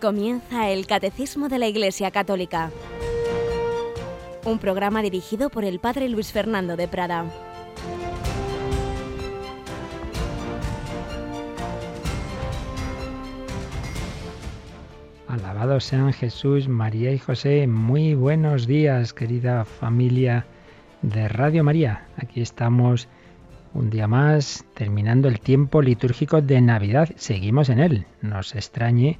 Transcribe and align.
Comienza 0.00 0.70
el 0.70 0.86
Catecismo 0.86 1.50
de 1.50 1.58
la 1.58 1.68
Iglesia 1.68 2.10
Católica, 2.10 2.70
un 4.46 4.58
programa 4.58 5.02
dirigido 5.02 5.50
por 5.50 5.62
el 5.62 5.78
Padre 5.78 6.08
Luis 6.08 6.32
Fernando 6.32 6.74
de 6.74 6.88
Prada. 6.88 7.26
Alabado 15.28 15.78
sean 15.80 16.14
Jesús, 16.14 16.66
María 16.66 17.12
y 17.12 17.18
José. 17.18 17.66
Muy 17.66 18.14
buenos 18.14 18.66
días, 18.66 19.12
querida 19.12 19.66
familia 19.66 20.46
de 21.02 21.28
Radio 21.28 21.62
María. 21.62 22.06
Aquí 22.16 22.40
estamos 22.40 23.06
un 23.74 23.90
día 23.90 24.08
más, 24.08 24.64
terminando 24.72 25.28
el 25.28 25.40
tiempo 25.40 25.82
litúrgico 25.82 26.40
de 26.40 26.62
Navidad. 26.62 27.10
Seguimos 27.16 27.68
en 27.68 27.80
él. 27.80 28.06
Nos 28.22 28.54
extrañe 28.54 29.18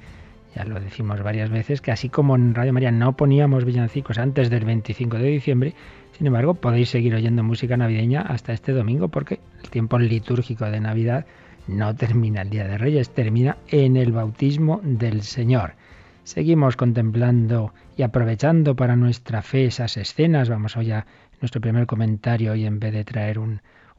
ya 0.55 0.65
lo 0.65 0.79
decimos 0.79 1.21
varias 1.23 1.49
veces, 1.49 1.81
que 1.81 1.91
así 1.91 2.09
como 2.09 2.35
en 2.35 2.53
Radio 2.53 2.73
María 2.73 2.91
no 2.91 3.15
poníamos 3.15 3.65
villancicos 3.65 4.17
antes 4.17 4.49
del 4.49 4.65
25 4.65 5.17
de 5.17 5.27
diciembre, 5.27 5.73
sin 6.17 6.27
embargo 6.27 6.55
podéis 6.55 6.89
seguir 6.89 7.15
oyendo 7.15 7.43
música 7.43 7.77
navideña 7.77 8.21
hasta 8.21 8.53
este 8.53 8.73
domingo 8.73 9.07
porque 9.07 9.39
el 9.63 9.69
tiempo 9.69 9.97
litúrgico 9.97 10.65
de 10.65 10.79
Navidad 10.79 11.25
no 11.67 11.95
termina 11.95 12.41
el 12.41 12.49
Día 12.49 12.67
de 12.67 12.77
Reyes, 12.77 13.11
termina 13.11 13.57
en 13.69 13.95
el 13.95 14.11
bautismo 14.11 14.81
del 14.83 15.21
Señor. 15.21 15.73
Seguimos 16.23 16.75
contemplando 16.75 17.73
y 17.97 18.03
aprovechando 18.03 18.75
para 18.75 18.95
nuestra 18.95 19.41
fe 19.41 19.65
esas 19.65 19.97
escenas. 19.97 20.49
Vamos 20.49 20.77
hoy 20.77 20.91
a 20.91 21.05
nuestro 21.39 21.61
primer 21.61 21.87
comentario 21.87 22.55
y 22.55 22.65
en 22.65 22.79
vez 22.79 22.93
de 22.93 23.03
traer 23.03 23.39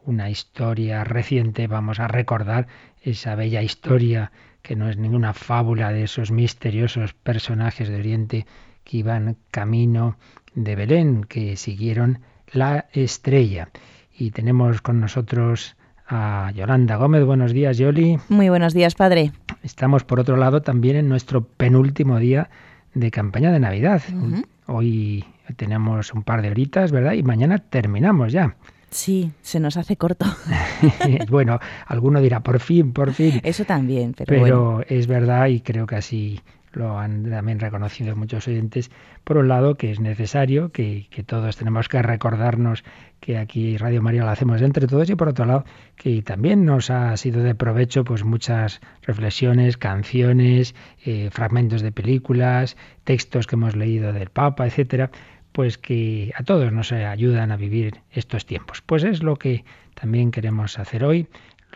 una 0.05 0.31
historia 0.31 1.03
reciente, 1.05 1.66
vamos 1.66 1.98
a 1.98 2.09
recordar 2.09 2.69
esa 3.03 3.34
bella 3.34 3.62
historia 3.62 4.31
que 4.62 4.77
no 4.77 4.88
es 4.88 4.96
ninguna 4.96 5.34
fábula 5.34 5.92
de 5.92 6.05
esos 6.05 6.30
misteriosos 6.30 7.14
personajes 7.14 7.88
de 7.88 7.96
Oriente 7.96 8.46
que 8.84 8.98
iban 8.98 9.36
camino 9.50 10.16
de 10.54 10.77
Belén, 10.77 11.24
que 11.24 11.56
siguieron 11.56 12.20
la 12.52 12.86
estrella. 12.92 13.69
Y 14.16 14.30
tenemos 14.30 14.80
con 14.80 15.00
nosotros 15.00 15.77
a 16.06 16.52
Yolanda 16.54 16.96
Gómez. 16.96 17.24
Buenos 17.24 17.52
días, 17.52 17.78
Yoli. 17.78 18.19
Muy 18.28 18.48
buenos 18.48 18.74
días, 18.74 18.94
padre. 18.94 19.32
Estamos, 19.62 20.04
por 20.04 20.20
otro 20.20 20.36
lado, 20.36 20.62
también 20.62 20.97
en 20.97 21.08
nuestro 21.08 21.44
penúltimo 21.44 22.19
día 22.19 22.50
de 22.94 23.10
campaña 23.10 23.50
de 23.50 23.60
Navidad. 23.60 24.02
Hoy 24.66 25.24
tenemos 25.56 26.12
un 26.12 26.22
par 26.22 26.42
de 26.42 26.50
horitas, 26.50 26.92
¿verdad? 26.92 27.14
Y 27.14 27.22
mañana 27.22 27.58
terminamos 27.58 28.32
ya. 28.32 28.56
Sí, 28.92 29.32
se 29.40 29.58
nos 29.58 29.76
hace 29.78 29.96
corto. 29.96 30.26
bueno, 31.30 31.58
alguno 31.86 32.20
dirá, 32.20 32.40
por 32.40 32.60
fin, 32.60 32.92
por 32.92 33.12
fin. 33.12 33.40
Eso 33.42 33.64
también, 33.64 34.12
pero, 34.12 34.26
pero 34.26 34.84
es 34.86 35.06
verdad 35.06 35.46
y 35.46 35.60
creo 35.60 35.86
que 35.86 35.96
así 35.96 36.40
lo 36.72 36.98
han 36.98 37.28
también 37.28 37.58
reconocido 37.58 38.16
muchos 38.16 38.48
oyentes, 38.48 38.90
por 39.24 39.36
un 39.36 39.48
lado 39.48 39.76
que 39.76 39.90
es 39.90 40.00
necesario, 40.00 40.72
que, 40.72 41.06
que, 41.10 41.22
todos 41.22 41.56
tenemos 41.56 41.88
que 41.88 42.02
recordarnos 42.02 42.84
que 43.20 43.38
aquí 43.38 43.76
Radio 43.76 44.02
María 44.02 44.24
lo 44.24 44.30
hacemos 44.30 44.60
entre 44.62 44.86
todos 44.86 45.08
y 45.10 45.14
por 45.14 45.28
otro 45.28 45.44
lado 45.44 45.64
que 45.96 46.22
también 46.22 46.64
nos 46.64 46.90
ha 46.90 47.16
sido 47.16 47.42
de 47.42 47.54
provecho 47.54 48.04
pues 48.04 48.24
muchas 48.24 48.80
reflexiones, 49.02 49.76
canciones, 49.76 50.74
eh, 51.04 51.28
fragmentos 51.30 51.82
de 51.82 51.92
películas, 51.92 52.76
textos 53.04 53.46
que 53.46 53.56
hemos 53.56 53.76
leído 53.76 54.12
del 54.12 54.30
Papa, 54.30 54.66
etcétera, 54.66 55.10
pues 55.53 55.78
que 55.78 56.33
a 56.34 56.42
todos 56.42 56.72
nos 56.72 56.92
ayudan 56.92 57.53
a 57.53 57.56
vivir 57.56 58.00
estos 58.11 58.47
tiempos. 58.47 58.83
Pues 58.83 59.05
es 59.05 59.22
lo 59.22 59.36
que 59.36 59.64
también 59.94 60.31
queremos 60.31 60.78
hacer 60.78 61.05
hoy, 61.05 61.28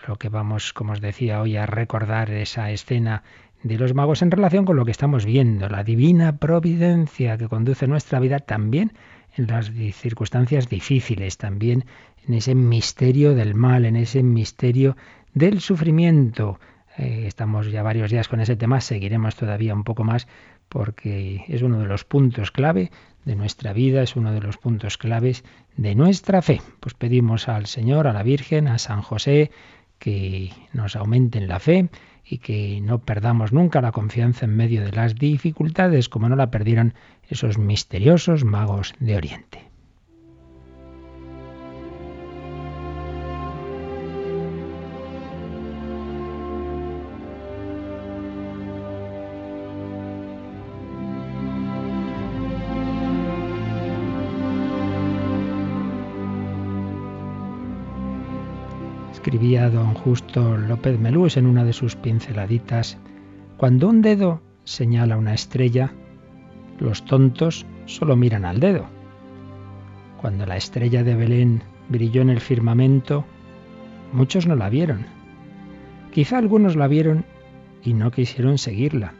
lo 0.06 0.16
que 0.16 0.28
vamos, 0.28 0.72
como 0.72 0.92
os 0.92 1.00
decía 1.00 1.40
hoy, 1.40 1.56
a 1.56 1.66
recordar 1.66 2.30
esa 2.30 2.70
escena 2.70 3.22
de 3.62 3.78
los 3.78 3.94
magos 3.94 4.22
en 4.22 4.30
relación 4.30 4.64
con 4.64 4.76
lo 4.76 4.84
que 4.84 4.90
estamos 4.90 5.24
viendo, 5.24 5.68
la 5.68 5.84
divina 5.84 6.36
providencia 6.36 7.36
que 7.36 7.48
conduce 7.48 7.86
nuestra 7.86 8.20
vida 8.20 8.38
también 8.38 8.92
en 9.36 9.46
las 9.46 9.70
circunstancias 9.92 10.68
difíciles, 10.68 11.36
también 11.36 11.84
en 12.26 12.34
ese 12.34 12.54
misterio 12.54 13.34
del 13.34 13.54
mal, 13.54 13.84
en 13.84 13.96
ese 13.96 14.22
misterio 14.22 14.96
del 15.34 15.60
sufrimiento. 15.60 16.58
Eh, 16.96 17.24
estamos 17.26 17.70
ya 17.70 17.82
varios 17.82 18.10
días 18.10 18.28
con 18.28 18.40
ese 18.40 18.56
tema, 18.56 18.80
seguiremos 18.80 19.36
todavía 19.36 19.74
un 19.74 19.84
poco 19.84 20.04
más 20.04 20.26
porque 20.68 21.44
es 21.48 21.62
uno 21.62 21.78
de 21.78 21.86
los 21.86 22.04
puntos 22.04 22.50
clave 22.50 22.90
de 23.26 23.36
nuestra 23.36 23.74
vida, 23.74 24.02
es 24.02 24.16
uno 24.16 24.32
de 24.32 24.40
los 24.40 24.56
puntos 24.56 24.96
claves 24.96 25.44
de 25.76 25.94
nuestra 25.94 26.40
fe. 26.40 26.62
Pues 26.80 26.94
pedimos 26.94 27.48
al 27.48 27.66
Señor, 27.66 28.06
a 28.06 28.14
la 28.14 28.22
Virgen, 28.22 28.68
a 28.68 28.78
San 28.78 29.02
José, 29.02 29.50
que 29.98 30.52
nos 30.72 30.96
aumenten 30.96 31.48
la 31.48 31.58
fe 31.58 31.90
y 32.24 32.38
que 32.38 32.80
no 32.80 33.00
perdamos 33.00 33.52
nunca 33.52 33.82
la 33.82 33.92
confianza 33.92 34.46
en 34.46 34.56
medio 34.56 34.82
de 34.82 34.92
las 34.92 35.16
dificultades, 35.16 36.08
como 36.08 36.28
no 36.28 36.36
la 36.36 36.50
perdieron 36.50 36.94
esos 37.28 37.58
misteriosos 37.58 38.44
magos 38.44 38.94
de 39.00 39.16
Oriente. 39.16 39.65
Escribía 59.36 59.68
don 59.68 59.92
Justo 59.92 60.56
López 60.56 60.98
Melús 60.98 61.36
en 61.36 61.46
una 61.46 61.62
de 61.62 61.74
sus 61.74 61.94
pinceladitas, 61.94 62.96
cuando 63.58 63.86
un 63.86 64.00
dedo 64.00 64.40
señala 64.64 65.18
una 65.18 65.34
estrella, 65.34 65.92
los 66.80 67.04
tontos 67.04 67.66
solo 67.84 68.16
miran 68.16 68.46
al 68.46 68.60
dedo. 68.60 68.86
Cuando 70.22 70.46
la 70.46 70.56
estrella 70.56 71.04
de 71.04 71.14
Belén 71.14 71.62
brilló 71.90 72.22
en 72.22 72.30
el 72.30 72.40
firmamento, 72.40 73.26
muchos 74.10 74.46
no 74.46 74.56
la 74.56 74.70
vieron. 74.70 75.04
Quizá 76.12 76.38
algunos 76.38 76.74
la 76.74 76.88
vieron 76.88 77.26
y 77.84 77.92
no 77.92 78.10
quisieron 78.12 78.56
seguirla. 78.56 79.12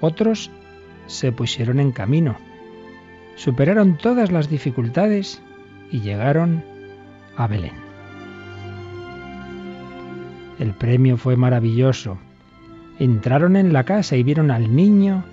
Otros 0.00 0.50
se 1.06 1.32
pusieron 1.32 1.80
en 1.80 1.92
camino, 1.92 2.36
superaron 3.36 3.98
todas 3.98 4.32
las 4.32 4.48
dificultades 4.48 5.42
y 5.90 6.00
llegaron 6.00 6.64
a 7.36 7.46
Belén. 7.46 7.81
El 10.62 10.74
premio 10.74 11.16
fue 11.16 11.36
maravilloso. 11.36 12.18
Entraron 13.00 13.56
en 13.56 13.72
la 13.72 13.82
casa 13.82 14.14
y 14.14 14.22
vieron 14.22 14.52
al 14.52 14.76
niño 14.76 15.24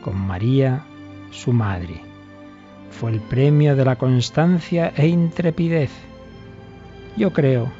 con 0.00 0.16
María, 0.16 0.82
su 1.30 1.52
madre. 1.52 2.00
Fue 2.90 3.10
el 3.10 3.20
premio 3.20 3.76
de 3.76 3.84
la 3.84 3.96
constancia 3.96 4.90
e 4.96 5.06
intrepidez. 5.06 5.90
Yo 7.18 7.34
creo 7.34 7.70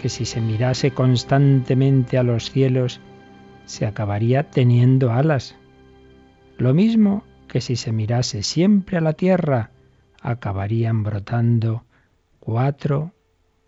que 0.00 0.08
si 0.08 0.24
se 0.24 0.40
mirase 0.40 0.92
constantemente 0.92 2.16
a 2.16 2.22
los 2.22 2.50
cielos, 2.50 2.98
se 3.66 3.84
acabaría 3.84 4.44
teniendo 4.44 5.12
alas. 5.12 5.56
Lo 6.56 6.72
mismo 6.72 7.24
que 7.46 7.60
si 7.60 7.76
se 7.76 7.92
mirase 7.92 8.42
siempre 8.42 8.96
a 8.96 9.02
la 9.02 9.12
tierra, 9.12 9.70
acabarían 10.22 11.02
brotando 11.02 11.84
cuatro 12.40 13.12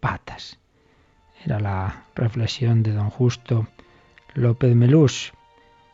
patas. 0.00 0.58
Era 1.46 1.60
la 1.60 2.02
reflexión 2.16 2.82
de 2.82 2.92
don 2.92 3.08
Justo 3.08 3.68
López 4.34 4.74
Melús. 4.74 5.32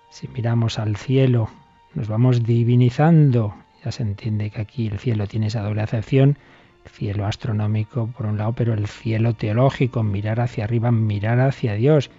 Si 0.09 0.27
miramos 0.29 0.79
al 0.79 0.97
cielo, 0.97 1.51
nos 1.93 2.09
vamos 2.09 2.43
divinizando. 2.43 3.55
Ya 3.85 3.93
se 3.93 4.03
entiende 4.03 4.49
que 4.49 4.63
aquí 4.63 4.87
el 4.87 4.99
cielo 4.99 5.27
tiene 5.27 5.49
esa 5.49 5.61
doble 5.61 5.83
acepción. 5.83 6.39
El 6.87 6.91
cielo 6.91 7.27
astronómico 7.27 8.07
por 8.07 8.25
un 8.25 8.39
lado, 8.39 8.55
pero 8.55 8.73
el 8.73 8.87
cielo 8.87 9.35
teológico, 9.35 10.03
mirar 10.03 10.41
hacia 10.41 10.65
arriba, 10.65 10.91
mirar 10.91 11.39
hacia 11.41 11.75
Dios, 11.75 12.11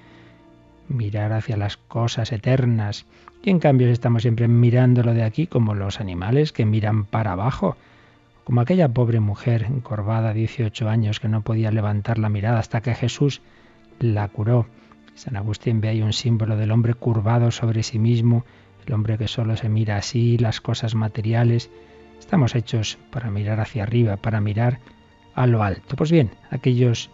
mirar 0.87 1.33
hacia 1.33 1.57
las 1.57 1.75
cosas 1.75 2.31
eternas. 2.31 3.07
Y 3.41 3.49
en 3.49 3.57
cambio 3.57 3.89
estamos 3.89 4.21
siempre 4.21 4.47
mirándolo 4.47 5.15
de 5.15 5.23
aquí 5.23 5.47
como 5.47 5.73
los 5.73 5.99
animales 5.99 6.51
que 6.51 6.67
miran 6.67 7.05
para 7.05 7.31
abajo 7.31 7.77
como 8.43 8.61
aquella 8.61 8.89
pobre 8.89 9.19
mujer 9.19 9.63
encorvada, 9.63 10.33
18 10.33 10.89
años, 10.89 11.19
que 11.19 11.29
no 11.29 11.41
podía 11.41 11.71
levantar 11.71 12.19
la 12.19 12.29
mirada 12.29 12.59
hasta 12.59 12.81
que 12.81 12.93
Jesús 12.93 13.41
la 13.99 14.27
curó. 14.27 14.67
San 15.15 15.37
Agustín 15.37 15.79
ve 15.79 15.89
ahí 15.89 16.01
un 16.01 16.13
símbolo 16.13 16.57
del 16.57 16.71
hombre 16.71 16.93
curvado 16.93 17.51
sobre 17.51 17.83
sí 17.83 17.99
mismo, 17.99 18.45
el 18.85 18.93
hombre 18.93 19.17
que 19.17 19.27
solo 19.27 19.55
se 19.55 19.69
mira 19.69 19.97
así, 19.97 20.37
las 20.37 20.59
cosas 20.59 20.95
materiales. 20.95 21.69
Estamos 22.19 22.55
hechos 22.55 22.97
para 23.11 23.29
mirar 23.29 23.59
hacia 23.59 23.83
arriba, 23.83 24.17
para 24.17 24.41
mirar 24.41 24.79
a 25.35 25.47
lo 25.47 25.63
alto. 25.63 25.95
Pues 25.95 26.11
bien, 26.11 26.31
aquellos 26.51 27.09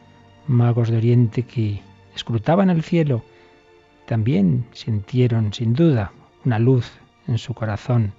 magos 0.48 0.90
de 0.90 0.98
Oriente 0.98 1.44
que 1.44 1.82
escrutaban 2.16 2.70
el 2.70 2.84
cielo 2.84 3.24
también 4.08 4.66
sintieron 4.72 5.54
sin 5.54 5.74
duda 5.74 6.12
una 6.44 6.58
luz 6.58 6.92
en 7.28 7.38
su 7.38 7.54
corazón 7.54 8.14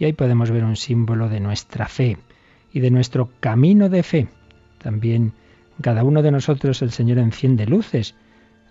y 0.00 0.06
ahí 0.06 0.14
podemos 0.14 0.50
ver 0.50 0.64
un 0.64 0.76
símbolo 0.76 1.28
de 1.28 1.40
nuestra 1.40 1.86
fe 1.86 2.16
y 2.72 2.80
de 2.80 2.90
nuestro 2.90 3.30
camino 3.38 3.90
de 3.90 4.02
fe. 4.02 4.28
También 4.78 5.34
cada 5.82 6.04
uno 6.04 6.22
de 6.22 6.30
nosotros 6.30 6.80
el 6.80 6.90
Señor 6.90 7.18
enciende 7.18 7.66
luces. 7.66 8.14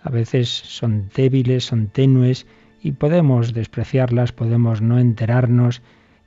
A 0.02 0.10
veces 0.10 0.48
son 0.48 1.08
débiles, 1.14 1.64
son 1.64 1.86
tenues 1.86 2.48
y 2.82 2.92
podemos 2.92 3.54
despreciarlas, 3.54 4.32
podemos 4.32 4.82
no 4.82 4.98
enterarnos 4.98 5.82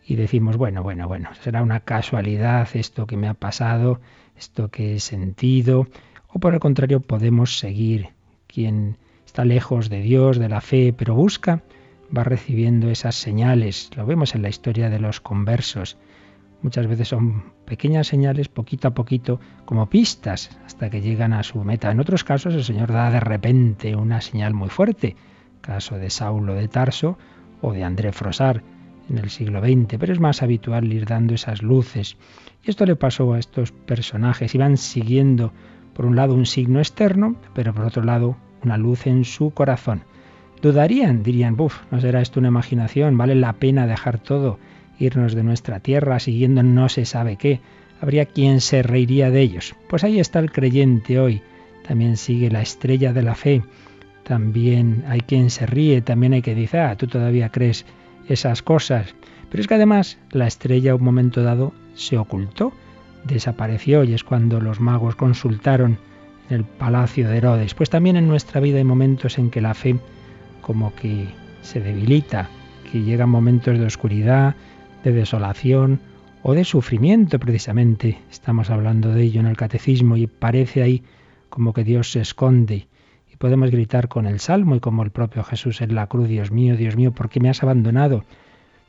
y 0.05 0.15
decimos, 0.15 0.55
bueno, 0.55 0.83
bueno, 0.83 1.05
bueno, 1.09 1.29
será 1.41 1.61
una 1.63 1.81
casualidad 1.81 2.69
esto 2.73 3.05
que 3.05 3.17
me 3.17 3.27
ha 3.27 3.33
pasado, 3.33 3.99
esto 4.37 4.69
que 4.69 4.95
he 4.95 4.99
sentido, 5.01 5.87
o 6.29 6.39
por 6.39 6.53
el 6.53 6.61
contrario 6.61 7.01
podemos 7.01 7.59
seguir. 7.59 8.09
Quien 8.47 8.97
está 9.25 9.43
lejos 9.43 9.89
de 9.89 10.01
Dios, 10.01 10.39
de 10.39 10.47
la 10.47 10.61
fe, 10.61 10.93
pero 10.97 11.13
busca, 11.13 11.61
va 12.15 12.23
recibiendo 12.23 12.89
esas 12.89 13.15
señales. 13.15 13.89
Lo 13.95 14.05
vemos 14.05 14.35
en 14.35 14.41
la 14.41 14.49
historia 14.49 14.89
de 14.89 14.99
los 14.99 15.19
conversos. 15.21 15.97
Muchas 16.61 16.87
veces 16.87 17.09
son 17.09 17.53
pequeñas 17.65 18.07
señales, 18.07 18.47
poquito 18.47 18.87
a 18.87 18.93
poquito, 18.93 19.39
como 19.65 19.89
pistas, 19.89 20.57
hasta 20.65 20.89
que 20.89 21.01
llegan 21.01 21.33
a 21.33 21.43
su 21.43 21.63
meta. 21.63 21.91
En 21.91 21.99
otros 21.99 22.23
casos 22.23 22.53
el 22.53 22.63
Señor 22.63 22.91
da 22.91 23.11
de 23.11 23.19
repente 23.19 23.95
una 23.95 24.21
señal 24.21 24.53
muy 24.53 24.69
fuerte, 24.69 25.15
caso 25.61 25.97
de 25.97 26.09
Saulo 26.09 26.53
de 26.53 26.67
Tarso 26.67 27.17
o 27.61 27.73
de 27.73 27.83
André 27.83 28.11
Frosar 28.11 28.63
en 29.09 29.17
el 29.17 29.29
siglo 29.29 29.59
XX, 29.59 29.97
pero 29.99 30.13
es 30.13 30.19
más 30.19 30.41
habitual 30.41 30.91
ir 30.93 31.05
dando 31.05 31.33
esas 31.33 31.61
luces. 31.61 32.17
Y 32.63 32.69
esto 32.69 32.85
le 32.85 32.95
pasó 32.95 33.33
a 33.33 33.39
estos 33.39 33.71
personajes, 33.71 34.55
iban 34.55 34.77
siguiendo 34.77 35.51
por 35.93 36.05
un 36.05 36.15
lado 36.15 36.33
un 36.33 36.45
signo 36.45 36.79
externo, 36.79 37.35
pero 37.53 37.73
por 37.73 37.85
otro 37.85 38.03
lado 38.03 38.37
una 38.63 38.77
luz 38.77 39.07
en 39.07 39.25
su 39.25 39.51
corazón. 39.51 40.03
Dudarían, 40.63 41.23
dirían, 41.23 41.57
buf, 41.57 41.81
¿no 41.91 41.99
será 41.99 42.21
esto 42.21 42.39
una 42.39 42.47
imaginación? 42.47 43.17
¿Vale 43.17 43.35
la 43.35 43.51
pena 43.51 43.85
dejar 43.85 44.17
todo, 44.17 44.59
irnos 44.97 45.35
de 45.35 45.43
nuestra 45.43 45.81
tierra 45.81 46.19
siguiendo 46.19 46.63
no 46.63 46.87
se 46.87 47.03
sabe 47.03 47.35
qué? 47.35 47.59
Habría 47.99 48.27
quien 48.27 48.61
se 48.61 48.81
reiría 48.81 49.29
de 49.29 49.41
ellos. 49.41 49.75
Pues 49.89 50.05
ahí 50.05 50.21
está 50.21 50.39
el 50.39 50.53
creyente 50.53 51.19
hoy. 51.19 51.41
También 51.85 52.15
sigue 52.15 52.49
la 52.49 52.61
estrella 52.61 53.11
de 53.11 53.23
la 53.23 53.35
fe. 53.35 53.61
También 54.23 55.03
hay 55.09 55.19
quien 55.19 55.49
se 55.49 55.65
ríe, 55.65 56.01
también 56.01 56.31
hay 56.31 56.41
que 56.41 56.55
decir, 56.55 56.79
ah, 56.79 56.95
tú 56.95 57.07
todavía 57.07 57.49
crees 57.49 57.85
esas 58.29 58.61
cosas. 58.61 59.15
Pero 59.49 59.59
es 59.59 59.67
que 59.67 59.75
además 59.75 60.17
la 60.31 60.47
estrella 60.47 60.93
a 60.93 60.95
un 60.95 61.03
momento 61.03 61.43
dado 61.43 61.73
se 61.93 62.17
ocultó, 62.17 62.71
desapareció 63.25 64.05
y 64.05 64.13
es 64.13 64.23
cuando 64.23 64.61
los 64.61 64.79
magos 64.79 65.17
consultaron 65.17 65.97
en 66.49 66.55
el 66.55 66.63
palacio 66.63 67.27
de 67.27 67.35
Herodes. 67.35 67.73
Pues 67.73 67.89
también 67.89 68.15
en 68.15 68.29
nuestra 68.29 68.61
vida 68.61 68.77
hay 68.77 68.85
momentos 68.85 69.37
en 69.37 69.49
que 69.49 69.59
la 69.59 69.73
fe 69.73 69.99
como 70.63 70.95
que 70.95 71.27
se 71.61 71.79
debilita, 71.79 72.49
que 72.91 73.03
llegan 73.03 73.29
momentos 73.29 73.77
de 73.77 73.85
oscuridad, 73.85 74.55
de 75.03 75.11
desolación 75.11 75.99
o 76.41 76.53
de 76.53 76.63
sufrimiento 76.63 77.37
precisamente. 77.37 78.17
Estamos 78.31 78.71
hablando 78.71 79.13
de 79.13 79.23
ello 79.23 79.41
en 79.41 79.47
el 79.47 79.57
catecismo 79.57 80.17
y 80.17 80.25
parece 80.25 80.81
ahí 80.81 81.03
como 81.49 81.73
que 81.73 81.83
Dios 81.83 82.11
se 82.11 82.21
esconde. 82.21 82.87
Y 83.31 83.35
podemos 83.37 83.69
gritar 83.69 84.07
con 84.07 84.25
el 84.25 84.39
salmo 84.39 84.75
y 84.75 84.79
como 84.79 85.03
el 85.03 85.11
propio 85.11 85.43
Jesús 85.43 85.81
en 85.81 85.93
la 85.93 86.07
cruz, 86.07 86.27
Dios 86.27 86.51
mío, 86.51 86.75
Dios 86.75 86.95
mío, 86.95 87.11
¿por 87.11 87.29
qué 87.29 87.39
me 87.39 87.49
has 87.49 87.61
abandonado? 87.61 88.23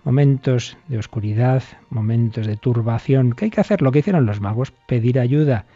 Momentos 0.05 0.77
de 0.89 0.99
oscuridad, 0.99 1.63
momentos 1.91 2.47
de 2.47 2.57
turbación. 2.57 3.33
¿Qué 3.33 3.47
hay 3.47 3.51
que 3.51 3.61
hacer? 3.61 3.83
Lo 3.83 3.91
que 3.91 3.99
hicieron 4.01 4.27
los 4.27 4.41
magos, 4.41 4.73
pedir 4.87 5.19
ayuda. 5.19 5.67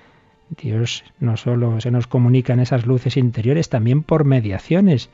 Dios 0.63 1.05
no 1.21 1.37
solo 1.37 1.81
se 1.81 1.91
nos 1.91 2.07
comunica 2.07 2.53
en 2.53 2.61
esas 2.61 2.87
luces 2.87 3.17
interiores, 3.17 3.69
también 3.69 4.03
por 4.03 4.25
mediaciones 4.25 5.11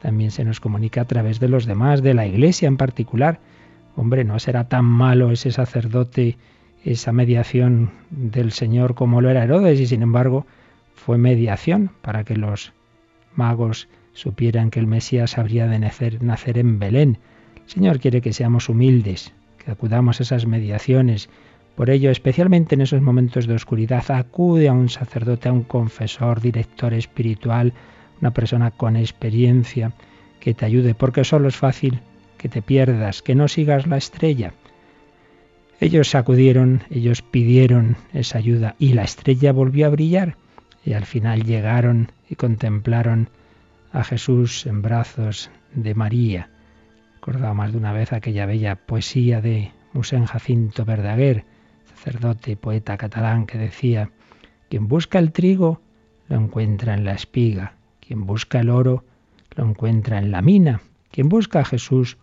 también 0.00 0.30
se 0.30 0.44
nos 0.44 0.60
comunica 0.60 1.02
a 1.02 1.04
través 1.06 1.40
de 1.40 1.48
los 1.48 1.66
demás, 1.66 2.02
de 2.02 2.14
la 2.14 2.26
Iglesia 2.26 2.66
en 2.68 2.76
particular. 2.76 3.40
Hombre, 3.96 4.24
no 4.24 4.38
será 4.38 4.68
tan 4.68 4.84
malo 4.84 5.30
ese 5.30 5.52
sacerdote, 5.52 6.38
esa 6.84 7.12
mediación 7.12 7.90
del 8.10 8.52
Señor 8.52 8.94
como 8.94 9.20
lo 9.20 9.30
era 9.30 9.44
Herodes, 9.44 9.78
y 9.78 9.86
sin 9.86 10.02
embargo 10.02 10.46
fue 10.94 11.18
mediación 11.18 11.90
para 12.02 12.24
que 12.24 12.36
los 12.36 12.72
magos 13.34 13.88
supieran 14.12 14.70
que 14.70 14.80
el 14.80 14.86
Mesías 14.86 15.38
habría 15.38 15.66
de 15.66 15.78
nacer, 15.78 16.22
nacer 16.22 16.58
en 16.58 16.78
Belén. 16.78 17.18
El 17.56 17.70
Señor 17.70 18.00
quiere 18.00 18.20
que 18.20 18.32
seamos 18.32 18.68
humildes, 18.68 19.32
que 19.62 19.70
acudamos 19.70 20.20
a 20.20 20.22
esas 20.22 20.46
mediaciones. 20.46 21.28
Por 21.76 21.90
ello, 21.90 22.10
especialmente 22.10 22.74
en 22.74 22.80
esos 22.80 23.02
momentos 23.02 23.46
de 23.46 23.54
oscuridad, 23.54 24.10
acude 24.10 24.68
a 24.68 24.72
un 24.72 24.88
sacerdote, 24.88 25.48
a 25.48 25.52
un 25.52 25.62
confesor, 25.62 26.40
director 26.40 26.92
espiritual, 26.94 27.74
una 28.20 28.32
persona 28.32 28.70
con 28.70 28.96
experiencia 28.96 29.92
que 30.40 30.54
te 30.54 30.64
ayude, 30.64 30.94
porque 30.94 31.24
solo 31.24 31.48
es 31.48 31.56
fácil 31.56 32.00
que 32.38 32.48
te 32.48 32.62
pierdas, 32.62 33.22
que 33.22 33.34
no 33.34 33.48
sigas 33.48 33.86
la 33.86 33.96
estrella. 33.96 34.54
Ellos 35.80 36.14
acudieron, 36.14 36.82
ellos 36.90 37.22
pidieron 37.22 37.96
esa 38.12 38.38
ayuda 38.38 38.76
y 38.78 38.92
la 38.92 39.02
estrella 39.02 39.52
volvió 39.52 39.86
a 39.86 39.90
brillar 39.90 40.36
y 40.84 40.94
al 40.94 41.04
final 41.04 41.44
llegaron 41.44 42.12
y 42.28 42.36
contemplaron 42.36 43.30
a 43.92 44.04
Jesús 44.04 44.66
en 44.66 44.82
brazos 44.82 45.50
de 45.74 45.94
María. 45.94 46.50
Recordaba 47.14 47.54
más 47.54 47.72
de 47.72 47.78
una 47.78 47.92
vez 47.92 48.12
aquella 48.12 48.46
bella 48.46 48.76
poesía 48.76 49.40
de 49.40 49.72
Musén 49.92 50.24
Jacinto 50.24 50.84
Verdaguer, 50.84 51.44
sacerdote 51.94 52.52
y 52.52 52.56
poeta 52.56 52.96
catalán, 52.96 53.46
que 53.46 53.58
decía, 53.58 54.10
quien 54.68 54.88
busca 54.88 55.18
el 55.18 55.32
trigo 55.32 55.82
lo 56.28 56.36
encuentra 56.36 56.94
en 56.94 57.04
la 57.04 57.12
espiga, 57.12 57.74
quien 58.10 58.26
busca 58.26 58.58
el 58.58 58.70
oro 58.70 59.04
lo 59.54 59.64
encuentra 59.64 60.18
en 60.18 60.32
la 60.32 60.42
mina. 60.42 60.80
Quien 61.12 61.28
busca 61.28 61.60
a 61.60 61.64
Jesús 61.64 62.18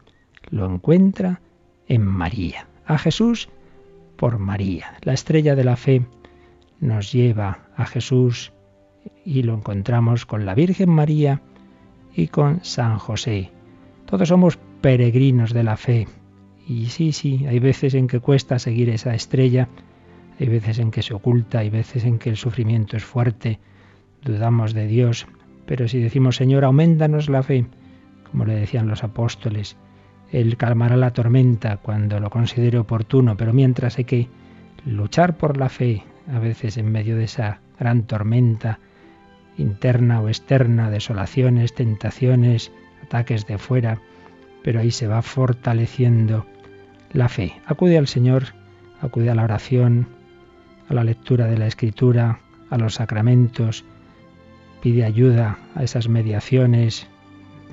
lo 0.50 0.70
encuentra 0.70 1.40
en 1.88 2.06
María. 2.06 2.68
A 2.86 2.98
Jesús 2.98 3.48
por 4.18 4.38
María. 4.38 4.98
La 5.04 5.14
estrella 5.14 5.56
de 5.56 5.64
la 5.64 5.78
fe 5.78 6.06
nos 6.82 7.14
lleva 7.14 7.70
a 7.78 7.86
Jesús 7.86 8.52
y 9.24 9.44
lo 9.44 9.54
encontramos 9.54 10.26
con 10.26 10.46
la 10.46 10.56
Virgen 10.56 10.90
María 10.90 11.42
y 12.14 12.28
con 12.28 12.66
San 12.66 12.98
José. 12.98 13.50
Todos 14.08 14.28
somos 14.28 14.60
peregrinos 14.82 15.54
de 15.54 15.64
la 15.64 15.78
fe. 15.78 16.06
Y 16.68 16.88
sí, 16.88 17.14
sí, 17.14 17.46
hay 17.48 17.60
veces 17.60 17.94
en 17.94 18.08
que 18.08 18.20
cuesta 18.20 18.60
seguir 18.60 18.90
esa 18.90 19.16
estrella, 19.16 19.70
hay 20.38 20.48
veces 20.48 20.80
en 20.80 20.92
que 20.92 21.02
se 21.02 21.14
oculta, 21.14 21.60
hay 21.60 21.70
veces 21.70 22.04
en 22.04 22.20
que 22.20 22.30
el 22.30 22.36
sufrimiento 22.36 22.98
es 22.98 23.06
fuerte, 23.06 23.62
dudamos 24.22 24.74
de 24.74 24.88
Dios, 24.88 25.28
pero 25.68 25.88
si 25.88 26.00
decimos, 26.00 26.38
Señor, 26.38 26.64
aumentanos 26.64 27.30
la 27.30 27.44
fe, 27.44 27.68
como 28.32 28.46
le 28.46 28.56
decían 28.56 28.88
los 28.88 29.04
apóstoles, 29.04 29.78
Él 30.32 30.58
calmará 30.58 30.96
la 30.98 31.12
tormenta 31.12 31.78
cuando 31.78 32.20
lo 32.20 32.30
considere 32.30 32.80
oportuno, 32.80 33.38
pero 33.38 33.54
mientras 33.54 33.98
hay 33.98 34.06
que 34.06 34.30
luchar 34.86 35.38
por 35.38 35.58
la 35.58 35.70
fe, 35.70 36.04
a 36.34 36.40
veces 36.40 36.78
en 36.78 36.92
medio 36.92 37.18
de 37.18 37.26
esa 37.26 37.60
gran 37.80 38.04
tormenta 38.04 38.80
interna 39.58 40.22
o 40.22 40.30
externa, 40.30 40.90
desolaciones, 40.90 41.74
tentaciones, 41.74 42.72
ataques 43.04 43.46
de 43.46 43.58
fuera, 43.58 44.00
pero 44.64 44.80
ahí 44.80 44.92
se 44.92 45.08
va 45.08 45.22
fortaleciendo 45.22 46.46
la 47.12 47.28
fe. 47.28 47.54
Acude 47.66 47.98
al 47.98 48.08
Señor, 48.08 48.54
acude 49.02 49.30
a 49.30 49.36
la 49.36 49.44
oración, 49.44 50.08
a 50.90 50.94
la 50.94 51.04
lectura 51.04 51.48
de 51.48 51.58
la 51.58 51.68
Escritura, 51.68 52.40
a 52.70 52.78
los 52.78 52.96
sacramentos, 52.96 53.86
pide 54.88 55.04
ayuda 55.04 55.58
a 55.76 55.84
esas 55.84 56.08
mediaciones 56.08 57.08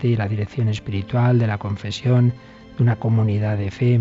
de 0.02 0.16
la 0.16 0.26
dirección 0.26 0.68
espiritual, 0.68 1.38
de 1.38 1.46
la 1.46 1.58
confesión, 1.58 2.32
de 2.76 2.82
una 2.82 2.96
comunidad 2.96 3.56
de 3.56 3.70
fe. 3.70 4.00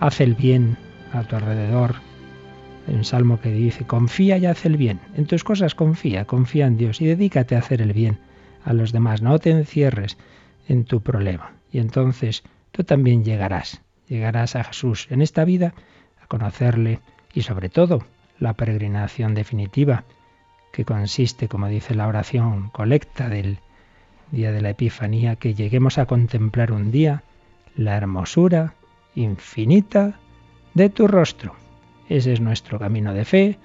Haz 0.00 0.20
el 0.20 0.34
bien 0.34 0.76
a 1.12 1.22
tu 1.22 1.36
alrededor. 1.36 1.94
Hay 2.88 2.96
un 2.96 3.04
salmo 3.04 3.40
que 3.40 3.52
dice, 3.52 3.84
confía 3.84 4.38
y 4.38 4.46
haz 4.46 4.66
el 4.66 4.76
bien. 4.76 4.98
En 5.16 5.26
tus 5.26 5.44
cosas 5.44 5.76
confía, 5.76 6.24
confía 6.24 6.66
en 6.66 6.76
Dios 6.76 7.00
y 7.00 7.06
dedícate 7.06 7.54
a 7.54 7.60
hacer 7.60 7.80
el 7.80 7.92
bien 7.92 8.18
a 8.64 8.72
los 8.72 8.90
demás. 8.90 9.22
No 9.22 9.38
te 9.38 9.50
encierres 9.50 10.18
en 10.66 10.84
tu 10.84 11.00
problema. 11.00 11.52
Y 11.70 11.78
entonces 11.78 12.42
tú 12.72 12.82
también 12.82 13.22
llegarás, 13.22 13.82
llegarás 14.08 14.56
a 14.56 14.64
Jesús 14.64 15.06
en 15.10 15.22
esta 15.22 15.44
vida, 15.44 15.74
a 16.20 16.26
conocerle 16.26 16.98
y 17.32 17.42
sobre 17.42 17.68
todo 17.68 18.00
la 18.40 18.54
peregrinación 18.54 19.32
definitiva 19.32 20.02
que 20.72 20.84
consiste, 20.84 21.48
como 21.48 21.68
dice 21.68 21.94
la 21.94 22.08
oración 22.08 22.70
colecta 22.70 23.28
del 23.28 23.58
día 24.30 24.50
de 24.50 24.62
la 24.62 24.70
Epifanía, 24.70 25.36
que 25.36 25.54
lleguemos 25.54 25.98
a 25.98 26.06
contemplar 26.06 26.72
un 26.72 26.90
día 26.90 27.22
la 27.76 27.96
hermosura 27.96 28.74
infinita 29.14 30.18
de 30.72 30.88
tu 30.88 31.06
rostro. 31.06 31.54
Ese 32.08 32.32
es 32.32 32.40
nuestro 32.40 32.78
camino 32.78 33.12
de 33.12 33.24
fe, 33.26 33.58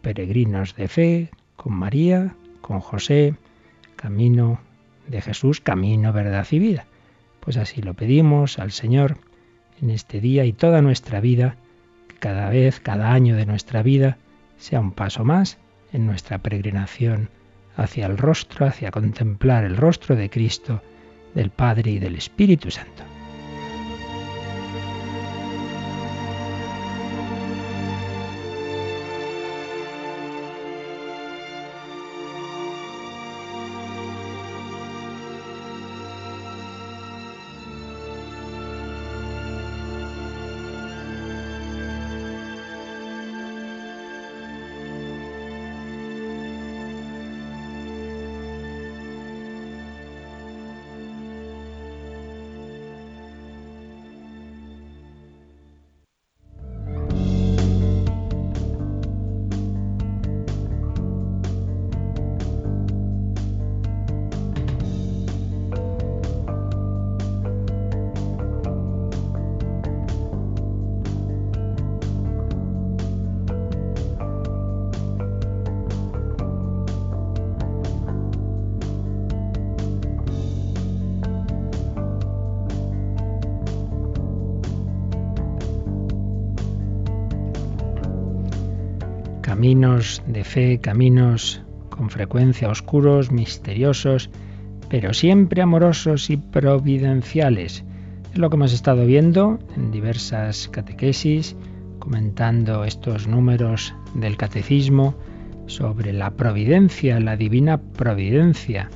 peregrinos 0.00 0.76
de 0.76 0.88
fe, 0.88 1.30
con 1.56 1.74
María, 1.74 2.34
con 2.60 2.80
José, 2.80 3.34
camino 3.96 4.60
de 5.08 5.20
Jesús, 5.20 5.60
camino, 5.60 6.12
verdad 6.12 6.46
y 6.52 6.60
vida. 6.60 6.86
Pues 7.40 7.56
así 7.56 7.82
lo 7.82 7.94
pedimos 7.94 8.60
al 8.60 8.70
Señor 8.70 9.18
en 9.82 9.90
este 9.90 10.20
día 10.20 10.44
y 10.44 10.52
toda 10.52 10.82
nuestra 10.82 11.20
vida, 11.20 11.56
que 12.06 12.16
cada 12.16 12.48
vez, 12.48 12.78
cada 12.78 13.12
año 13.12 13.34
de 13.34 13.46
nuestra 13.46 13.82
vida, 13.82 14.18
sea 14.56 14.78
un 14.78 14.92
paso 14.92 15.24
más 15.24 15.58
en 15.92 16.06
nuestra 16.06 16.38
peregrinación 16.38 17.30
hacia 17.76 18.06
el 18.06 18.18
rostro, 18.18 18.66
hacia 18.66 18.90
contemplar 18.90 19.64
el 19.64 19.76
rostro 19.76 20.16
de 20.16 20.30
Cristo, 20.30 20.82
del 21.34 21.50
Padre 21.50 21.92
y 21.92 21.98
del 21.98 22.16
Espíritu 22.16 22.70
Santo. 22.70 23.07
De 90.26 90.44
fe, 90.44 90.78
caminos 90.80 91.62
con 91.90 92.10
frecuencia 92.10 92.68
oscuros, 92.68 93.30
misteriosos, 93.30 94.30
pero 94.88 95.12
siempre 95.12 95.62
amorosos 95.62 96.30
y 96.30 96.36
providenciales. 96.36 97.84
Es 98.32 98.38
lo 98.38 98.48
que 98.50 98.56
hemos 98.56 98.72
estado 98.72 99.04
viendo 99.04 99.58
en 99.76 99.90
diversas 99.90 100.68
catequesis, 100.68 101.56
comentando 101.98 102.84
estos 102.84 103.26
números 103.26 103.94
del 104.14 104.36
catecismo 104.36 105.14
sobre 105.66 106.12
la 106.12 106.30
providencia, 106.30 107.20
la 107.20 107.36
divina 107.36 107.78
providencia, 107.78 108.90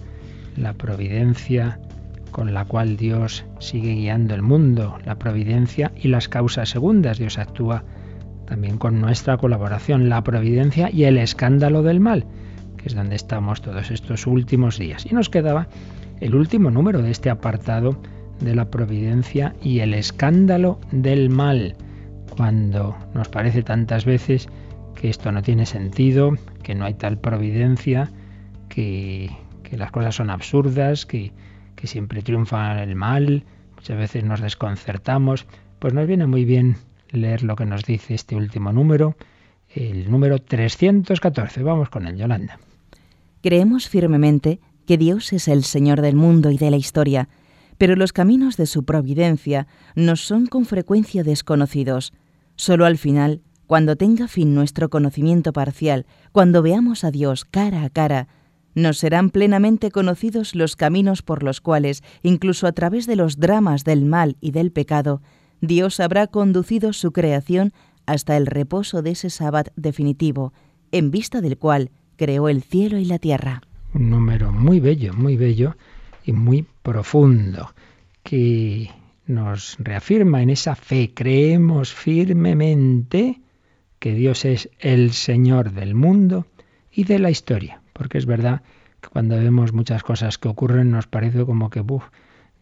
la 0.57 0.73
providencia 0.73 1.79
con 2.31 2.55
la 2.55 2.65
cual 2.65 2.97
Dios 2.97 3.45
sigue 3.59 3.93
guiando 3.93 4.35
el 4.35 4.43
mundo, 4.43 4.99
la 5.05 5.19
providencia 5.19 5.93
y 5.95 6.09
las 6.09 6.29
causas 6.29 6.71
segundas. 6.71 7.19
Dios 7.19 7.39
actúa 7.39 7.85
también 8.47 8.79
con 8.79 9.01
nuestra 9.01 9.37
colaboración, 9.37 10.09
la 10.09 10.23
providencia 10.23 10.91
y 10.91 11.05
el 11.05 11.19
escándalo 11.19 11.83
del 11.83 12.01
mal, 12.01 12.27
que 12.77 12.89
es 12.89 12.95
donde 12.95 13.17
estamos 13.17 13.63
todos 13.63 13.91
estos 13.91 14.27
últimos 14.27 14.79
días. 14.79 15.07
Y 15.07 15.15
nos 15.15 15.29
quedaba 15.29 15.69
el 16.21 16.35
último 16.35 16.71
número 16.71 17.03
de 17.03 17.11
este 17.11 17.31
apartado 17.31 18.01
de 18.41 18.55
la 18.55 18.71
providencia 18.71 19.55
y 19.63 19.81
el 19.81 19.95
escándalo 19.95 20.81
del 20.91 21.31
mal, 21.31 21.77
cuando 22.37 22.97
nos 23.15 23.29
parece 23.29 23.63
tantas 23.63 24.05
veces 24.05 24.49
que 24.95 25.09
esto 25.09 25.33
no 25.33 25.43
tiene 25.43 25.67
sentido, 25.67 26.33
que 26.63 26.75
no 26.75 26.85
hay 26.85 26.95
tal 26.95 27.19
providencia, 27.19 28.11
que, 28.69 29.31
que 29.63 29.77
las 29.77 29.91
cosas 29.91 30.15
son 30.15 30.31
absurdas, 30.31 31.07
que, 31.07 31.33
que 31.77 31.87
siempre 31.87 32.23
triunfa 32.23 32.83
el 32.83 32.95
mal, 32.95 33.45
muchas 33.75 33.99
veces 33.99 34.25
nos 34.25 34.41
desconcertamos, 34.41 35.47
pues 35.79 35.95
nos 35.95 36.07
viene 36.07 36.27
muy 36.27 36.45
bien 36.45 36.77
leer 37.13 37.43
lo 37.43 37.57
que 37.57 37.67
nos 37.67 37.85
dice 37.85 38.15
este 38.15 38.35
último 38.35 38.73
número, 38.73 39.17
el 39.75 40.11
número 40.11 40.39
314. 40.41 41.63
Vamos 41.63 41.89
con 41.89 42.07
él, 42.07 42.17
Yolanda. 42.17 42.59
Creemos 43.43 43.89
firmemente 43.89 44.61
que 44.87 44.99
Dios 44.99 45.33
es 45.33 45.49
el 45.49 45.65
Señor 45.65 46.01
del 46.01 46.17
mundo 46.17 46.51
y 46.51 46.59
de 46.59 46.71
la 46.71 46.77
historia, 46.77 47.29
pero 47.79 47.97
los 47.97 48.13
caminos 48.13 48.57
de 48.57 48.67
su 48.67 48.85
providencia 48.85 49.67
nos 49.95 50.21
son 50.21 50.47
con 50.47 50.65
frecuencia 50.65 51.25
desconocidos. 51.25 52.13
Solo 52.57 52.85
al 52.85 52.99
final, 52.99 53.41
cuando 53.67 53.97
tenga 53.97 54.29
fin 54.29 54.55
nuestro 54.55 54.91
conocimiento 54.91 55.53
parcial, 55.53 56.07
cuando 56.33 56.63
veamos 56.63 57.05
a 57.05 57.11
Dios 57.11 57.45
cara 57.45 57.85
a 57.85 57.91
cara, 57.91 58.29
nos 58.75 58.99
serán 58.99 59.31
plenamente 59.31 59.91
conocidos 59.91 60.55
los 60.55 60.77
caminos 60.77 61.23
por 61.23 61.43
los 61.43 61.61
cuales, 61.61 62.03
incluso 62.23 62.67
a 62.67 62.73
través 62.73 63.07
de 63.07 63.17
los 63.17 63.39
dramas 63.39 63.85
del 63.85 64.05
mal 64.05 64.37
y 64.41 64.51
del 64.53 64.73
pecado, 64.73 65.21
Dios 65.63 65.99
habrá 65.99 66.27
conducido 66.27 66.93
su 66.93 67.13
creación 67.13 67.73
hasta 68.05 68.37
el 68.37 68.47
reposo 68.47 69.01
de 69.01 69.13
ese 69.13 69.31
sábado 69.31 69.73
definitivo, 69.77 70.53
en 70.91 71.11
vista 71.11 71.41
del 71.41 71.57
cual 71.57 71.91
creó 72.17 72.51
el 72.51 72.63
cielo 72.63 72.99
y 72.99 73.07
la 73.07 73.19
tierra. 73.19 73.63
Un 73.95 74.11
número 74.11 74.53
muy 74.53 74.79
bello, 74.79 75.15
muy 75.15 75.39
bello 75.39 75.75
y 76.25 76.33
muy 76.33 76.67
profundo, 76.83 77.75
que 78.23 78.91
nos 79.27 79.77
reafirma 79.79 80.43
en 80.43 80.51
esa 80.51 80.75
fe. 80.75 81.13
Creemos 81.15 81.95
firmemente 81.95 83.41
que 83.99 84.13
Dios 84.13 84.45
es 84.45 84.69
el 84.79 85.13
Señor 85.13 85.73
del 85.73 85.95
mundo 85.95 86.47
y 86.91 87.05
de 87.05 87.19
la 87.19 87.31
historia 87.31 87.83
porque 87.93 88.19
es 88.19 88.27
verdad 88.27 88.63
que 89.01 89.09
cuando 89.09 89.37
vemos 89.37 89.73
muchas 89.73 90.03
cosas 90.03 90.39
que 90.39 90.49
ocurren 90.49 90.91
nos 90.91 91.07
parece 91.07 91.45
como 91.45 91.71
que 91.71 91.83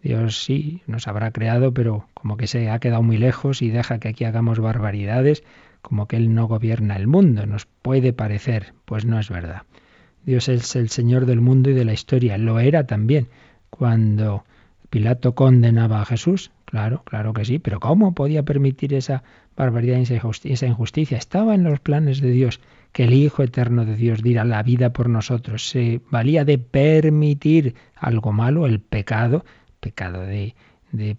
Dios 0.02 0.42
sí 0.42 0.82
nos 0.86 1.08
habrá 1.08 1.30
creado, 1.30 1.74
pero 1.74 2.06
como 2.14 2.36
que 2.36 2.46
se 2.46 2.70
ha 2.70 2.78
quedado 2.78 3.02
muy 3.02 3.18
lejos 3.18 3.62
y 3.62 3.70
deja 3.70 3.98
que 3.98 4.08
aquí 4.08 4.24
hagamos 4.24 4.58
barbaridades, 4.58 5.42
como 5.82 6.06
que 6.06 6.16
Él 6.16 6.34
no 6.34 6.46
gobierna 6.46 6.96
el 6.96 7.06
mundo. 7.06 7.46
Nos 7.46 7.66
puede 7.66 8.12
parecer, 8.12 8.72
pues 8.84 9.04
no 9.04 9.18
es 9.18 9.28
verdad. 9.28 9.62
Dios 10.24 10.48
es 10.48 10.76
el 10.76 10.90
Señor 10.90 11.26
del 11.26 11.40
mundo 11.40 11.70
y 11.70 11.74
de 11.74 11.84
la 11.84 11.92
historia. 11.92 12.38
Lo 12.38 12.60
era 12.60 12.86
también 12.86 13.28
cuando 13.70 14.44
Pilato 14.90 15.34
condenaba 15.34 16.02
a 16.02 16.04
Jesús. 16.04 16.50
Claro, 16.64 17.02
claro 17.04 17.32
que 17.32 17.44
sí, 17.44 17.58
pero 17.58 17.80
¿cómo 17.80 18.14
podía 18.14 18.44
permitir 18.44 18.94
esa 18.94 19.22
barbaridad 19.56 19.98
y 19.98 20.52
esa 20.52 20.66
injusticia? 20.66 21.18
Estaba 21.18 21.54
en 21.54 21.64
los 21.64 21.80
planes 21.80 22.20
de 22.20 22.30
Dios 22.30 22.60
que 22.92 23.04
el 23.04 23.12
Hijo 23.12 23.42
Eterno 23.42 23.84
de 23.84 23.96
Dios 23.96 24.22
diera 24.22 24.44
la 24.44 24.62
vida 24.62 24.92
por 24.92 25.08
nosotros. 25.08 25.68
Se 25.68 26.00
valía 26.10 26.44
de 26.44 26.58
permitir 26.58 27.74
algo 27.96 28.32
malo, 28.32 28.66
el 28.66 28.80
pecado, 28.80 29.44
pecado 29.80 30.22
de, 30.22 30.54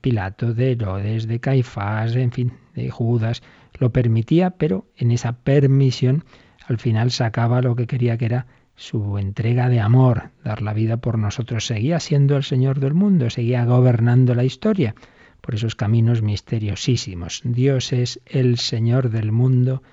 Pilato, 0.02 0.54
de 0.54 0.72
Herodes, 0.72 1.28
de 1.28 1.40
Caifás, 1.40 2.16
en 2.16 2.32
fin, 2.32 2.54
de 2.76 2.90
Judas, 2.90 3.42
lo 3.80 3.92
permitía, 3.92 4.52
pero 4.52 4.86
en 4.98 5.12
esa 5.12 5.34
permisión 5.34 6.24
al 6.68 6.78
final 6.78 7.12
sacaba 7.12 7.62
lo 7.62 7.76
que 7.76 7.88
quería 7.88 8.18
que 8.18 8.26
era 8.26 8.48
su 8.76 9.18
entrega 9.18 9.70
de 9.70 9.80
amor, 9.80 10.32
dar 10.44 10.62
la 10.62 10.74
vida 10.74 10.98
por 10.98 11.18
nosotros. 11.18 11.66
Seguía 11.66 12.00
siendo 12.00 12.38
el 12.38 12.44
Señor 12.44 12.80
del 12.80 12.94
mundo, 12.94 13.30
seguía 13.30 13.66
gobernando 13.66 14.34
la 14.36 14.44
historia 14.44 14.96
por 15.42 15.56
esos 15.56 15.76
caminos 15.76 16.22
misteriosísimos. 16.22 17.42
Dios 17.44 17.94
es 17.94 18.22
el 18.26 18.58
Señor 18.58 19.10
del 19.10 19.32
mundo 19.32 19.84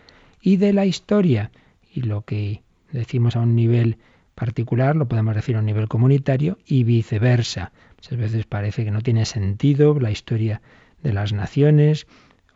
y 0.41 0.57
de 0.57 0.73
la 0.73 0.87
historia 0.87 1.51
y 1.93 2.03
lo 2.03 2.23
que 2.23 2.63
decimos 2.93 3.37
a 3.37 3.41
un 3.41 3.57
nivel 3.57 3.99
particular 4.35 4.95
lo 4.95 5.09
podemos 5.09 5.35
decir 5.35 5.57
a 5.57 5.59
un 5.59 5.67
nivel 5.67 5.89
comunitario 5.89 6.59
y 6.65 6.85
viceversa. 6.85 7.73
Muchas 7.99 8.19
veces 8.19 8.47
parece 8.47 8.85
que 8.85 8.93
no 8.93 9.01
tiene 9.01 9.25
sentido 9.25 9.99
la 9.99 10.13
historia 10.13 10.63
de 11.03 11.13
las 11.13 11.33
naciones 11.33 12.07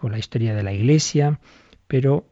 o 0.01 0.09
la 0.09 0.19
historia 0.19 0.55
de 0.55 0.63
la 0.63 0.73
Iglesia, 0.73 1.41
pero 1.89 2.27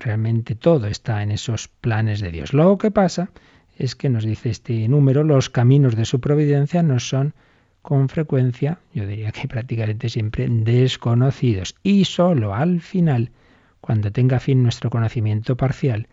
realmente 0.00 0.56
todo 0.56 0.88
está 0.88 1.22
en 1.22 1.30
esos 1.30 1.68
planes 1.68 2.20
de 2.20 2.32
Dios. 2.32 2.52
Lo 2.52 2.76
que 2.76 2.90
pasa 2.90 3.30
es 3.76 3.94
que 3.94 4.08
nos 4.08 4.24
dice 4.24 4.50
este 4.50 4.88
número, 4.88 5.22
los 5.22 5.48
caminos 5.48 5.94
de 5.94 6.04
su 6.04 6.20
providencia 6.20 6.82
no 6.82 6.98
son 6.98 7.34
con 7.82 8.08
frecuencia, 8.08 8.80
yo 8.92 9.06
diría 9.06 9.30
que 9.30 9.46
prácticamente 9.48 10.08
siempre, 10.08 10.48
desconocidos. 10.48 11.76
Y 11.84 12.04
solo 12.04 12.52
al 12.52 12.80
final, 12.80 13.30
cuando 13.80 14.10
tenga 14.10 14.40
fin 14.40 14.64
nuestro 14.64 14.90
conocimiento 14.90 15.56
parcial, 15.56 16.08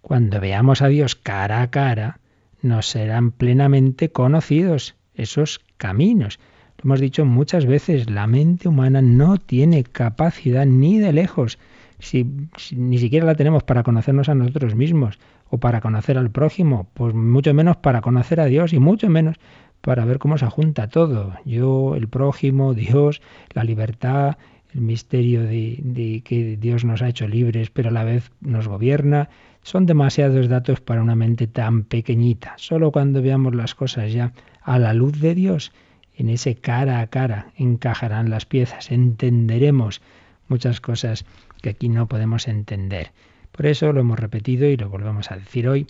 cuando 0.00 0.40
veamos 0.40 0.82
a 0.82 0.88
Dios 0.88 1.14
cara 1.14 1.62
a 1.62 1.70
cara, 1.70 2.18
nos 2.60 2.86
serán 2.86 3.30
plenamente 3.30 4.10
conocidos 4.10 4.96
esos 5.14 5.60
caminos. 5.76 6.38
Lo 6.78 6.88
hemos 6.88 7.00
dicho 7.00 7.24
muchas 7.24 7.66
veces, 7.66 8.08
la 8.10 8.26
mente 8.26 8.68
humana 8.68 9.02
no 9.02 9.36
tiene 9.36 9.84
capacidad 9.84 10.64
ni 10.66 10.98
de 10.98 11.12
lejos, 11.12 11.58
si, 12.00 12.26
ni 12.74 12.98
siquiera 12.98 13.26
la 13.26 13.34
tenemos 13.34 13.62
para 13.62 13.82
conocernos 13.82 14.28
a 14.28 14.34
nosotros 14.34 14.74
mismos 14.74 15.18
o 15.50 15.58
para 15.58 15.80
conocer 15.80 16.16
al 16.18 16.30
prójimo, 16.30 16.88
pues 16.94 17.14
mucho 17.14 17.52
menos 17.54 17.76
para 17.76 18.00
conocer 18.00 18.40
a 18.40 18.46
Dios 18.46 18.72
y 18.72 18.78
mucho 18.78 19.08
menos 19.08 19.36
para 19.80 20.04
ver 20.04 20.18
cómo 20.18 20.38
se 20.38 20.46
junta 20.46 20.88
todo. 20.88 21.34
Yo, 21.44 21.94
el 21.96 22.08
prójimo, 22.08 22.74
Dios, 22.74 23.20
la 23.52 23.64
libertad, 23.64 24.36
el 24.74 24.80
misterio 24.80 25.42
de, 25.42 25.80
de 25.82 26.22
que 26.22 26.56
Dios 26.56 26.84
nos 26.84 27.02
ha 27.02 27.08
hecho 27.08 27.26
libres, 27.26 27.70
pero 27.70 27.88
a 27.88 27.92
la 27.92 28.04
vez 28.04 28.30
nos 28.40 28.68
gobierna, 28.68 29.28
son 29.62 29.86
demasiados 29.86 30.48
datos 30.48 30.80
para 30.80 31.02
una 31.02 31.16
mente 31.16 31.46
tan 31.46 31.84
pequeñita. 31.84 32.54
Solo 32.56 32.92
cuando 32.92 33.20
veamos 33.20 33.54
las 33.54 33.74
cosas 33.74 34.12
ya 34.12 34.32
a 34.62 34.78
la 34.78 34.94
luz 34.94 35.20
de 35.20 35.34
Dios, 35.34 35.72
en 36.16 36.28
ese 36.28 36.54
cara 36.54 37.00
a 37.00 37.06
cara, 37.06 37.52
encajarán 37.56 38.30
las 38.30 38.46
piezas, 38.46 38.90
entenderemos 38.90 40.02
muchas 40.48 40.80
cosas 40.80 41.24
que 41.62 41.70
aquí 41.70 41.88
no 41.88 42.08
podemos 42.08 42.48
entender. 42.48 43.12
Por 43.52 43.66
eso 43.66 43.92
lo 43.92 44.00
hemos 44.00 44.18
repetido 44.18 44.66
y 44.66 44.76
lo 44.76 44.88
volvemos 44.88 45.30
a 45.30 45.36
decir 45.36 45.68
hoy. 45.68 45.86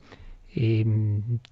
Eh, 0.55 0.85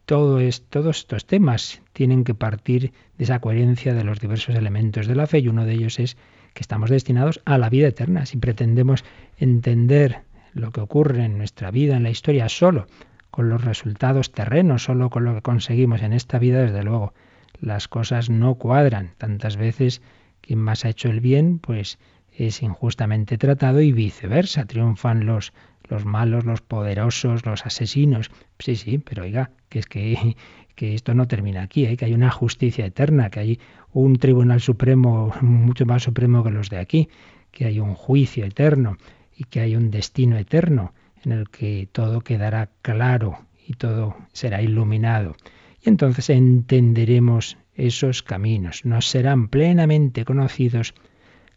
todo 0.07 0.41
es, 0.41 0.63
todos 0.63 0.99
estos 0.99 1.27
temas 1.27 1.83
tienen 1.93 2.25
que 2.25 2.35
partir 2.35 2.93
de 3.17 3.25
esa 3.25 3.39
coherencia 3.41 3.95
de 3.95 4.05
los 4.05 4.21
diversos 4.21 4.57
elementos 4.57 5.07
de 5.07 5.15
la 5.15 5.27
fe 5.27 5.39
y 5.39 5.49
uno 5.49 5.65
de 5.65 5.75
ellos 5.75 6.01
es 6.01 6.17
que 6.55 6.63
estamos 6.63 6.91
destinados 6.91 7.41
a 7.45 7.59
la 7.59 7.71
vida 7.71 7.89
eterna. 7.89 8.27
Si 8.27 8.39
pretendemos 8.39 9.05
entender 9.37 10.23
lo 10.53 10.73
que 10.73 10.81
ocurre 10.81 11.25
en 11.25 11.39
nuestra 11.39 11.71
vida, 11.71 11.97
en 11.97 12.03
la 12.03 12.11
historia, 12.11 12.49
solo 12.49 12.87
con 13.31 13.49
los 13.49 13.65
resultados 13.65 14.33
terrenos, 14.33 14.85
solo 14.85 15.11
con 15.11 15.25
lo 15.25 15.35
que 15.35 15.43
conseguimos 15.43 16.03
en 16.03 16.13
esta 16.13 16.39
vida, 16.39 16.63
desde 16.63 16.83
luego, 16.83 17.13
las 17.61 17.89
cosas 17.89 18.31
no 18.31 18.55
cuadran. 18.55 19.11
Tantas 19.19 19.57
veces 19.57 20.03
quien 20.41 20.61
más 20.61 20.85
ha 20.85 20.91
hecho 20.91 21.09
el 21.09 21.21
bien, 21.21 21.59
pues 21.59 21.99
es 22.33 22.63
injustamente 22.63 23.37
tratado 23.39 23.81
y 23.81 23.93
viceversa. 23.93 24.65
Triunfan 24.65 25.27
los, 25.27 25.53
los 25.89 26.05
malos, 26.05 26.45
los 26.45 26.61
poderosos, 26.61 27.45
los 27.45 27.67
asesinos. 27.67 28.31
Sí, 28.59 28.77
sí, 28.77 28.99
pero 28.99 29.25
oiga, 29.25 29.51
que 29.69 29.81
es 29.81 29.87
que, 29.87 30.37
que 30.75 30.95
esto 30.95 31.15
no 31.15 31.27
termina 31.27 31.63
aquí, 31.63 31.87
¿eh? 31.87 31.97
que 31.97 32.05
hay 32.05 32.15
una 32.15 32.31
justicia 32.31 32.87
eterna, 32.87 33.31
que 33.31 33.41
hay 33.41 33.61
un 33.93 34.17
tribunal 34.19 34.61
supremo 34.61 35.35
mucho 35.41 35.87
más 35.87 36.05
supremo 36.05 36.45
que 36.45 36.51
los 36.51 36.71
de 36.71 36.79
aquí, 36.79 37.09
que 37.51 37.67
hay 37.67 37.81
un 37.81 37.95
juicio 37.95 38.45
eterno 38.45 38.97
y 39.37 39.45
que 39.45 39.61
hay 39.61 39.77
un 39.77 39.91
destino 39.91 40.37
eterno 40.39 40.93
en 41.25 41.33
el 41.33 41.49
que 41.51 41.89
todo 41.91 42.21
quedará 42.21 42.71
claro 42.83 43.39
y 43.67 43.75
todo 43.75 44.17
será 44.33 44.63
iluminado. 44.63 45.37
Y 45.83 45.89
entonces 45.89 46.31
entenderemos 46.31 47.57
esos 47.75 48.23
caminos, 48.23 48.85
nos 48.85 49.07
serán 49.07 49.49
plenamente 49.49 50.25
conocidos 50.25 50.95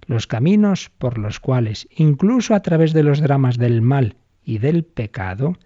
los 0.06 0.28
caminos 0.28 0.92
por 0.98 1.18
los 1.18 1.40
cuales, 1.40 1.88
incluso 1.96 2.54
a 2.54 2.62
través 2.62 2.94
de 2.94 3.04
los 3.04 3.22
dramas 3.22 3.58
del 3.58 3.82
mal 3.82 4.18
y 4.44 4.58
del 4.58 4.84
pecado, 4.84 5.58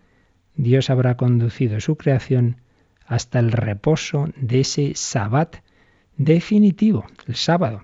Dios 0.55 0.89
habrá 0.89 1.17
conducido 1.17 1.79
su 1.79 1.97
creación 1.97 2.61
hasta 3.05 3.39
el 3.39 3.51
reposo 3.51 4.29
de 4.35 4.61
ese 4.61 4.93
sabbat 4.95 5.57
definitivo, 6.17 7.05
el 7.27 7.35
sábado, 7.35 7.83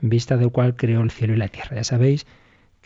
en 0.00 0.08
vista 0.08 0.36
del 0.36 0.50
cual 0.50 0.76
creó 0.76 1.00
el 1.00 1.10
cielo 1.10 1.34
y 1.34 1.38
la 1.38 1.48
tierra. 1.48 1.76
Ya 1.76 1.84
sabéis 1.84 2.26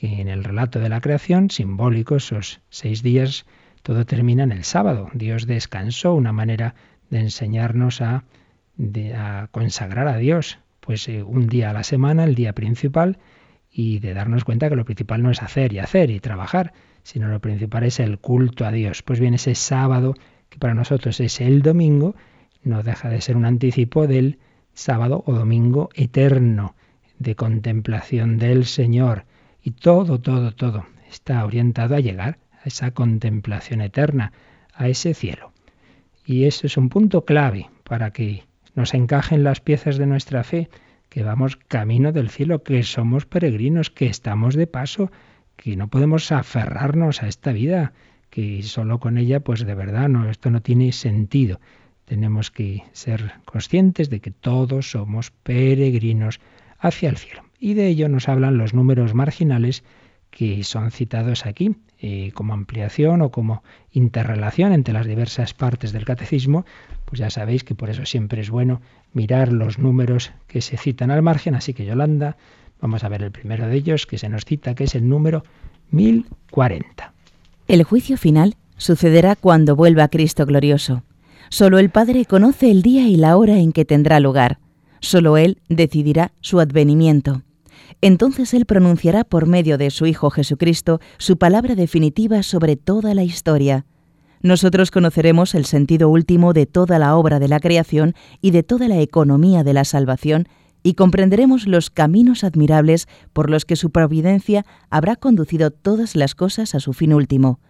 en 0.03 0.29
el 0.29 0.43
relato 0.43 0.81
de 0.81 0.89
la 0.89 1.01
creación, 1.01 1.49
simbólico, 1.49 2.17
esos 2.17 2.61
seis 2.71 3.03
días, 3.03 3.47
todo 3.83 4.05
termina 4.05 4.43
en 4.43 4.53
el 4.53 4.65
sábado. 4.65 5.09
Dios 5.15 5.47
descansó, 5.47 6.15
una 6.15 6.33
manera 6.33 6.75
de 7.11 7.21
enseñarnos 7.21 8.01
a, 8.01 8.25
consagrar 9.53 10.09
a 10.09 10.17
Dios, 10.17 10.59
pues 10.81 11.09
eh, 11.09 11.23
un 11.23 11.47
día 11.47 11.71
a 11.71 11.73
la 11.73 11.85
semana, 11.85 12.25
el 12.25 12.35
día 12.35 12.53
principal, 12.53 13.19
y 13.71 14.01
de 14.01 14.13
darnos 14.13 14.45
cuenta 14.45 14.69
que 14.69 14.77
lo 14.77 14.85
principal 14.85 15.23
no 15.23 15.31
es 15.31 15.41
hacer 15.43 15.73
y 15.73 15.79
hacer 15.79 16.11
y 16.11 16.19
trabajar, 16.19 16.73
sino 17.05 17.29
lo 17.29 17.41
principal 17.41 17.85
es 17.85 18.01
el 18.01 18.19
culto 18.19 18.67
a 18.67 18.73
Dios. 18.73 19.03
Pues 19.03 19.21
bien, 19.21 19.35
ese 19.35 19.55
sábado, 19.55 20.15
que 20.49 20.59
para 20.59 20.75
nosotros 20.75 21.21
es 21.21 21.41
el 21.41 21.63
domingo, 21.63 22.17
no 22.65 22.83
deja 22.83 23.09
de 23.09 23.21
ser 23.21 23.37
un 23.37 23.45
anticipo 23.45 24.07
del 24.07 24.39
sábado 24.75 25.23
o 25.27 25.33
domingo 25.33 25.91
eterno, 25.95 26.75
de 27.19 27.37
contemplación 27.37 28.39
del 28.39 28.65
Señor. 28.65 29.27
Y 29.63 29.73
todo, 29.73 30.21
todo, 30.21 30.53
todo 30.53 30.87
está 31.11 31.45
orientado 31.45 31.95
a 31.95 32.01
llegar 32.01 32.39
a 32.63 32.69
esa 32.69 32.91
contemplación 32.91 33.81
eterna, 33.81 34.33
a 34.75 34.89
ese 34.89 35.15
cielo. 35.15 35.53
Y 36.25 36.45
eso 36.45 36.67
es 36.67 36.77
un 36.77 36.89
punto 36.89 37.25
clave 37.25 37.69
para 37.85 38.11
que 38.11 38.45
nos 38.75 38.95
encajen 38.95 39.45
las 39.45 39.61
piezas 39.61 39.99
de 39.99 40.07
nuestra 40.07 40.45
fe 40.45 40.69
que 41.09 41.23
vamos 41.23 41.57
camino 41.57 42.11
del 42.13 42.31
cielo, 42.31 42.63
que 42.63 42.83
somos 42.83 43.27
peregrinos, 43.27 43.91
que 43.91 44.07
estamos 44.07 44.55
de 44.55 44.67
paso, 44.67 45.13
que 45.57 45.77
no 45.77 45.89
podemos 45.89 46.33
aferrarnos 46.33 47.23
a 47.23 47.29
esta 47.29 47.53
vida, 47.53 47.93
que 48.31 48.63
solo 48.63 48.99
con 48.99 49.19
ella, 49.19 49.41
pues 49.41 49.67
de 49.67 49.75
verdad, 49.75 50.09
no, 50.09 50.31
esto 50.31 50.51
no 50.51 50.63
tiene 50.63 50.91
sentido. 50.93 51.61
Tenemos 52.07 52.51
que 52.51 52.85
ser 52.93 53.35
conscientes 53.45 54.09
de 54.09 54.21
que 54.21 54.31
todos 54.31 54.91
somos 54.91 55.31
peregrinos 55.31 56.41
hacia 56.79 57.11
el 57.11 57.19
cielo. 57.19 57.43
Y 57.65 57.75
de 57.75 57.87
ello 57.87 58.09
nos 58.09 58.29
hablan 58.29 58.59
los 58.59 58.75
números 58.75 59.15
marginales 59.15 59.85
que 60.33 60.65
son 60.65 60.91
citados 60.91 61.47
aquí 61.47 61.77
eh, 62.01 62.33
como 62.35 62.55
ampliación 62.55 63.23
o 63.23 63.31
como 63.31 63.63
interrelación 63.93 64.73
entre 64.73 64.93
las 64.93 65.07
diversas 65.07 65.55
partes 65.55 65.93
del 65.93 66.05
catecismo, 66.05 66.67
pues 67.05 67.21
ya 67.21 67.31
sabéis 67.31 67.63
que 67.63 67.77
por 67.77 67.89
eso 67.89 68.05
siempre 68.05 68.41
es 68.41 68.51
bueno 68.51 68.81
mirar 69.13 69.53
los 69.53 69.79
números 69.79 70.33
que 70.49 70.61
se 70.61 70.77
citan 70.77 71.13
al 71.13 71.23
margen. 71.23 71.55
Así 71.55 71.73
que 71.73 71.87
Yolanda, 71.87 72.37
vamos 72.81 73.05
a 73.05 73.09
ver 73.09 73.23
el 73.23 73.31
primero 73.31 73.69
de 73.69 73.77
ellos 73.77 74.07
que 74.07 74.19
se 74.19 74.29
nos 74.29 74.45
cita, 74.45 74.75
que 74.75 74.83
es 74.83 74.97
el 74.97 75.09
número 75.09 75.45
1040. 75.93 77.13
El 77.69 77.85
juicio 77.85 78.17
final 78.17 78.57
sucederá 78.77 79.37
cuando 79.37 79.77
vuelva 79.77 80.09
Cristo 80.09 80.47
glorioso. 80.47 81.05
Solo 81.49 81.79
el 81.79 81.91
Padre 81.91 82.25
conoce 82.25 82.73
el 82.73 82.83
día 82.83 83.07
y 83.07 83.15
la 83.15 83.37
hora 83.37 83.61
en 83.61 83.71
que 83.71 83.85
tendrá 83.85 84.19
lugar. 84.19 84.59
Solo 84.99 85.37
Él 85.37 85.59
decidirá 85.69 86.33
su 86.41 86.59
advenimiento. 86.59 87.45
Entonces 88.01 88.55
Él 88.55 88.67
pronunciará 88.67 89.25
por 89.25 89.47
medio 89.47 89.79
de 89.79 89.91
su 89.91 90.07
Hijo 90.07 90.31
Jesucristo 90.31 91.01
su 91.19 91.37
palabra 91.37 91.75
definitiva 91.75 92.43
sobre 92.43 92.77
toda 92.77 93.15
la 93.15 93.25
historia. 93.25 93.85
Nosotros 94.43 94.91
conoceremos 94.91 95.55
el 95.55 95.67
sentido 95.67 96.09
último 96.09 96.53
de 96.53 96.67
toda 96.67 96.99
la 96.99 97.17
obra 97.17 97.39
de 97.39 97.49
la 97.49 97.61
creación 97.61 98.15
y 98.41 98.51
de 98.51 98.65
toda 98.65 98.89
la 98.89 99.01
economía 99.01 99.63
de 99.63 99.73
la 99.73 99.85
salvación 99.85 100.49
y 100.83 100.95
comprenderemos 100.95 101.69
los 101.69 101.91
caminos 101.91 102.43
admirables 102.43 103.07
por 103.33 103.51
los 103.51 103.65
que 103.65 103.77
su 103.77 103.91
providencia 103.91 104.65
habrá 104.91 105.15
conducido 105.15 105.71
todas 105.71 106.17
las 106.17 106.35
cosas 106.35 106.75
a 106.75 106.81
su 106.81 106.93
fin 106.93 107.15
último. 107.15 107.61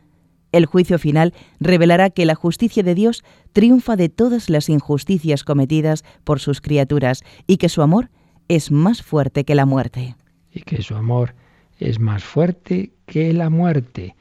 El 0.51 0.67
juicio 0.67 0.99
final 0.99 1.33
revelará 1.61 2.11
que 2.11 2.27
la 2.27 2.35
justicia 2.35 2.83
de 2.83 2.95
Dios 2.95 3.25
triunfa 3.53 3.97
de 3.97 4.09
todas 4.09 4.51
las 4.51 4.69
injusticias 4.69 5.45
cometidas 5.45 6.05
por 6.25 6.41
sus 6.41 6.61
criaturas 6.61 7.23
y 7.47 7.57
que 7.57 7.69
su 7.69 7.83
amor 7.83 8.11
es 8.57 8.71
más 8.71 9.03
fuerte 9.03 9.45
que 9.45 9.55
la 9.55 9.65
muerte. 9.65 10.15
Y 10.53 10.61
que 10.61 10.83
su 10.83 10.95
amor 10.95 11.35
es 11.79 11.99
más 11.99 12.23
fuerte 12.23 12.93
que 13.07 13.33
la 13.33 13.49
muerte. 13.49 14.15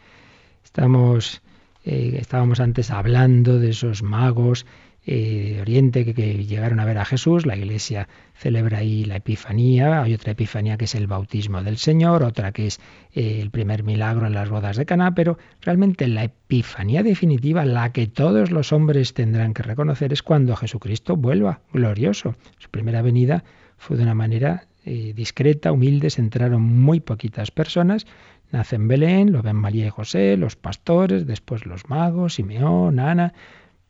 Estamos, 0.64 1.42
eh, 1.84 2.18
estábamos 2.20 2.62
antes 2.62 2.92
hablando 2.92 3.60
de 3.60 3.72
esos 3.72 4.04
magos 4.04 4.66
eh, 5.06 5.54
de 5.56 5.62
Oriente 5.62 6.14
que, 6.14 6.46
llegaron 6.46 6.80
a 6.80 6.86
ver 6.86 6.98
a 7.00 7.06
Jesús. 7.06 7.46
La 7.46 7.56
Iglesia 7.56 8.08
celebra 8.36 8.80
ahí 8.80 9.04
la 9.06 9.16
Epifanía. 9.16 10.04
Hay 10.04 10.14
otra 10.14 10.34
Epifanía 10.34 10.78
que 10.78 10.86
es 10.86 10.96
el 10.96 11.08
bautismo 11.08 11.64
del 11.64 11.78
Señor, 11.78 12.24
otra 12.24 12.52
que 12.52 12.68
es 12.68 12.80
eh, 13.14 13.40
el 13.42 13.50
primer 13.50 13.84
milagro 13.84 14.28
en 14.28 14.34
las 14.34 14.50
bodas 14.50 14.78
de 14.78 14.86
Caná. 14.86 15.16
Pero 15.16 15.38
realmente 15.62 16.08
la 16.08 16.26
Epifanía 16.26 17.02
definitiva, 17.02 17.66
la 17.66 17.92
que 17.92 18.08
todos 18.08 18.52
los 18.52 18.72
hombres 18.72 19.14
tendrán 19.14 19.54
que 19.54 19.64
reconocer, 19.64 20.14
es 20.14 20.22
cuando 20.22 20.56
Jesucristo 20.56 21.16
vuelva 21.16 21.62
glorioso. 21.74 22.36
Su 22.60 22.70
primera 22.70 23.02
venida 23.02 23.44
fue 23.78 23.98
de 23.98 24.04
una 24.04 24.14
manera 24.14 24.68
eh, 24.86 25.14
discreta, 25.16 25.72
humilde, 25.72 26.10
se 26.10 26.22
entraron 26.22 26.62
muy 26.62 27.00
poquitas 27.00 27.52
personas. 27.52 28.06
Nace 28.52 28.76
en 28.76 28.88
Belén, 28.88 29.32
lo 29.32 29.42
ven 29.42 29.56
María 29.56 29.88
y 29.88 29.90
José, 29.90 30.36
los 30.38 30.56
pastores, 30.56 31.26
después 31.26 31.66
los 31.66 31.88
magos, 31.90 32.36
Simeón, 32.36 33.00
Ana, 33.00 33.34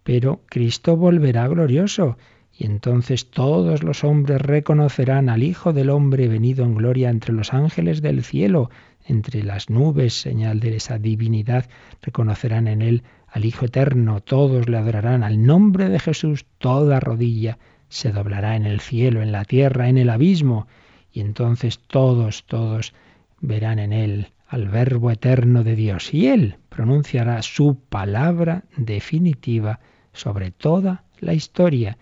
pero 0.03 0.41
Cristo 0.47 0.97
volverá 0.97 1.47
glorioso 1.47 2.17
y 2.57 2.65
entonces 2.65 3.29
todos 3.31 3.83
los 3.83 4.03
hombres 4.03 4.41
reconocerán 4.41 5.29
al 5.29 5.41
Hijo 5.41 5.73
del 5.73 5.89
Hombre 5.89 6.27
venido 6.27 6.63
en 6.63 6.75
gloria 6.75 7.09
entre 7.09 7.33
los 7.33 7.53
ángeles 7.53 8.01
del 8.01 8.23
cielo, 8.23 8.69
entre 9.05 9.43
las 9.43 9.69
nubes, 9.69 10.13
señal 10.13 10.59
de 10.59 10.75
esa 10.75 10.99
divinidad, 10.99 11.65
reconocerán 12.01 12.67
en 12.67 12.81
él 12.81 13.03
al 13.27 13.45
Hijo 13.45 13.65
eterno, 13.65 14.21
todos 14.21 14.69
le 14.69 14.77
adorarán. 14.77 15.23
Al 15.23 15.43
nombre 15.43 15.89
de 15.89 15.99
Jesús, 15.99 16.45
toda 16.57 16.99
rodilla 16.99 17.57
se 17.89 18.11
doblará 18.11 18.55
en 18.55 18.65
el 18.65 18.79
cielo, 18.79 19.21
en 19.21 19.31
la 19.31 19.45
tierra, 19.45 19.89
en 19.89 19.97
el 19.97 20.09
abismo, 20.09 20.67
y 21.11 21.21
entonces 21.21 21.79
todos, 21.79 22.45
todos 22.45 22.93
verán 23.39 23.79
en 23.79 23.93
él 23.93 24.27
al 24.47 24.67
Verbo 24.67 25.11
eterno 25.11 25.63
de 25.63 25.75
Dios, 25.75 26.13
y 26.13 26.27
él 26.27 26.57
pronunciará 26.69 27.41
su 27.41 27.75
palabra 27.89 28.65
definitiva 28.77 29.79
sobre 30.13 30.51
toda 30.51 31.03
la 31.19 31.33
historia, 31.33 31.97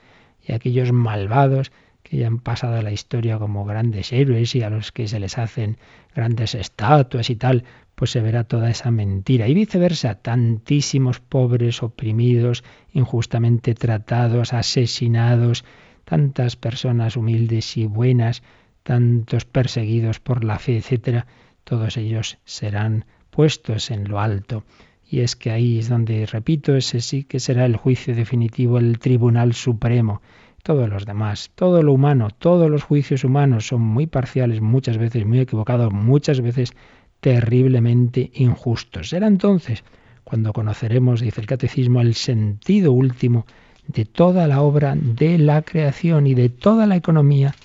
y 0.45 0.53
aquellos 0.53 0.91
malvados 0.91 1.71
que 2.03 2.17
ya 2.17 2.27
han 2.27 2.39
pasado 2.39 2.75
a 2.75 2.81
la 2.81 2.91
historia 2.91 3.37
como 3.37 3.65
grandes 3.65 4.11
héroes 4.11 4.55
y 4.55 4.63
a 4.63 4.69
los 4.69 4.91
que 4.91 5.07
se 5.07 5.19
les 5.19 5.37
hacen 5.37 5.77
grandes 6.15 6.55
estatuas 6.55 7.29
y 7.29 7.35
tal, 7.35 7.65
pues 7.95 8.11
se 8.11 8.21
verá 8.21 8.45
toda 8.45 8.69
esa 8.69 8.91
mentira. 8.91 9.47
Y 9.47 9.53
viceversa, 9.53 10.15
tantísimos 10.15 11.19
pobres 11.19 11.83
oprimidos, 11.83 12.63
injustamente 12.93 13.75
tratados, 13.75 14.53
asesinados, 14.53 15.65
tantas 16.05 16.55
personas 16.55 17.17
humildes 17.17 17.77
y 17.77 17.85
buenas, 17.85 18.41
tantos 18.83 19.45
perseguidos 19.45 20.19
por 20.19 20.43
la 20.43 20.57
fe, 20.57 20.77
etcétera, 20.77 21.27
todos 21.63 21.97
ellos 21.97 22.39
serán 22.45 23.05
puestos 23.29 23.91
en 23.91 24.09
lo 24.09 24.19
alto. 24.19 24.63
Y 25.09 25.21
es 25.21 25.35
que 25.35 25.51
ahí 25.51 25.79
es 25.79 25.89
donde, 25.89 26.25
repito, 26.27 26.75
ese 26.75 27.01
sí 27.01 27.23
que 27.23 27.39
será 27.39 27.65
el 27.65 27.77
juicio 27.77 28.15
definitivo, 28.15 28.77
el 28.77 28.99
tribunal 28.99 29.53
supremo. 29.53 30.21
Todos 30.61 30.87
los 30.87 31.05
demás, 31.05 31.51
todo 31.55 31.81
lo 31.81 31.93
humano, 31.93 32.29
todos 32.37 32.69
los 32.69 32.83
juicios 32.83 33.23
humanos 33.23 33.67
son 33.67 33.81
muy 33.81 34.05
parciales, 34.05 34.61
muchas 34.61 34.97
veces 34.97 35.25
muy 35.25 35.39
equivocados, 35.39 35.91
muchas 35.91 36.41
veces 36.41 36.73
terriblemente 37.21 38.29
injustos. 38.35 39.09
Será 39.09 39.27
entonces 39.27 39.83
cuando 40.23 40.53
conoceremos, 40.53 41.21
dice 41.21 41.41
el 41.41 41.47
catecismo, 41.47 42.01
el 42.01 42.13
sentido 42.13 42.91
último 42.91 43.47
de 43.87 44.05
toda 44.05 44.47
la 44.47 44.61
obra 44.61 44.95
de 44.95 45.39
la 45.39 45.63
creación 45.63 46.27
y 46.27 46.35
de 46.35 46.49
toda 46.49 46.85
la 46.85 46.95
economía 46.97 47.55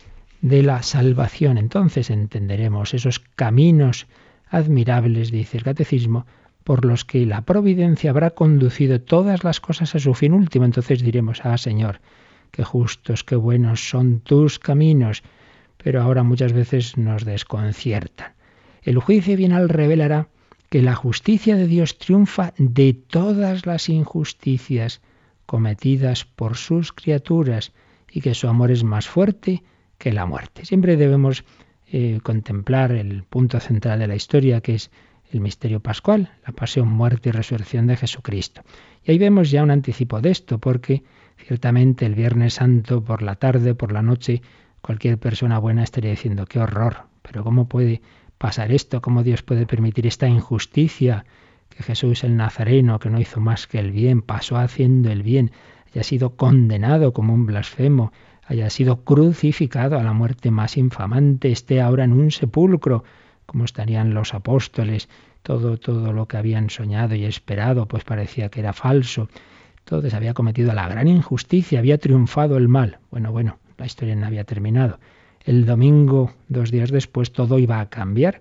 de 0.40 0.62
la 0.62 0.83
salvación. 0.83 1.59
Entonces 1.59 2.09
entenderemos 2.09 2.94
esos 2.94 3.18
caminos 3.18 4.07
admirables, 4.48 5.30
dice 5.30 5.59
el 5.59 5.64
catecismo, 5.64 6.24
por 6.64 6.85
los 6.85 7.05
que 7.05 7.27
la 7.27 7.42
providencia 7.42 8.11
habrá 8.11 8.31
conducido 8.31 9.00
todas 9.00 9.44
las 9.44 9.61
cosas 9.61 9.94
a 9.94 9.98
su 9.98 10.14
fin 10.14 10.33
último. 10.33 10.64
Entonces 10.64 11.03
diremos, 11.03 11.40
ah 11.44 11.59
Señor, 11.59 12.00
qué 12.50 12.64
justos, 12.64 13.22
qué 13.22 13.37
buenos 13.37 13.88
son 13.88 14.20
tus 14.20 14.59
caminos, 14.59 15.22
pero 15.77 16.03
ahora 16.03 16.22
muchas 16.22 16.53
veces 16.53 16.96
nos 16.96 17.24
desconciertan. 17.24 18.33
El 18.83 18.98
juicio 18.98 19.37
final 19.37 19.68
revelará 19.68 20.29
que 20.70 20.83
la 20.83 20.94
justicia 20.94 21.57
de 21.57 21.66
Dios 21.66 21.98
triunfa 21.98 22.55
de 22.59 22.94
todas 22.94 23.66
las 23.66 23.88
injusticias 23.88 25.03
cometidas 25.46 26.24
por 26.24 26.57
sus 26.57 26.92
criaturas 26.92 27.72
y 28.11 28.22
que 28.22 28.35
su 28.35 28.48
amor 28.48 28.70
es 28.70 28.85
más 28.85 29.07
fuerte 29.07 29.62
que 29.98 30.12
la 30.12 30.27
muerte. 30.27 30.64
Siempre 30.64 30.96
debemos 30.96 31.44
eh, 31.87 32.20
contemplar 32.22 32.92
el 32.92 33.24
punto 33.24 33.61
central 33.61 33.98
de 33.98 34.07
la 34.07 34.16
historia 34.16 34.61
que 34.61 34.77
es 34.77 34.90
el 35.30 35.40
misterio 35.40 35.80
pascual, 35.80 36.30
la 36.46 36.52
pasión, 36.52 36.88
muerte 36.88 37.28
y 37.28 37.32
resurrección 37.32 37.87
de 37.87 37.96
Jesucristo. 37.96 38.62
Y 39.04 39.10
ahí 39.10 39.18
vemos 39.18 39.50
ya 39.50 39.62
un 39.62 39.70
anticipo 39.70 40.20
de 40.20 40.30
esto, 40.30 40.58
porque 40.58 41.02
ciertamente 41.37 42.06
el 42.06 42.14
Viernes 42.14 42.54
Santo 42.54 43.02
por 43.02 43.22
la 43.22 43.34
tarde, 43.37 43.74
por 43.74 43.92
la 43.92 44.02
noche, 44.02 44.42
cualquier 44.80 45.18
persona 45.18 45.58
buena 45.58 45.82
estaría 45.82 46.10
diciendo, 46.10 46.46
qué 46.46 46.60
horror, 46.60 47.04
pero 47.22 47.42
¿cómo 47.42 47.68
puede 47.68 48.02
pasar 48.38 48.70
esto? 48.72 49.00
¿Cómo 49.00 49.22
Dios 49.22 49.42
puede 49.42 49.66
permitir 49.66 50.06
esta 50.06 50.28
injusticia 50.28 51.24
que 51.70 51.82
Jesús 51.82 52.24
el 52.24 52.37
Nazareno, 52.37 52.98
que 52.98 53.10
no 53.10 53.20
hizo 53.20 53.40
más 53.40 53.66
que 53.66 53.78
el 53.78 53.90
bien, 53.90 54.22
pasó 54.22 54.56
haciendo 54.56 55.10
el 55.10 55.22
bien, 55.22 55.50
haya 55.92 56.02
sido 56.04 56.37
condenado 56.37 57.12
como 57.12 57.34
un 57.34 57.46
blasfemo, 57.46 58.12
haya 58.46 58.70
sido 58.70 59.04
crucificado 59.04 59.98
a 59.98 60.02
la 60.02 60.12
muerte 60.12 60.50
más 60.50 60.76
infamante, 60.76 61.50
esté 61.50 61.80
ahora 61.80 62.04
en 62.04 62.12
un 62.12 62.30
sepulcro, 62.30 63.04
como 63.46 63.64
estarían 63.64 64.14
los 64.14 64.35
apóstoles, 64.35 65.09
todo, 65.42 65.76
todo 65.76 66.12
lo 66.12 66.26
que 66.26 66.37
habían 66.37 66.70
soñado 66.70 67.14
y 67.14 67.24
esperado, 67.24 67.87
pues 67.87 68.04
parecía 68.04 68.48
que 68.48 68.61
era 68.61 68.72
falso. 68.72 69.28
Se 69.87 70.16
había 70.16 70.33
cometido 70.33 70.72
la 70.72 70.88
gran 70.88 71.09
injusticia, 71.09 71.78
había 71.78 71.98
triunfado 71.98 72.57
el 72.57 72.68
mal. 72.68 72.98
Bueno, 73.11 73.33
bueno, 73.33 73.59
la 73.76 73.85
historia 73.85 74.16
no 74.16 74.26
había 74.26 74.44
terminado. 74.44 74.98
El 75.44 75.66
domingo, 75.66 76.33
dos 76.48 76.70
días 76.70 76.90
después, 76.90 77.33
todo 77.33 77.59
iba 77.59 77.80
a 77.80 77.90
cambiar 77.90 78.40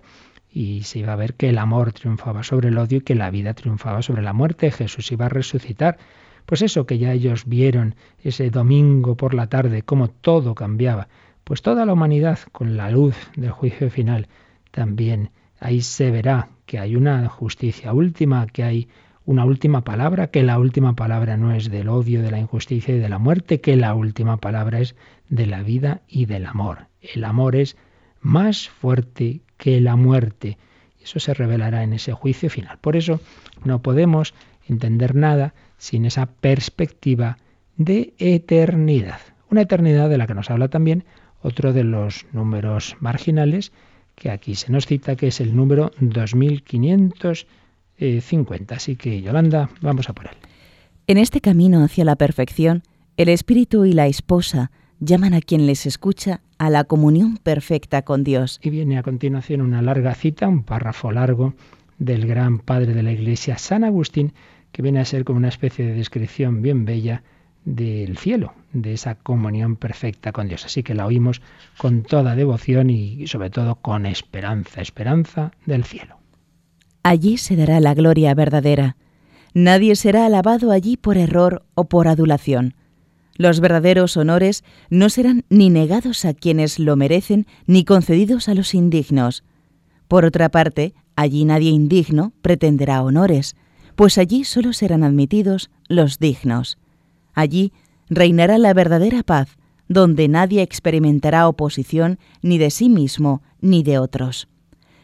y 0.50 0.84
se 0.84 1.00
iba 1.00 1.12
a 1.12 1.16
ver 1.16 1.34
que 1.34 1.50
el 1.50 1.58
amor 1.58 1.92
triunfaba 1.92 2.44
sobre 2.44 2.68
el 2.68 2.78
odio 2.78 2.98
y 2.98 3.00
que 3.02 3.14
la 3.14 3.30
vida 3.30 3.52
triunfaba 3.52 4.00
sobre 4.00 4.22
la 4.22 4.32
muerte. 4.32 4.70
Jesús 4.70 5.12
iba 5.12 5.26
a 5.26 5.28
resucitar. 5.28 5.98
Pues 6.46 6.62
eso 6.62 6.86
que 6.86 6.98
ya 6.98 7.12
ellos 7.12 7.44
vieron 7.46 7.94
ese 8.22 8.50
domingo 8.50 9.16
por 9.16 9.34
la 9.34 9.48
tarde, 9.48 9.82
cómo 9.82 10.08
todo 10.08 10.54
cambiaba. 10.54 11.08
Pues 11.42 11.60
toda 11.60 11.84
la 11.84 11.92
humanidad, 11.92 12.38
con 12.52 12.76
la 12.76 12.90
luz 12.90 13.16
del 13.36 13.50
juicio 13.50 13.90
final, 13.90 14.28
también 14.74 15.30
ahí 15.60 15.80
se 15.80 16.10
verá 16.10 16.48
que 16.66 16.80
hay 16.80 16.96
una 16.96 17.28
justicia 17.28 17.92
última, 17.92 18.46
que 18.48 18.64
hay 18.64 18.88
una 19.24 19.44
última 19.44 19.84
palabra, 19.84 20.26
que 20.26 20.42
la 20.42 20.58
última 20.58 20.94
palabra 20.94 21.36
no 21.36 21.52
es 21.52 21.70
del 21.70 21.88
odio, 21.88 22.22
de 22.22 22.32
la 22.32 22.40
injusticia 22.40 22.94
y 22.94 22.98
de 22.98 23.08
la 23.08 23.18
muerte, 23.18 23.60
que 23.60 23.76
la 23.76 23.94
última 23.94 24.36
palabra 24.38 24.80
es 24.80 24.96
de 25.28 25.46
la 25.46 25.62
vida 25.62 26.02
y 26.08 26.26
del 26.26 26.46
amor. 26.46 26.88
El 27.00 27.24
amor 27.24 27.54
es 27.54 27.76
más 28.20 28.68
fuerte 28.68 29.42
que 29.56 29.80
la 29.80 29.94
muerte. 29.94 30.58
Eso 31.02 31.20
se 31.20 31.34
revelará 31.34 31.84
en 31.84 31.92
ese 31.92 32.12
juicio 32.12 32.50
final. 32.50 32.78
Por 32.78 32.96
eso 32.96 33.20
no 33.64 33.80
podemos 33.80 34.34
entender 34.66 35.14
nada 35.14 35.54
sin 35.78 36.04
esa 36.04 36.26
perspectiva 36.26 37.38
de 37.76 38.14
eternidad. 38.18 39.20
Una 39.50 39.62
eternidad 39.62 40.08
de 40.08 40.18
la 40.18 40.26
que 40.26 40.34
nos 40.34 40.50
habla 40.50 40.68
también 40.68 41.04
otro 41.42 41.72
de 41.72 41.84
los 41.84 42.26
números 42.32 42.96
marginales 43.00 43.70
que 44.14 44.30
aquí 44.30 44.54
se 44.54 44.72
nos 44.72 44.86
cita, 44.86 45.16
que 45.16 45.26
es 45.28 45.40
el 45.40 45.56
número 45.56 45.90
2550. 46.00 48.74
Así 48.74 48.96
que, 48.96 49.22
Yolanda, 49.22 49.70
vamos 49.80 50.08
a 50.08 50.12
por 50.12 50.26
él. 50.26 50.36
En 51.06 51.18
este 51.18 51.40
camino 51.40 51.84
hacia 51.84 52.04
la 52.04 52.16
perfección, 52.16 52.82
el 53.16 53.28
espíritu 53.28 53.84
y 53.84 53.92
la 53.92 54.06
esposa 54.06 54.70
llaman 55.00 55.34
a 55.34 55.40
quien 55.40 55.66
les 55.66 55.86
escucha 55.86 56.40
a 56.58 56.70
la 56.70 56.84
comunión 56.84 57.36
perfecta 57.36 58.02
con 58.02 58.24
Dios. 58.24 58.60
Y 58.62 58.70
viene 58.70 58.98
a 58.98 59.02
continuación 59.02 59.60
una 59.60 59.82
larga 59.82 60.14
cita, 60.14 60.48
un 60.48 60.62
párrafo 60.62 61.12
largo 61.12 61.54
del 61.98 62.26
gran 62.26 62.58
padre 62.58 62.94
de 62.94 63.02
la 63.02 63.12
Iglesia, 63.12 63.58
San 63.58 63.84
Agustín, 63.84 64.32
que 64.72 64.82
viene 64.82 65.00
a 65.00 65.04
ser 65.04 65.24
como 65.24 65.38
una 65.38 65.48
especie 65.48 65.84
de 65.84 65.94
descripción 65.94 66.62
bien 66.62 66.84
bella 66.84 67.22
del 67.64 68.18
cielo, 68.18 68.52
de 68.72 68.92
esa 68.92 69.14
comunión 69.14 69.76
perfecta 69.76 70.32
con 70.32 70.48
Dios. 70.48 70.64
Así 70.64 70.82
que 70.82 70.94
la 70.94 71.06
oímos 71.06 71.42
con 71.78 72.02
toda 72.02 72.34
devoción 72.34 72.90
y 72.90 73.26
sobre 73.26 73.50
todo 73.50 73.76
con 73.76 74.06
esperanza, 74.06 74.80
esperanza 74.80 75.52
del 75.66 75.84
cielo. 75.84 76.18
Allí 77.02 77.36
se 77.36 77.56
dará 77.56 77.80
la 77.80 77.94
gloria 77.94 78.34
verdadera. 78.34 78.96
Nadie 79.52 79.94
será 79.96 80.26
alabado 80.26 80.72
allí 80.72 80.96
por 80.96 81.16
error 81.16 81.64
o 81.74 81.84
por 81.84 82.08
adulación. 82.08 82.74
Los 83.36 83.60
verdaderos 83.60 84.16
honores 84.16 84.64
no 84.90 85.08
serán 85.08 85.44
ni 85.48 85.70
negados 85.70 86.24
a 86.24 86.34
quienes 86.34 86.78
lo 86.78 86.96
merecen 86.96 87.46
ni 87.66 87.84
concedidos 87.84 88.48
a 88.48 88.54
los 88.54 88.74
indignos. 88.74 89.44
Por 90.08 90.24
otra 90.24 90.50
parte, 90.50 90.94
allí 91.16 91.44
nadie 91.44 91.70
indigno 91.70 92.32
pretenderá 92.42 93.02
honores, 93.02 93.56
pues 93.96 94.18
allí 94.18 94.44
solo 94.44 94.72
serán 94.72 95.02
admitidos 95.02 95.70
los 95.88 96.18
dignos. 96.18 96.78
Allí 97.34 97.72
reinará 98.08 98.58
la 98.58 98.72
verdadera 98.74 99.22
paz, 99.22 99.58
donde 99.88 100.28
nadie 100.28 100.62
experimentará 100.62 101.46
oposición 101.48 102.18
ni 102.42 102.58
de 102.58 102.70
sí 102.70 102.88
mismo 102.88 103.42
ni 103.60 103.82
de 103.82 103.98
otros. 103.98 104.48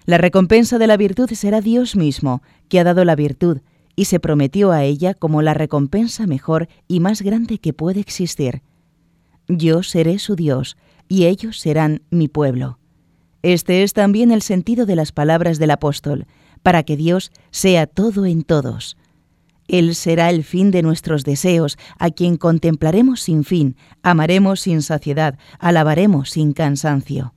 La 0.07 0.19
recompensa 0.19 0.79
de 0.79 0.87
la 0.87 0.97
virtud 0.97 1.31
será 1.31 1.61
Dios 1.61 1.97
mismo, 1.97 2.43
que 2.69 2.81
ha 2.81 2.85
dado 2.85 3.05
la 3.05 3.15
virtud, 3.15 3.59
y 3.95 4.07
se 4.07 4.21
prometió 4.21 4.73
a 4.73 4.85
ella 4.85 5.15
como 5.15 5.43
la 5.43 5.55
recompensa 5.55 6.27
mejor 6.27 6.69
y 6.89 7.01
más 7.01 7.23
grande 7.23 7.59
que 7.59 7.73
puede 7.73 8.01
existir. 8.01 8.63
Yo 9.47 9.83
seré 9.83 10.19
su 10.19 10.37
Dios, 10.37 10.77
y 11.09 11.27
ellos 11.27 11.59
serán 11.61 12.03
mi 12.11 12.29
pueblo. 12.29 12.79
Este 13.43 13.83
es 13.83 13.93
también 13.93 14.31
el 14.31 14.43
sentido 14.43 14.87
de 14.87 14.97
las 14.97 15.13
palabras 15.13 15.59
del 15.59 15.71
apóstol, 15.71 16.27
para 16.63 16.83
que 16.83 16.97
Dios 16.97 17.33
sea 17.51 17.87
todo 17.87 18.27
en 18.27 18.43
todos. 18.43 18.97
Él 19.71 19.95
será 19.95 20.31
el 20.31 20.43
fin 20.43 20.73
de 20.73 20.83
nuestros 20.83 21.25
deseos, 21.25 21.79
a 21.99 22.11
quien 22.11 22.37
contemplaremos 22.37 23.21
sin 23.21 23.45
fin, 23.45 23.77
amaremos 24.03 24.61
sin 24.61 24.83
saciedad, 24.83 25.39
alabaremos 25.61 26.31
sin 26.31 26.53
cansancio. 26.53 27.33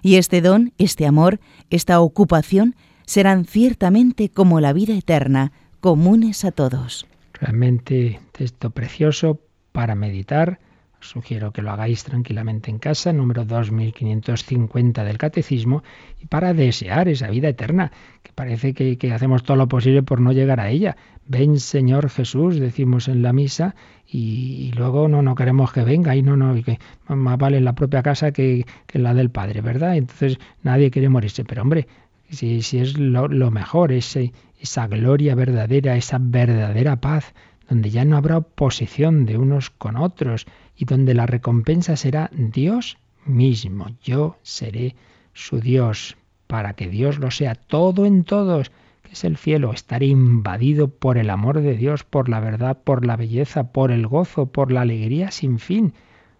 Y 0.00 0.16
este 0.16 0.40
don, 0.40 0.72
este 0.78 1.06
amor, 1.06 1.40
esta 1.68 2.00
ocupación 2.00 2.74
serán 3.04 3.44
ciertamente 3.44 4.30
como 4.30 4.60
la 4.60 4.72
vida 4.72 4.94
eterna, 4.94 5.52
comunes 5.80 6.44
a 6.44 6.52
todos. 6.52 7.06
Realmente 7.34 8.20
texto 8.32 8.70
precioso 8.70 9.40
para 9.72 9.94
meditar. 9.94 10.60
Sugiero 11.00 11.52
que 11.52 11.60
lo 11.60 11.70
hagáis 11.70 12.02
tranquilamente 12.02 12.70
en 12.70 12.78
casa, 12.78 13.12
número 13.12 13.44
2550 13.44 15.04
del 15.04 15.18
Catecismo, 15.18 15.82
y 16.18 16.26
para 16.26 16.54
desear 16.54 17.08
esa 17.08 17.28
vida 17.28 17.48
eterna, 17.48 17.92
que 18.22 18.32
parece 18.32 18.72
que, 18.72 19.12
hacemos 19.12 19.42
todo 19.42 19.58
lo 19.58 19.68
posible 19.68 20.02
por 20.02 20.22
no 20.22 20.32
llegar 20.32 20.60
a 20.60 20.70
ella. 20.70 20.96
Ven 21.26 21.58
Señor 21.58 22.10
Jesús, 22.10 22.58
decimos 22.58 23.08
en 23.08 23.22
la 23.22 23.32
misa, 23.32 23.74
y, 24.06 24.72
luego 24.76 25.08
no, 25.08 25.22
no 25.22 25.34
queremos 25.34 25.72
que 25.72 25.82
venga, 25.82 26.14
y 26.14 26.22
no, 26.22 26.36
no, 26.36 26.54
que 26.62 26.78
más 27.08 27.38
vale 27.38 27.58
en 27.58 27.64
la 27.64 27.74
propia 27.74 28.02
casa 28.02 28.32
que, 28.32 28.66
que 28.86 28.98
la 28.98 29.14
del 29.14 29.30
Padre, 29.30 29.60
¿verdad? 29.60 29.96
Entonces 29.96 30.38
nadie 30.62 30.90
quiere 30.90 31.08
morirse, 31.08 31.44
pero 31.44 31.62
hombre, 31.62 31.88
si, 32.30 32.62
si 32.62 32.78
es 32.78 32.98
lo, 32.98 33.28
lo 33.28 33.50
mejor, 33.50 33.92
ese, 33.92 34.32
esa 34.60 34.86
gloria 34.86 35.34
verdadera, 35.34 35.96
esa 35.96 36.18
verdadera 36.20 36.96
paz, 36.96 37.34
donde 37.68 37.90
ya 37.90 38.04
no 38.04 38.16
habrá 38.16 38.38
oposición 38.38 39.24
de 39.24 39.38
unos 39.38 39.70
con 39.70 39.96
otros 39.96 40.46
y 40.76 40.84
donde 40.84 41.14
la 41.14 41.26
recompensa 41.26 41.96
será 41.96 42.30
Dios 42.32 42.98
mismo. 43.24 43.88
Yo 44.02 44.36
seré 44.42 44.94
su 45.32 45.60
Dios, 45.60 46.16
para 46.46 46.74
que 46.74 46.88
Dios 46.88 47.18
lo 47.18 47.30
sea 47.30 47.54
todo 47.54 48.06
en 48.06 48.24
todos, 48.24 48.70
es 49.14 49.22
el 49.22 49.36
cielo, 49.36 49.72
estar 49.72 50.02
invadido 50.02 50.88
por 50.88 51.18
el 51.18 51.30
amor 51.30 51.60
de 51.60 51.76
Dios, 51.76 52.02
por 52.02 52.28
la 52.28 52.40
verdad, 52.40 52.78
por 52.82 53.06
la 53.06 53.16
belleza, 53.16 53.70
por 53.70 53.92
el 53.92 54.08
gozo, 54.08 54.46
por 54.46 54.72
la 54.72 54.80
alegría 54.80 55.30
sin 55.30 55.60
fin. 55.60 55.94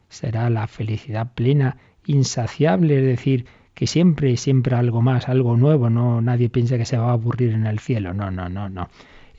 Será 0.08 0.50
la 0.50 0.66
felicidad 0.66 1.34
plena, 1.34 1.76
insaciable, 2.04 2.98
es 2.98 3.04
decir, 3.04 3.46
que 3.74 3.86
siempre, 3.86 4.36
siempre 4.36 4.74
algo 4.74 5.02
más, 5.02 5.28
algo 5.28 5.56
nuevo, 5.56 5.88
no 5.88 6.20
nadie 6.20 6.48
piensa 6.48 6.76
que 6.76 6.84
se 6.84 6.98
va 6.98 7.10
a 7.10 7.12
aburrir 7.12 7.52
en 7.52 7.66
el 7.66 7.78
cielo, 7.78 8.12
no, 8.12 8.32
no, 8.32 8.48
no, 8.48 8.68
no. 8.68 8.88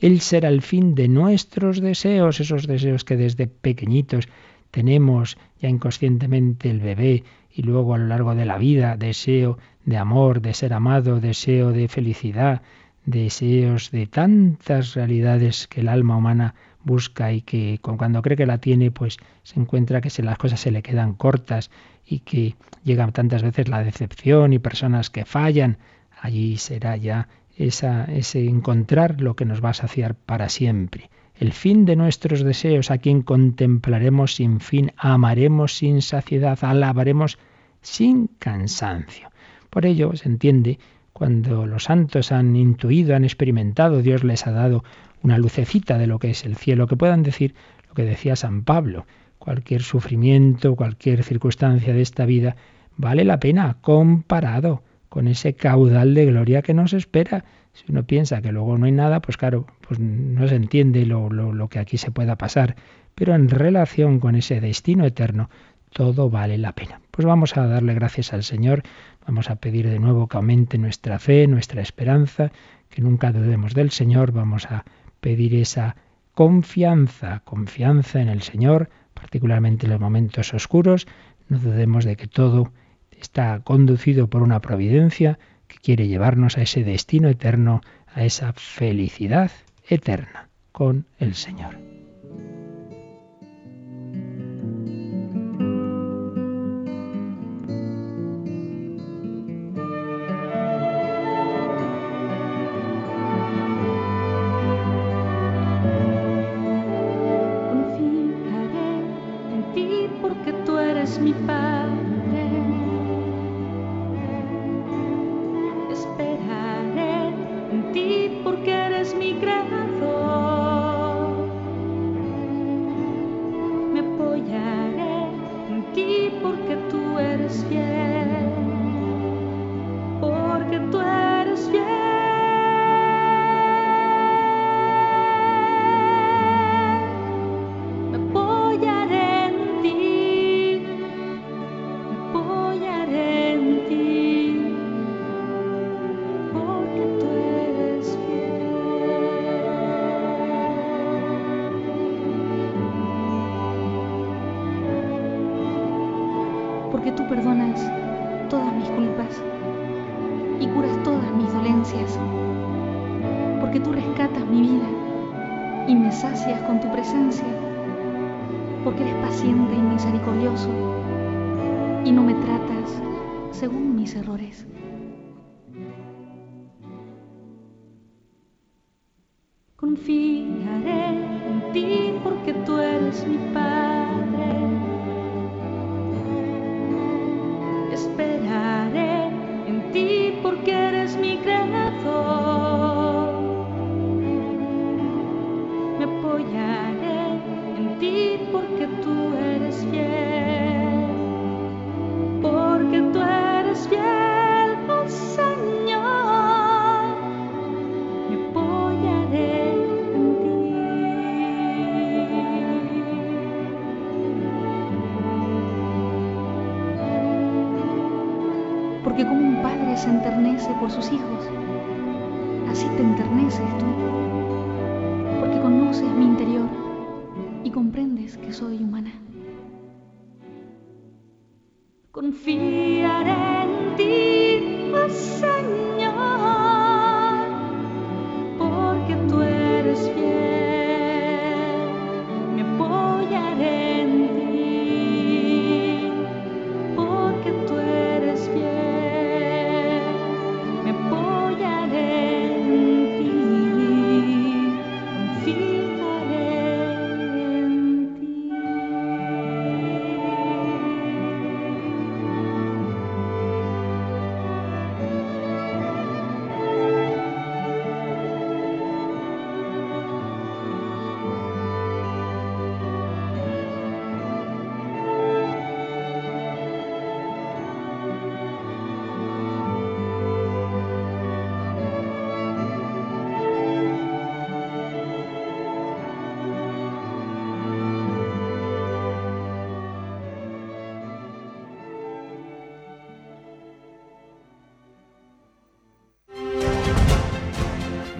Él 0.00 0.20
será 0.20 0.48
el 0.48 0.62
fin 0.62 0.94
de 0.94 1.08
nuestros 1.08 1.80
deseos, 1.82 2.40
esos 2.40 2.66
deseos 2.66 3.04
que 3.04 3.18
desde 3.18 3.46
pequeñitos 3.46 4.28
tenemos 4.70 5.36
ya 5.60 5.68
inconscientemente 5.68 6.70
el 6.70 6.80
bebé 6.80 7.24
y 7.50 7.62
luego 7.62 7.94
a 7.94 7.98
lo 7.98 8.06
largo 8.06 8.34
de 8.34 8.46
la 8.46 8.56
vida, 8.56 8.96
deseo 8.96 9.58
de 9.84 9.98
amor, 9.98 10.40
de 10.40 10.54
ser 10.54 10.72
amado, 10.72 11.20
deseo 11.20 11.72
de 11.72 11.88
felicidad, 11.88 12.62
deseos 13.06 13.90
de 13.92 14.06
tantas 14.06 14.94
realidades 14.94 15.66
que 15.68 15.80
el 15.80 15.88
alma 15.88 16.16
humana 16.16 16.54
busca 16.82 17.32
y 17.32 17.40
que 17.40 17.80
cuando 17.80 18.22
cree 18.22 18.36
que 18.36 18.46
la 18.46 18.58
tiene, 18.58 18.90
pues 18.90 19.16
se 19.42 19.58
encuentra 19.58 20.00
que 20.00 20.22
las 20.22 20.38
cosas 20.38 20.60
se 20.60 20.70
le 20.70 20.82
quedan 20.82 21.14
cortas 21.14 21.70
y 22.04 22.20
que 22.20 22.54
llega 22.84 23.10
tantas 23.12 23.42
veces 23.42 23.68
la 23.68 23.82
decepción 23.82 24.52
y 24.52 24.58
personas 24.58 25.10
que 25.10 25.24
fallan. 25.24 25.78
Allí 26.20 26.56
será 26.58 26.96
ya 26.96 27.28
ese 27.56 28.46
encontrar 28.46 29.20
lo 29.20 29.34
que 29.34 29.44
nos 29.44 29.64
va 29.64 29.70
a 29.70 29.74
saciar 29.74 30.14
para 30.14 30.48
siempre. 30.48 31.10
El 31.34 31.52
fin 31.52 31.84
de 31.84 31.96
nuestros 31.96 32.42
deseos, 32.42 32.90
a 32.90 32.98
quien 32.98 33.22
contemplaremos 33.22 34.36
sin 34.36 34.60
fin, 34.60 34.92
amaremos 34.96 35.76
sin 35.76 36.02
saciedad, 36.02 36.58
alabaremos 36.62 37.38
sin 37.82 38.28
cansancio. 38.38 39.30
Por 39.68 39.86
ello 39.86 40.16
se 40.16 40.28
entiende 40.28 40.78
cuando 41.16 41.64
los 41.64 41.84
santos 41.84 42.30
han 42.30 42.54
intuido, 42.56 43.16
han 43.16 43.24
experimentado, 43.24 44.02
Dios 44.02 44.22
les 44.22 44.46
ha 44.46 44.50
dado 44.50 44.84
una 45.22 45.38
lucecita 45.38 45.96
de 45.96 46.06
lo 46.06 46.18
que 46.18 46.28
es 46.28 46.44
el 46.44 46.56
cielo, 46.56 46.86
que 46.86 46.96
puedan 46.98 47.22
decir 47.22 47.54
lo 47.88 47.94
que 47.94 48.02
decía 48.02 48.36
San 48.36 48.64
Pablo, 48.64 49.06
cualquier 49.38 49.80
sufrimiento, 49.80 50.76
cualquier 50.76 51.24
circunstancia 51.24 51.94
de 51.94 52.02
esta 52.02 52.26
vida, 52.26 52.56
vale 52.98 53.24
la 53.24 53.40
pena 53.40 53.78
comparado 53.80 54.82
con 55.08 55.26
ese 55.26 55.54
caudal 55.54 56.12
de 56.12 56.26
gloria 56.26 56.60
que 56.60 56.74
nos 56.74 56.92
espera. 56.92 57.46
Si 57.72 57.86
uno 57.88 58.04
piensa 58.04 58.42
que 58.42 58.52
luego 58.52 58.76
no 58.76 58.84
hay 58.84 58.92
nada, 58.92 59.22
pues 59.22 59.38
claro, 59.38 59.64
pues 59.88 59.98
no 59.98 60.46
se 60.46 60.56
entiende 60.56 61.06
lo, 61.06 61.30
lo, 61.30 61.54
lo 61.54 61.68
que 61.68 61.78
aquí 61.78 61.96
se 61.96 62.10
pueda 62.10 62.36
pasar. 62.36 62.76
Pero 63.14 63.34
en 63.34 63.48
relación 63.48 64.20
con 64.20 64.34
ese 64.34 64.60
destino 64.60 65.06
eterno, 65.06 65.48
todo 65.94 66.28
vale 66.28 66.58
la 66.58 66.72
pena. 66.72 67.00
Pues 67.10 67.24
vamos 67.24 67.56
a 67.56 67.66
darle 67.66 67.94
gracias 67.94 68.34
al 68.34 68.42
Señor, 68.42 68.82
vamos 69.26 69.50
a 69.50 69.56
pedir 69.56 69.88
de 69.88 69.98
nuevo 69.98 70.28
que 70.28 70.36
aumente 70.36 70.78
nuestra 70.78 71.18
fe, 71.18 71.46
nuestra 71.46 71.82
esperanza, 71.82 72.52
que 72.88 73.02
nunca 73.02 73.32
dudemos 73.32 73.74
del 73.74 73.90
Señor, 73.90 74.32
vamos 74.32 74.66
a 74.66 74.84
pedir 75.20 75.54
esa 75.54 75.96
confianza, 76.34 77.40
confianza 77.44 78.20
en 78.20 78.28
el 78.28 78.42
Señor, 78.42 78.88
particularmente 79.14 79.86
en 79.86 79.92
los 79.92 80.00
momentos 80.00 80.54
oscuros, 80.54 81.06
no 81.48 81.58
dudemos 81.58 82.04
de 82.04 82.16
que 82.16 82.26
todo 82.26 82.72
está 83.10 83.60
conducido 83.60 84.28
por 84.28 84.42
una 84.42 84.60
providencia 84.60 85.38
que 85.66 85.78
quiere 85.78 86.06
llevarnos 86.06 86.58
a 86.58 86.62
ese 86.62 86.84
destino 86.84 87.28
eterno, 87.28 87.80
a 88.14 88.24
esa 88.24 88.52
felicidad 88.52 89.50
eterna 89.88 90.48
con 90.72 91.06
el 91.18 91.34
Señor. 91.34 91.95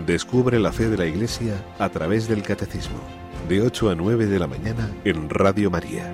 Descubre 0.06 0.60
la 0.60 0.70
fe 0.70 0.88
de 0.88 0.96
la 0.96 1.06
Iglesia 1.06 1.64
a 1.80 1.88
través 1.88 2.28
del 2.28 2.44
Catecismo, 2.44 3.00
de 3.48 3.60
8 3.60 3.90
a 3.90 3.94
9 3.96 4.26
de 4.26 4.38
la 4.38 4.46
mañana 4.46 4.88
en 5.04 5.28
Radio 5.28 5.68
María. 5.68 6.08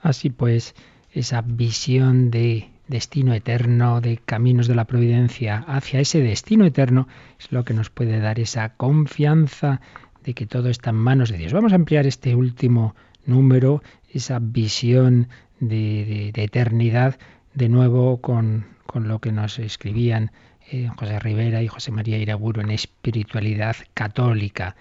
Así 0.00 0.30
pues, 0.30 0.74
esa 1.12 1.42
visión 1.42 2.32
de 2.32 2.68
destino 2.88 3.32
eterno, 3.32 4.00
de 4.00 4.16
caminos 4.16 4.66
de 4.66 4.74
la 4.74 4.86
providencia 4.86 5.64
hacia 5.68 6.00
ese 6.00 6.20
destino 6.20 6.64
eterno, 6.64 7.06
es 7.38 7.52
lo 7.52 7.64
que 7.64 7.74
nos 7.74 7.90
puede 7.90 8.18
dar 8.18 8.40
esa 8.40 8.70
confianza 8.70 9.80
de 10.24 10.34
que 10.34 10.46
todo 10.46 10.70
está 10.70 10.90
en 10.90 10.96
manos 10.96 11.30
de 11.30 11.38
Dios. 11.38 11.52
Vamos 11.52 11.70
a 11.70 11.76
ampliar 11.76 12.08
este 12.08 12.34
último 12.34 12.96
número, 13.24 13.84
esa 14.12 14.40
visión 14.40 15.28
de, 15.60 16.32
eternidad, 16.34 17.20
de 17.54 17.68
nuevo 17.68 18.20
con, 18.20 18.66
con 18.84 19.06
lo 19.06 19.20
que 19.20 19.30
nos 19.30 19.60
escribían 19.60 20.32
eh, 20.70 20.88
José 20.96 21.18
Rivera 21.18 21.62
y 21.62 21.68
José 21.68 21.92
María 21.92 22.18
Iraburo 22.18 22.62
en 22.62 22.70
espiritualidad 22.70 23.76
católica. 23.94 24.76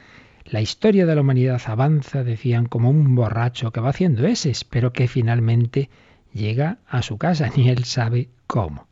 La 0.46 0.62
historia 0.62 1.06
de 1.06 1.15
la 1.15 1.22
humanidad 1.22 1.62
avanza, 1.65 2.24
decían, 2.24 2.65
como 2.65 2.89
un 2.89 3.15
borracho 3.15 3.72
que 3.72 3.80
va 3.80 3.89
haciendo 3.89 4.28
ese, 4.28 4.52
pero 4.69 4.91
que 4.93 5.08
finalmente 5.08 5.89
llega 6.34 6.80
a 6.88 7.02
su 7.02 7.17
casa, 7.17 7.50
ni 7.56 7.69
él 7.69 7.86
sabe 7.86 8.30
cómo. 8.48 8.88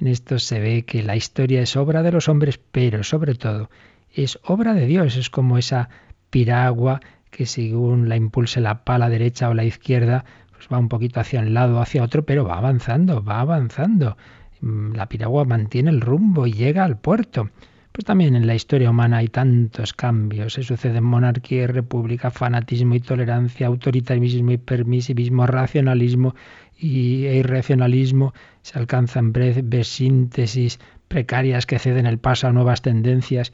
En 0.00 0.08
esto 0.08 0.38
se 0.38 0.60
ve 0.60 0.84
que 0.84 1.02
la 1.02 1.16
historia 1.16 1.62
es 1.62 1.76
obra 1.76 2.02
de 2.02 2.12
los 2.12 2.28
hombres, 2.28 2.60
pero 2.70 3.02
sobre 3.02 3.34
todo 3.34 3.70
es 4.12 4.38
obra 4.44 4.74
de 4.74 4.86
Dios. 4.86 5.16
Es 5.16 5.30
como 5.30 5.58
esa 5.58 5.88
piragua 6.30 7.00
que 7.30 7.46
según 7.46 8.08
la 8.08 8.16
impulse 8.16 8.60
la 8.60 8.84
pala 8.84 9.08
derecha 9.08 9.48
o 9.48 9.54
la 9.54 9.64
izquierda, 9.64 10.24
pues 10.52 10.68
va 10.72 10.78
un 10.78 10.88
poquito 10.88 11.20
hacia 11.20 11.40
un 11.40 11.54
lado 11.54 11.76
o 11.76 11.80
hacia 11.80 12.02
otro, 12.02 12.24
pero 12.24 12.44
va 12.44 12.58
avanzando, 12.58 13.22
va 13.22 13.40
avanzando. 13.40 14.16
Mm, 14.60 14.92
la 14.94 15.08
piragua 15.08 15.44
mantiene 15.44 15.90
el 15.90 16.00
rumbo 16.00 16.46
y 16.46 16.52
llega 16.52 16.84
al 16.84 16.98
puerto. 16.98 17.50
Pues 17.92 18.04
también 18.04 18.36
en 18.36 18.46
la 18.46 18.54
historia 18.54 18.90
humana 18.90 19.18
hay 19.18 19.28
tantos 19.28 19.94
cambios. 19.94 20.52
Se 20.52 20.62
suceden 20.62 21.04
monarquía 21.04 21.62
y 21.62 21.66
república, 21.66 22.30
fanatismo 22.30 22.94
y 22.94 23.00
tolerancia, 23.00 23.68
autoritarismo 23.68 24.52
y 24.52 24.58
permisivismo, 24.58 25.46
racionalismo 25.46 26.34
y 26.78 27.24
e 27.24 27.36
irracionalismo. 27.36 28.34
Se 28.60 28.78
alcanzan 28.78 29.32
breves 29.32 29.88
síntesis 29.88 30.78
precarias 31.08 31.64
que 31.64 31.78
ceden 31.78 32.04
el 32.04 32.18
paso 32.18 32.48
a 32.48 32.52
nuevas 32.52 32.82
tendencias 32.82 33.52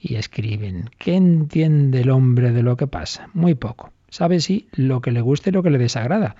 y 0.00 0.14
escriben. 0.14 0.90
¿Qué 0.98 1.16
entiende 1.16 2.02
el 2.02 2.10
hombre 2.10 2.52
de 2.52 2.62
lo 2.62 2.76
que 2.76 2.86
pasa? 2.86 3.28
Muy 3.34 3.54
poco. 3.54 3.92
Sabe 4.08 4.40
sí 4.40 4.68
lo 4.72 5.00
que 5.00 5.10
le 5.10 5.20
gusta 5.20 5.50
y 5.50 5.52
lo 5.52 5.62
que 5.62 5.70
le 5.70 5.78
desagrada, 5.78 6.36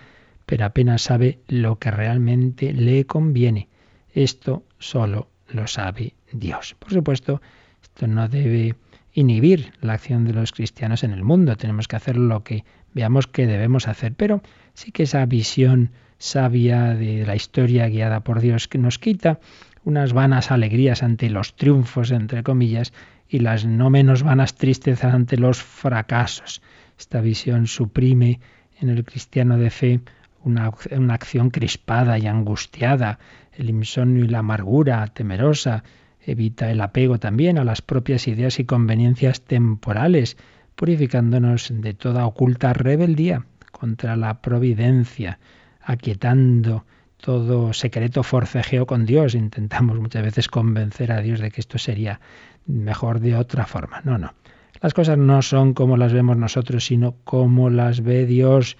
pero 0.47 0.65
apenas 0.65 1.03
sabe 1.03 1.41
lo 1.49 1.81
que 1.81 1.91
realmente 1.91 2.73
le 2.73 3.07
conviene. 3.07 3.70
Esto 4.15 4.65
solo 4.79 5.29
lo 5.49 5.67
sabe 5.67 6.15
Dios. 6.33 6.77
Por 6.79 6.93
supuesto, 6.93 7.41
esto 7.83 8.07
no 8.07 8.29
debe 8.29 8.77
inhibir 9.13 9.73
la 9.81 9.95
acción 9.95 10.25
de 10.25 10.33
los 10.33 10.53
cristianos 10.53 11.05
en 11.05 11.13
el 11.13 11.25
mundo. 11.25 11.57
Tenemos 11.57 11.89
que 11.89 11.97
hacer 11.97 12.17
lo 12.17 12.43
que 12.45 12.65
veamos 12.95 13.27
que 13.27 13.47
debemos 13.47 13.89
hacer, 13.89 14.15
pero 14.15 14.43
sí 14.75 14.93
que 14.93 15.05
esa 15.05 15.25
visión 15.27 15.91
sabia 16.19 16.95
de 16.95 17.25
la 17.27 17.35
historia 17.35 17.89
guiada 17.89 18.21
por 18.21 18.41
Dios 18.41 18.69
que 18.69 18.79
nos 18.79 18.99
quita 18.99 19.41
unas 19.85 20.13
vanas 20.13 20.51
alegrías 20.51 21.03
ante 21.03 21.31
los 21.31 21.57
triunfos, 21.57 22.11
entre 22.11 22.43
comillas, 22.43 22.93
y 23.29 23.39
las 23.39 23.65
no 23.65 23.91
menos 23.91 24.23
vanas 24.23 24.55
tristezas 24.55 25.15
ante 25.15 25.37
los 25.37 25.63
fracasos. 25.63 26.61
Esta 26.99 27.21
visión 27.21 27.67
suprime 27.67 28.41
en 28.81 28.91
el 28.91 29.05
cristiano 29.05 29.57
de 29.57 29.71
fe 29.71 30.01
una, 30.45 30.71
una 30.91 31.15
acción 31.15 31.51
crispada 31.51 32.19
y 32.19 32.27
angustiada, 32.27 33.19
el 33.53 33.71
insomnio 33.71 34.25
y 34.25 34.29
la 34.29 34.39
amargura 34.39 35.07
temerosa, 35.09 35.85
evita 36.21 36.71
el 36.71 36.81
apego 36.81 37.19
también 37.19 37.59
a 37.59 37.65
las 37.65 37.83
propias 37.83 38.29
ideas 38.29 38.59
y 38.59 38.65
conveniencias 38.65 39.43
temporales, 39.43 40.37
purificándonos 40.77 41.73
de 41.73 41.95
toda 41.95 42.27
oculta 42.27 42.73
rebeldía 42.73 43.45
contra 43.71 44.17
la 44.17 44.41
providencia, 44.41 45.39
aquietando 45.83 46.85
todo 47.17 47.73
secreto 47.73 48.23
forcejeo 48.23 48.87
con 48.87 49.07
Dios. 49.07 49.35
Intentamos 49.35 49.99
muchas 49.99 50.23
veces 50.23 50.49
convencer 50.49 51.13
a 51.13 51.21
Dios 51.21 51.41
de 51.41 51.51
que 51.51 51.61
esto 51.61 51.79
sería 51.79 52.21
mejor 52.67 53.21
de 53.21 53.37
otra 53.37 53.67
forma. 53.67 54.01
No, 54.05 54.19
no. 54.19 54.33
Las 54.81 54.95
cosas 54.95 55.19
no 55.19 55.43
son 55.43 55.75
como 55.75 55.97
las 55.97 56.13
vemos 56.13 56.37
nosotros, 56.37 56.85
sino 56.85 57.17
como 57.25 57.69
las 57.69 58.03
ve 58.03 58.25
Dios. 58.25 58.79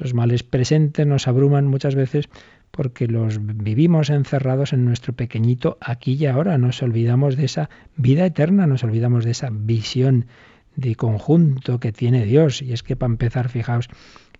Los 0.00 0.14
males 0.14 0.42
presentes 0.42 1.06
nos 1.06 1.28
abruman 1.28 1.66
muchas 1.66 1.94
veces 1.94 2.30
porque 2.70 3.06
los 3.06 3.38
vivimos 3.44 4.08
encerrados 4.08 4.72
en 4.72 4.86
nuestro 4.86 5.12
pequeñito 5.12 5.76
aquí 5.78 6.14
y 6.14 6.24
ahora. 6.24 6.56
Nos 6.56 6.82
olvidamos 6.82 7.36
de 7.36 7.44
esa 7.44 7.68
vida 7.96 8.24
eterna, 8.24 8.66
nos 8.66 8.82
olvidamos 8.82 9.26
de 9.26 9.32
esa 9.32 9.50
visión 9.52 10.24
de 10.74 10.94
conjunto 10.94 11.80
que 11.80 11.92
tiene 11.92 12.24
Dios. 12.24 12.62
Y 12.62 12.72
es 12.72 12.82
que 12.82 12.96
para 12.96 13.12
empezar, 13.12 13.50
fijaos 13.50 13.88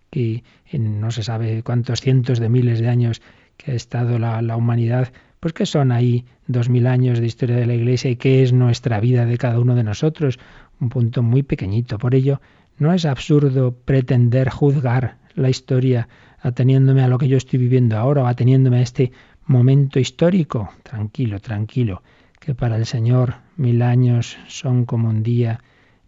que 0.09 0.45
en 0.65 0.99
no 0.99 1.11
se 1.11 1.23
sabe 1.23 1.63
cuántos 1.63 2.01
cientos 2.01 2.39
de 2.39 2.49
miles 2.49 2.81
de 2.81 2.89
años 2.89 3.21
que 3.59 3.73
ha 3.73 3.75
estado 3.75 4.19
la, 4.19 4.57
humanidad, 4.57 5.13
pues 5.41 5.53
que 5.53 5.67
son 5.67 5.93
ahí 5.93 6.25
dos 6.47 6.71
mil 6.71 6.87
años 6.87 7.21
de 7.21 7.27
historia 7.27 7.57
de 7.57 7.67
la 7.67 7.75
Iglesia 7.75 8.11
y 8.11 8.17
qué 8.17 8.43
es 8.43 8.55
nuestra 8.55 8.99
vida 8.99 9.27
de 9.27 9.37
cada 9.37 9.61
uno 9.61 9.75
de 9.75 9.85
nosotros. 9.85 10.39
Un 10.81 10.89
punto 10.89 11.23
muy 11.23 11.43
pequeñito. 11.43 11.99
Por 11.99 12.15
ello, 12.15 12.41
no 12.79 12.95
es 12.95 13.05
absurdo 13.05 13.77
pretender 13.85 14.49
juzgar 14.49 15.20
la 15.41 15.51
historia 15.51 16.09
ateniéndome 16.41 17.03
a 17.03 17.09
lo 17.09 17.19
que 17.19 17.29
yo 17.29 17.37
estoy 17.37 17.59
viviendo 17.59 17.97
ahora 17.97 18.23
o 18.23 18.27
ateniéndome 18.27 18.79
a 18.79 18.83
este 18.83 19.13
momento 19.47 19.99
histórico. 19.99 20.71
Tranquilo, 20.83 21.41
tranquilo, 21.41 22.03
que 22.39 22.55
para 22.55 22.77
el 22.77 22.87
Señor 22.87 23.37
mil 23.57 23.83
años 23.83 24.39
son 24.49 24.85
como 24.85 25.09
un 25.09 25.23
día 25.23 25.61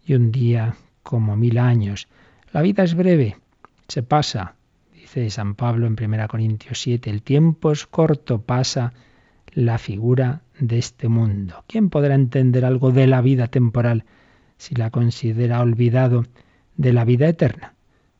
y 0.05 0.15
un 0.15 0.31
día 0.31 0.75
como 1.03 1.35
mil 1.35 1.57
años. 1.57 2.07
La 2.51 2.61
vida 2.61 2.83
es 2.83 2.95
breve, 2.95 3.37
se 3.87 4.03
pasa, 4.03 4.55
dice 4.93 5.29
San 5.29 5.55
Pablo 5.55 5.87
en 5.87 5.95
1 6.01 6.27
Corintios 6.27 6.81
7, 6.81 7.09
el 7.09 7.21
tiempo 7.21 7.71
es 7.71 7.85
corto, 7.85 8.41
pasa 8.41 8.93
la 9.53 9.77
figura 9.77 10.41
de 10.59 10.79
este 10.79 11.09
mundo. 11.09 11.63
¿Quién 11.67 11.89
podrá 11.89 12.15
entender 12.15 12.65
algo 12.65 12.91
de 12.91 13.07
la 13.07 13.21
vida 13.21 13.47
temporal 13.47 14.05
si 14.57 14.75
la 14.75 14.89
considera 14.89 15.61
olvidado 15.61 16.23
de 16.77 16.93
la 16.93 17.05
vida 17.05 17.27
eterna? 17.27 17.73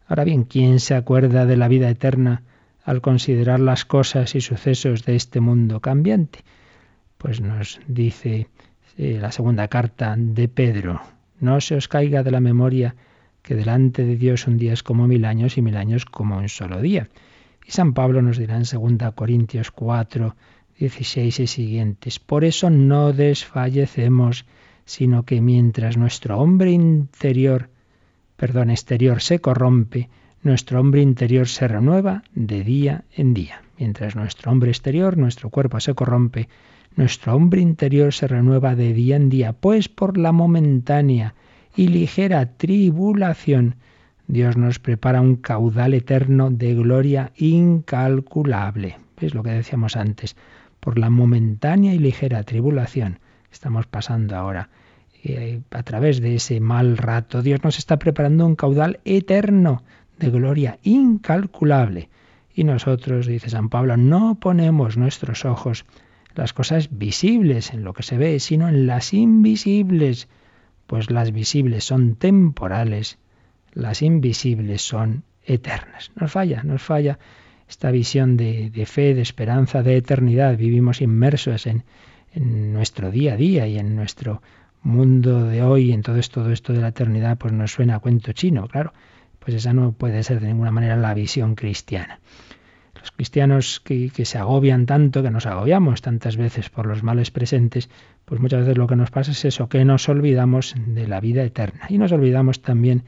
Ahora 0.07 0.23
bien, 0.23 0.43
¿quién 0.43 0.79
se 0.79 0.95
acuerda 0.95 1.45
de 1.45 1.57
la 1.57 1.67
vida 1.67 1.89
eterna 1.89 2.43
al 2.83 3.01
considerar 3.01 3.59
las 3.59 3.85
cosas 3.85 4.35
y 4.35 4.41
sucesos 4.41 5.05
de 5.05 5.15
este 5.15 5.39
mundo 5.39 5.79
cambiante? 5.79 6.39
Pues 7.17 7.39
nos 7.39 7.79
dice 7.87 8.47
eh, 8.97 9.17
la 9.21 9.31
segunda 9.31 9.67
carta 9.69 10.15
de 10.17 10.47
Pedro, 10.49 11.01
no 11.39 11.61
se 11.61 11.75
os 11.75 11.87
caiga 11.87 12.23
de 12.23 12.31
la 12.31 12.41
memoria 12.41 12.95
que 13.41 13.55
delante 13.55 14.05
de 14.05 14.15
Dios 14.15 14.47
un 14.47 14.57
día 14.57 14.73
es 14.73 14.83
como 14.83 15.07
mil 15.07 15.25
años 15.25 15.57
y 15.57 15.61
mil 15.61 15.75
años 15.77 16.05
como 16.05 16.37
un 16.37 16.49
solo 16.49 16.81
día. 16.81 17.09
Y 17.65 17.71
San 17.71 17.93
Pablo 17.93 18.21
nos 18.21 18.37
dirá 18.37 18.55
en 18.55 18.63
2 18.63 19.13
Corintios 19.13 19.71
4, 19.71 20.35
16 20.79 21.39
y 21.39 21.47
siguientes, 21.47 22.19
por 22.19 22.43
eso 22.43 22.69
no 22.69 23.13
desfallecemos, 23.13 24.45
sino 24.85 25.23
que 25.23 25.39
mientras 25.41 25.97
nuestro 25.97 26.39
hombre 26.39 26.71
interior 26.71 27.69
perdón, 28.43 28.71
exterior 28.71 29.21
se 29.21 29.39
corrompe, 29.39 30.09
nuestro 30.41 30.81
hombre 30.81 31.01
interior 31.01 31.47
se 31.47 31.65
renueva 31.65 32.23
de 32.35 32.65
día 32.65 33.05
en 33.15 33.33
día. 33.33 33.61
Mientras 33.79 34.17
nuestro 34.17 34.51
hombre 34.51 34.69
exterior, 34.69 35.17
nuestro 35.17 35.49
cuerpo 35.49 35.79
se 35.79 35.93
corrompe, 35.93 36.49
nuestro 36.97 37.37
hombre 37.37 37.61
interior 37.61 38.11
se 38.11 38.27
renueva 38.27 38.75
de 38.75 38.91
día 38.91 39.15
en 39.15 39.29
día, 39.29 39.53
pues 39.53 39.87
por 39.87 40.17
la 40.17 40.33
momentánea 40.33 41.35
y 41.73 41.87
ligera 41.87 42.57
tribulación, 42.57 43.75
Dios 44.27 44.57
nos 44.57 44.77
prepara 44.77 45.21
un 45.21 45.37
caudal 45.37 45.93
eterno 45.93 46.51
de 46.51 46.75
gloria 46.75 47.31
incalculable. 47.37 48.97
Es 49.21 49.33
lo 49.33 49.43
que 49.43 49.51
decíamos 49.51 49.95
antes? 49.95 50.35
Por 50.81 50.99
la 50.99 51.09
momentánea 51.09 51.93
y 51.93 51.97
ligera 51.97 52.43
tribulación 52.43 53.19
estamos 53.49 53.87
pasando 53.87 54.35
ahora 54.35 54.69
eh, 55.25 55.61
a 55.71 55.83
través 55.83 56.19
de 56.19 56.35
ese 56.35 56.59
mal 56.59 56.97
rato, 56.97 57.41
Dios 57.41 57.63
nos 57.63 57.77
está 57.77 57.97
preparando 57.97 58.45
un 58.45 58.55
caudal 58.55 58.99
eterno 59.05 59.83
de 60.19 60.29
gloria 60.29 60.79
incalculable. 60.83 62.09
Y 62.53 62.65
nosotros, 62.65 63.25
dice 63.25 63.49
San 63.49 63.69
Pablo, 63.69 63.95
no 63.95 64.35
ponemos 64.35 64.97
nuestros 64.97 65.45
ojos 65.45 65.85
en 66.29 66.35
las 66.35 66.51
cosas 66.51 66.89
visibles, 66.91 67.73
en 67.73 67.85
lo 67.85 67.93
que 67.93 68.03
se 68.03 68.17
ve, 68.17 68.39
sino 68.41 68.67
en 68.67 68.85
las 68.85 69.13
invisibles, 69.13 70.27
pues 70.87 71.09
las 71.09 71.31
visibles 71.31 71.85
son 71.85 72.15
temporales, 72.15 73.17
las 73.71 74.01
invisibles 74.01 74.81
son 74.81 75.23
eternas. 75.45 76.11
Nos 76.15 76.33
falla, 76.33 76.63
nos 76.63 76.81
falla 76.81 77.17
esta 77.69 77.91
visión 77.91 78.35
de, 78.35 78.85
fe, 78.85 79.13
de 79.13 79.21
esperanza, 79.21 79.83
de 79.83 79.95
eternidad. 79.95 80.57
Vivimos 80.57 81.01
inmersos 81.01 81.65
en, 81.65 81.85
en 82.33 82.73
nuestro 82.73 83.09
día 83.09 83.33
a 83.33 83.37
día 83.37 83.67
y 83.67 83.79
en 83.79 83.95
nuestro 83.95 84.41
mundo 84.83 85.45
de 85.45 85.63
hoy, 85.63 85.91
entonces 85.91 86.29
todo 86.29 86.51
esto 86.51 86.73
de 86.73 86.81
la 86.81 86.89
eternidad, 86.89 87.37
pues 87.37 87.53
nos 87.53 87.71
suena 87.71 87.95
a 87.95 87.99
cuento 87.99 88.33
chino, 88.33 88.67
claro. 88.67 88.93
Pues 89.39 89.55
esa 89.55 89.73
no 89.73 89.91
puede 89.91 90.23
ser 90.23 90.39
de 90.39 90.47
ninguna 90.47 90.71
manera 90.71 90.95
la 90.95 91.13
visión 91.13 91.55
cristiana. 91.55 92.19
Los 92.99 93.11
cristianos 93.11 93.81
que, 93.83 94.09
que 94.09 94.23
se 94.23 94.37
agobian 94.37 94.85
tanto, 94.85 95.23
que 95.23 95.31
nos 95.31 95.45
agobiamos 95.45 96.01
tantas 96.01 96.37
veces 96.37 96.69
por 96.69 96.85
los 96.85 97.03
males 97.03 97.31
presentes, 97.31 97.89
pues 98.23 98.39
muchas 98.39 98.61
veces 98.61 98.77
lo 98.77 98.87
que 98.87 98.95
nos 98.95 99.11
pasa 99.11 99.31
es 99.31 99.43
eso, 99.43 99.67
que 99.67 99.83
nos 99.83 100.07
olvidamos 100.07 100.75
de 100.77 101.07
la 101.07 101.19
vida 101.19 101.43
eterna. 101.43 101.87
Y 101.89 101.97
nos 101.97 102.13
olvidamos 102.13 102.61
también 102.61 103.03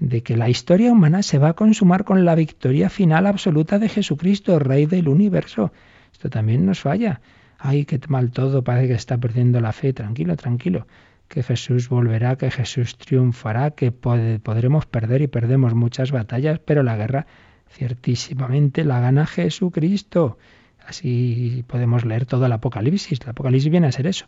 de 0.00 0.22
que 0.22 0.36
la 0.36 0.48
historia 0.48 0.90
humana 0.90 1.22
se 1.22 1.38
va 1.38 1.50
a 1.50 1.54
consumar 1.54 2.04
con 2.04 2.24
la 2.24 2.34
victoria 2.34 2.90
final 2.90 3.26
absoluta 3.26 3.78
de 3.78 3.88
Jesucristo, 3.88 4.58
Rey 4.58 4.86
del 4.86 5.08
universo. 5.08 5.72
Esto 6.12 6.28
también 6.28 6.66
nos 6.66 6.80
falla. 6.80 7.20
Ay, 7.58 7.84
qué 7.84 8.00
mal 8.08 8.32
todo, 8.32 8.64
parece 8.64 8.88
que 8.88 8.94
está 8.94 9.18
perdiendo 9.18 9.60
la 9.60 9.72
fe. 9.72 9.92
Tranquilo, 9.92 10.36
tranquilo 10.36 10.86
que 11.28 11.42
Jesús 11.42 11.88
volverá, 11.88 12.36
que 12.36 12.50
Jesús 12.50 12.96
triunfará, 12.96 13.72
que 13.72 13.92
podremos 13.92 14.86
perder 14.86 15.22
y 15.22 15.26
perdemos 15.26 15.74
muchas 15.74 16.12
batallas, 16.12 16.58
pero 16.58 16.82
la 16.82 16.96
guerra 16.96 17.26
ciertísimamente 17.68 18.84
la 18.84 19.00
gana 19.00 19.26
Jesucristo. 19.26 20.38
Así 20.86 21.64
podemos 21.66 22.04
leer 22.04 22.26
todo 22.26 22.46
el 22.46 22.52
Apocalipsis. 22.52 23.20
El 23.20 23.30
Apocalipsis 23.30 23.70
viene 23.70 23.88
a 23.88 23.92
ser 23.92 24.06
eso, 24.06 24.26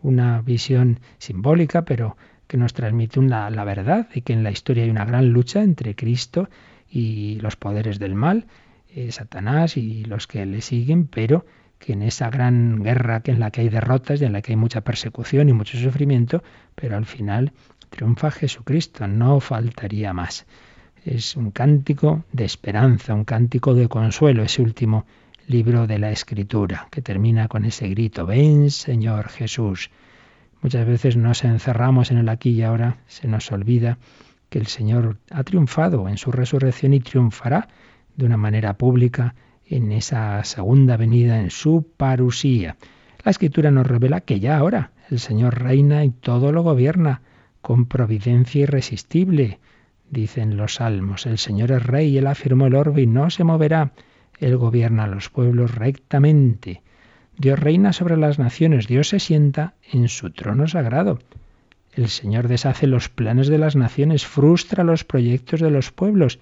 una 0.00 0.40
visión 0.40 1.00
simbólica, 1.18 1.84
pero 1.84 2.16
que 2.46 2.56
nos 2.56 2.72
transmite 2.72 3.20
la 3.20 3.64
verdad 3.64 4.08
y 4.14 4.22
que 4.22 4.32
en 4.32 4.42
la 4.42 4.50
historia 4.50 4.84
hay 4.84 4.90
una 4.90 5.04
gran 5.04 5.32
lucha 5.32 5.62
entre 5.62 5.94
Cristo 5.94 6.48
y 6.90 7.38
los 7.40 7.56
poderes 7.56 7.98
del 7.98 8.14
mal, 8.14 8.46
eh, 8.88 9.12
Satanás 9.12 9.76
y 9.76 10.04
los 10.04 10.26
que 10.26 10.46
le 10.46 10.62
siguen, 10.62 11.06
pero 11.06 11.44
que 11.78 11.92
en 11.92 12.02
esa 12.02 12.30
gran 12.30 12.82
guerra 12.82 13.20
que 13.20 13.30
en 13.30 13.40
la 13.40 13.50
que 13.50 13.62
hay 13.62 13.68
derrotas 13.68 14.20
y 14.20 14.24
en 14.24 14.32
la 14.32 14.42
que 14.42 14.52
hay 14.52 14.56
mucha 14.56 14.82
persecución 14.82 15.48
y 15.48 15.52
mucho 15.52 15.78
sufrimiento, 15.78 16.42
pero 16.74 16.96
al 16.96 17.06
final 17.06 17.52
triunfa 17.90 18.30
Jesucristo, 18.30 19.06
no 19.06 19.40
faltaría 19.40 20.12
más. 20.12 20.46
Es 21.04 21.36
un 21.36 21.50
cántico 21.50 22.24
de 22.32 22.44
esperanza, 22.44 23.14
un 23.14 23.24
cántico 23.24 23.74
de 23.74 23.88
consuelo, 23.88 24.42
ese 24.42 24.62
último 24.62 25.06
libro 25.46 25.86
de 25.86 25.98
la 25.98 26.10
Escritura, 26.10 26.88
que 26.90 27.00
termina 27.00 27.48
con 27.48 27.64
ese 27.64 27.88
grito, 27.88 28.26
ven 28.26 28.70
Señor 28.70 29.28
Jesús. 29.28 29.90
Muchas 30.60 30.86
veces 30.86 31.16
nos 31.16 31.44
encerramos 31.44 32.10
en 32.10 32.18
el 32.18 32.28
aquí 32.28 32.50
y 32.50 32.62
ahora, 32.62 32.98
se 33.06 33.28
nos 33.28 33.50
olvida 33.52 33.96
que 34.50 34.58
el 34.58 34.66
Señor 34.66 35.18
ha 35.30 35.44
triunfado 35.44 36.08
en 36.08 36.18
su 36.18 36.32
resurrección 36.32 36.92
y 36.94 37.00
triunfará 37.00 37.68
de 38.16 38.26
una 38.26 38.36
manera 38.36 38.74
pública 38.74 39.34
en 39.70 39.92
esa 39.92 40.42
segunda 40.44 40.96
venida, 40.96 41.40
en 41.40 41.50
su 41.50 41.86
parusía. 41.96 42.76
La 43.24 43.30
Escritura 43.30 43.70
nos 43.70 43.86
revela 43.86 44.20
que 44.20 44.40
ya 44.40 44.56
ahora 44.58 44.92
el 45.10 45.18
Señor 45.18 45.62
reina 45.62 46.04
y 46.04 46.10
todo 46.10 46.52
lo 46.52 46.62
gobierna 46.62 47.22
con 47.60 47.86
providencia 47.86 48.62
irresistible. 48.62 49.58
Dicen 50.10 50.56
los 50.56 50.76
salmos, 50.76 51.26
el 51.26 51.38
Señor 51.38 51.72
es 51.72 51.82
rey, 51.82 52.16
él 52.16 52.26
afirmó 52.26 52.66
el 52.66 52.74
orbe 52.74 53.02
y 53.02 53.06
no 53.06 53.30
se 53.30 53.44
moverá. 53.44 53.92
Él 54.38 54.56
gobierna 54.56 55.04
a 55.04 55.08
los 55.08 55.28
pueblos 55.28 55.74
rectamente. 55.74 56.82
Dios 57.36 57.58
reina 57.58 57.92
sobre 57.92 58.16
las 58.16 58.38
naciones, 58.38 58.86
Dios 58.86 59.08
se 59.08 59.20
sienta 59.20 59.74
en 59.92 60.08
su 60.08 60.30
trono 60.30 60.66
sagrado. 60.66 61.18
El 61.92 62.08
Señor 62.08 62.48
deshace 62.48 62.86
los 62.86 63.08
planes 63.08 63.48
de 63.48 63.58
las 63.58 63.76
naciones, 63.76 64.24
frustra 64.24 64.84
los 64.84 65.04
proyectos 65.04 65.60
de 65.60 65.70
los 65.70 65.90
pueblos, 65.90 66.38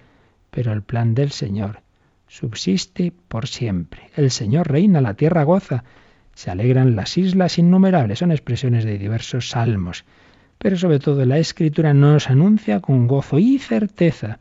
pero 0.51 0.71
el 0.71 0.83
plan 0.83 1.13
del 1.13 1.31
Señor 1.31 1.81
subsiste 2.27 3.13
por 3.27 3.47
siempre. 3.47 4.09
El 4.15 4.31
Señor 4.31 4.69
reina, 4.69 5.01
la 5.01 5.15
tierra 5.15 5.43
goza, 5.43 5.83
se 6.33 6.51
alegran 6.51 6.95
las 6.95 7.17
islas 7.17 7.57
innumerables. 7.57 8.19
Son 8.19 8.31
expresiones 8.31 8.85
de 8.85 8.97
diversos 8.97 9.49
salmos. 9.49 10.05
Pero 10.57 10.77
sobre 10.77 10.99
todo 10.99 11.25
la 11.25 11.39
Escritura 11.39 11.93
nos 11.93 12.29
anuncia 12.29 12.79
con 12.79 13.07
gozo 13.07 13.39
y 13.39 13.59
certeza 13.59 14.39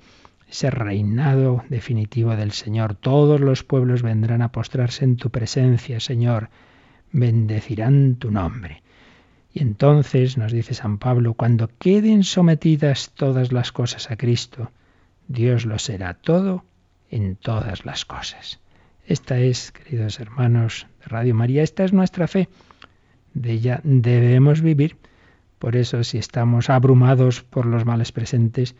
ese 0.49 0.70
reinado 0.70 1.64
definitivo 1.68 2.37
del 2.37 2.53
Señor. 2.53 2.95
Todos 2.95 3.41
los 3.41 3.64
pueblos 3.64 4.03
vendrán 4.03 4.43
a 4.43 4.53
postrarse 4.53 5.05
en 5.05 5.16
tu 5.16 5.30
presencia, 5.30 6.01
Señor. 6.01 6.51
Bendecirán 7.12 8.16
tu 8.16 8.30
nombre. 8.30 8.82
Y 9.53 9.62
entonces, 9.62 10.37
nos 10.37 10.53
dice 10.53 10.74
San 10.74 10.99
Pablo, 10.99 11.34
cuando 11.34 11.70
queden 11.78 12.24
sometidas 12.24 13.12
todas 13.14 13.53
las 13.53 13.72
cosas 13.72 14.11
a 14.11 14.16
Cristo, 14.16 14.70
Dios 15.28 15.64
lo 15.64 15.78
será 15.78 16.14
todo 16.14 16.64
en 17.11 17.36
todas 17.36 17.84
las 17.84 18.04
cosas. 18.04 18.61
Esta 19.07 19.38
es, 19.38 19.72
queridos 19.72 20.18
hermanos 20.18 20.86
de 21.00 21.07
Radio 21.07 21.34
María, 21.34 21.62
esta 21.62 21.84
es 21.84 21.92
nuestra 21.92 22.26
fe. 22.26 22.48
De 23.34 23.52
ella 23.52 23.80
debemos 23.84 24.62
vivir. 24.62 24.96
Por 25.59 25.76
eso, 25.76 26.02
si 26.04 26.18
estamos 26.18 26.70
abrumados 26.70 27.42
por 27.42 27.66
los 27.66 27.84
males 27.84 28.12
presentes, 28.12 28.74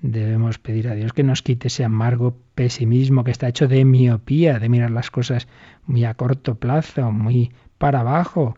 debemos 0.00 0.58
pedir 0.58 0.88
a 0.88 0.94
Dios 0.94 1.12
que 1.12 1.22
nos 1.22 1.42
quite 1.42 1.68
ese 1.68 1.84
amargo 1.84 2.36
pesimismo 2.54 3.24
que 3.24 3.30
está 3.30 3.48
hecho 3.48 3.68
de 3.68 3.84
miopía, 3.84 4.58
de 4.58 4.68
mirar 4.68 4.90
las 4.90 5.10
cosas 5.10 5.46
muy 5.84 6.04
a 6.04 6.14
corto 6.14 6.56
plazo, 6.56 7.12
muy 7.12 7.52
para 7.78 8.00
abajo, 8.00 8.56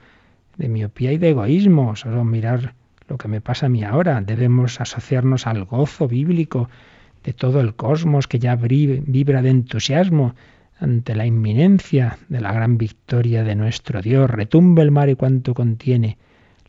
de 0.57 0.69
miopía 0.69 1.12
y 1.12 1.19
de 1.19 1.31
egoísmo, 1.31 1.97
solo 1.97 2.25
mirar 2.25 2.75
lo 3.09 3.19
que 3.19 3.29
me 3.29 3.41
pasa 3.41 3.66
a 3.66 3.69
mí 3.69 3.85
ahora. 3.85 4.21
Debemos 4.21 4.81
asociarnos 4.81 5.47
al 5.47 5.64
gozo 5.64 6.09
bíblico 6.09 6.69
de 7.29 7.35
todo 7.35 7.61
el 7.61 7.74
cosmos 7.74 8.26
que 8.26 8.39
ya 8.39 8.57
vibra 8.57 9.43
de 9.43 9.51
entusiasmo 9.51 10.35
ante 10.81 11.14
la 11.14 11.26
inminencia 11.26 12.16
de 12.31 12.41
la 12.41 12.55
gran 12.55 12.79
victoria 12.79 13.45
de 13.45 13.55
nuestro 13.55 14.01
Dios. 14.01 14.31
Retumbe 14.31 14.81
el 14.81 14.91
mar 14.91 15.11
y 15.11 15.14
cuanto 15.14 15.53
contiene, 15.53 16.16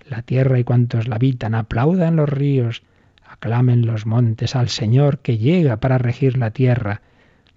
la 0.09 0.21
tierra 0.21 0.59
y 0.59 0.65
cuantos 0.65 1.07
la 1.07 1.15
habitan, 1.15 1.55
aplaudan 1.55 2.17
los 2.17 2.27
ríos, 2.27 2.83
aclamen 3.25 3.85
los 3.85 4.05
montes 4.05 4.53
al 4.53 4.67
Señor 4.67 5.19
que 5.19 5.37
llega 5.37 5.77
para 5.77 5.97
regir 5.97 6.37
la 6.37 6.51
tierra. 6.51 7.03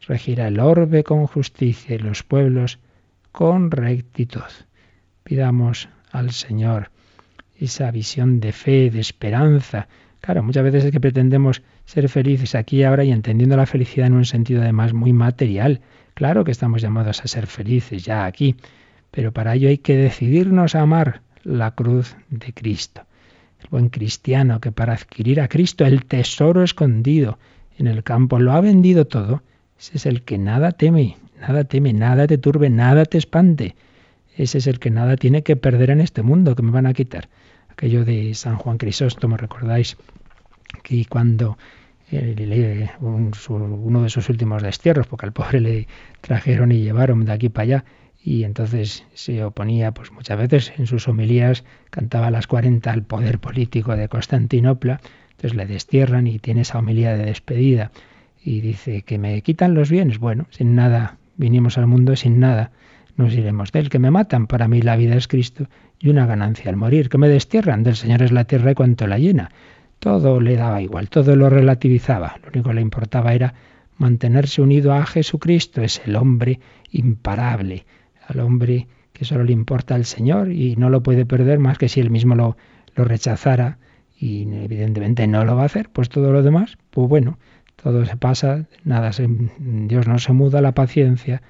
Regirá 0.06 0.46
el 0.46 0.60
orbe 0.60 1.02
con 1.02 1.26
justicia 1.26 1.96
y 1.96 1.98
los 1.98 2.22
pueblos 2.22 2.78
con 3.32 3.72
rectitud. 3.72 4.52
Pidamos 5.24 5.88
al 6.12 6.30
Señor 6.30 6.92
esa 7.58 7.90
visión 7.90 8.38
de 8.38 8.52
fe, 8.52 8.90
de 8.90 9.00
esperanza. 9.00 9.88
Claro, 10.22 10.44
muchas 10.44 10.62
veces 10.62 10.84
es 10.84 10.92
que 10.92 11.00
pretendemos 11.00 11.62
ser 11.84 12.08
felices 12.08 12.54
aquí 12.54 12.76
y 12.76 12.82
ahora 12.84 13.02
y 13.02 13.10
entendiendo 13.10 13.56
la 13.56 13.66
felicidad 13.66 14.06
en 14.06 14.12
un 14.12 14.24
sentido 14.24 14.62
además 14.62 14.92
muy 14.92 15.12
material. 15.12 15.80
Claro 16.14 16.44
que 16.44 16.52
estamos 16.52 16.80
llamados 16.80 17.24
a 17.24 17.26
ser 17.26 17.48
felices 17.48 18.04
ya 18.04 18.24
aquí, 18.24 18.54
pero 19.10 19.32
para 19.32 19.56
ello 19.56 19.68
hay 19.68 19.78
que 19.78 19.96
decidirnos 19.96 20.76
a 20.76 20.82
amar 20.82 21.22
la 21.42 21.72
cruz 21.72 22.14
de 22.30 22.52
Cristo. 22.52 23.02
El 23.60 23.68
buen 23.70 23.88
cristiano 23.88 24.60
que 24.60 24.70
para 24.70 24.92
adquirir 24.92 25.40
a 25.40 25.48
Cristo 25.48 25.84
el 25.84 26.04
tesoro 26.04 26.62
escondido 26.62 27.40
en 27.76 27.88
el 27.88 28.04
campo 28.04 28.38
lo 28.38 28.52
ha 28.52 28.60
vendido 28.60 29.08
todo, 29.08 29.42
ese 29.76 29.96
es 29.96 30.06
el 30.06 30.22
que 30.22 30.38
nada 30.38 30.70
teme, 30.70 31.16
nada 31.40 31.64
teme, 31.64 31.92
nada 31.92 32.28
te 32.28 32.38
turbe, 32.38 32.70
nada 32.70 33.06
te 33.06 33.18
espante. 33.18 33.74
Ese 34.36 34.58
es 34.58 34.68
el 34.68 34.78
que 34.78 34.90
nada 34.90 35.16
tiene 35.16 35.42
que 35.42 35.56
perder 35.56 35.90
en 35.90 36.00
este 36.00 36.22
mundo 36.22 36.54
que 36.54 36.62
me 36.62 36.70
van 36.70 36.86
a 36.86 36.94
quitar. 36.94 37.28
Aquello 37.72 38.04
de 38.04 38.34
San 38.34 38.56
Juan 38.56 38.78
Crisóstomo, 38.78 39.36
recordáis 39.36 39.96
que 40.82 41.04
cuando 41.06 41.58
uno 43.00 44.02
de 44.02 44.08
sus 44.10 44.28
últimos 44.28 44.62
destierros, 44.62 45.06
porque 45.06 45.26
al 45.26 45.32
pobre 45.32 45.60
le 45.60 45.88
trajeron 46.20 46.70
y 46.70 46.82
llevaron 46.82 47.24
de 47.24 47.32
aquí 47.32 47.48
para 47.48 47.62
allá, 47.62 47.84
y 48.22 48.44
entonces 48.44 49.04
se 49.14 49.42
oponía, 49.42 49.92
pues 49.92 50.12
muchas 50.12 50.38
veces 50.38 50.72
en 50.78 50.86
sus 50.86 51.08
homilías 51.08 51.64
cantaba 51.90 52.28
a 52.28 52.30
las 52.30 52.46
40 52.46 52.92
al 52.92 53.02
poder 53.02 53.38
político 53.40 53.96
de 53.96 54.08
Constantinopla, 54.08 55.00
entonces 55.30 55.54
le 55.54 55.66
destierran 55.66 56.26
y 56.26 56.38
tiene 56.38 56.60
esa 56.60 56.78
homilía 56.78 57.16
de 57.16 57.24
despedida 57.24 57.90
y 58.44 58.60
dice 58.60 59.02
que 59.02 59.18
me 59.18 59.40
quitan 59.42 59.74
los 59.74 59.90
bienes, 59.90 60.18
bueno, 60.18 60.46
sin 60.50 60.74
nada, 60.74 61.16
vinimos 61.36 61.78
al 61.78 61.86
mundo 61.86 62.14
sin 62.14 62.38
nada, 62.38 62.70
nos 63.16 63.34
iremos 63.34 63.72
de 63.72 63.80
él, 63.80 63.90
que 63.90 63.98
me 63.98 64.10
matan, 64.10 64.46
para 64.46 64.68
mí 64.68 64.80
la 64.82 64.96
vida 64.96 65.16
es 65.16 65.28
Cristo 65.28 65.66
y 65.98 66.08
una 66.08 66.26
ganancia 66.26 66.70
al 66.70 66.76
morir, 66.76 67.08
que 67.08 67.18
me 67.18 67.28
destierran, 67.28 67.82
del 67.82 67.96
Señor 67.96 68.22
es 68.22 68.32
la 68.32 68.44
tierra 68.44 68.72
y 68.72 68.74
cuanto 68.74 69.06
la 69.06 69.18
llena. 69.18 69.50
Todo 69.98 70.40
le 70.40 70.56
daba 70.56 70.82
igual, 70.82 71.08
todo 71.08 71.36
lo 71.36 71.48
relativizaba, 71.48 72.36
lo 72.42 72.48
único 72.48 72.70
que 72.70 72.74
le 72.74 72.80
importaba 72.80 73.34
era 73.34 73.54
mantenerse 73.98 74.62
unido 74.62 74.92
a 74.94 75.06
Jesucristo, 75.06 75.82
es 75.82 76.02
el 76.04 76.16
hombre 76.16 76.60
imparable, 76.90 77.86
al 78.26 78.40
hombre 78.40 78.88
que 79.12 79.24
solo 79.24 79.44
le 79.44 79.52
importa 79.52 79.94
al 79.94 80.04
Señor 80.04 80.50
y 80.50 80.74
no 80.76 80.90
lo 80.90 81.02
puede 81.02 81.26
perder 81.26 81.58
más 81.58 81.78
que 81.78 81.88
si 81.88 82.00
él 82.00 82.10
mismo 82.10 82.34
lo, 82.34 82.56
lo 82.96 83.04
rechazara 83.04 83.78
y 84.18 84.42
evidentemente 84.52 85.26
no 85.26 85.44
lo 85.44 85.54
va 85.54 85.62
a 85.62 85.66
hacer, 85.66 85.90
pues 85.90 86.08
todo 86.08 86.32
lo 86.32 86.42
demás, 86.42 86.78
pues 86.90 87.08
bueno, 87.08 87.38
todo 87.76 88.04
se 88.04 88.16
pasa, 88.16 88.66
nada 88.84 89.12
se, 89.12 89.28
Dios 89.58 90.08
no 90.08 90.18
se 90.18 90.32
muda, 90.32 90.62
la 90.62 90.72
paciencia, 90.72 91.42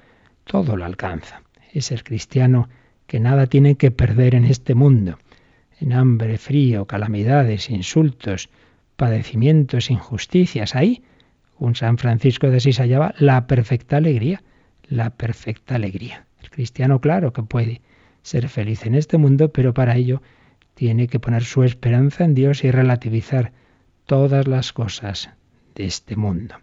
todo 0.43 0.75
lo 0.75 0.85
alcanza 0.85 1.42
es 1.73 1.91
el 1.91 2.03
cristiano 2.03 2.69
que 3.07 3.19
nada 3.19 3.47
tiene 3.47 3.75
que 3.75 3.91
perder 3.91 4.35
en 4.35 4.45
este 4.45 4.75
mundo, 4.75 5.17
en 5.79 5.93
hambre, 5.93 6.37
frío, 6.37 6.85
calamidades, 6.85 7.69
insultos, 7.69 8.49
padecimientos, 8.95 9.89
injusticias. 9.89 10.75
Ahí 10.75 11.03
un 11.59 11.75
San 11.75 11.97
Francisco 11.97 12.49
de 12.49 12.57
Asís 12.57 12.79
hallaba 12.79 13.13
la 13.17 13.47
perfecta 13.47 13.97
alegría, 13.97 14.43
la 14.87 15.11
perfecta 15.11 15.75
alegría. 15.75 16.25
El 16.41 16.49
cristiano, 16.49 16.99
claro 16.99 17.33
que 17.33 17.43
puede 17.43 17.81
ser 18.21 18.49
feliz 18.49 18.85
en 18.85 18.95
este 18.95 19.17
mundo, 19.17 19.51
pero 19.51 19.73
para 19.73 19.95
ello 19.95 20.21
tiene 20.73 21.07
que 21.07 21.19
poner 21.19 21.43
su 21.43 21.63
esperanza 21.63 22.25
en 22.25 22.33
Dios 22.33 22.63
y 22.63 22.71
relativizar 22.71 23.51
todas 24.05 24.47
las 24.47 24.73
cosas 24.73 25.29
de 25.75 25.85
este 25.85 26.15
mundo. 26.15 26.55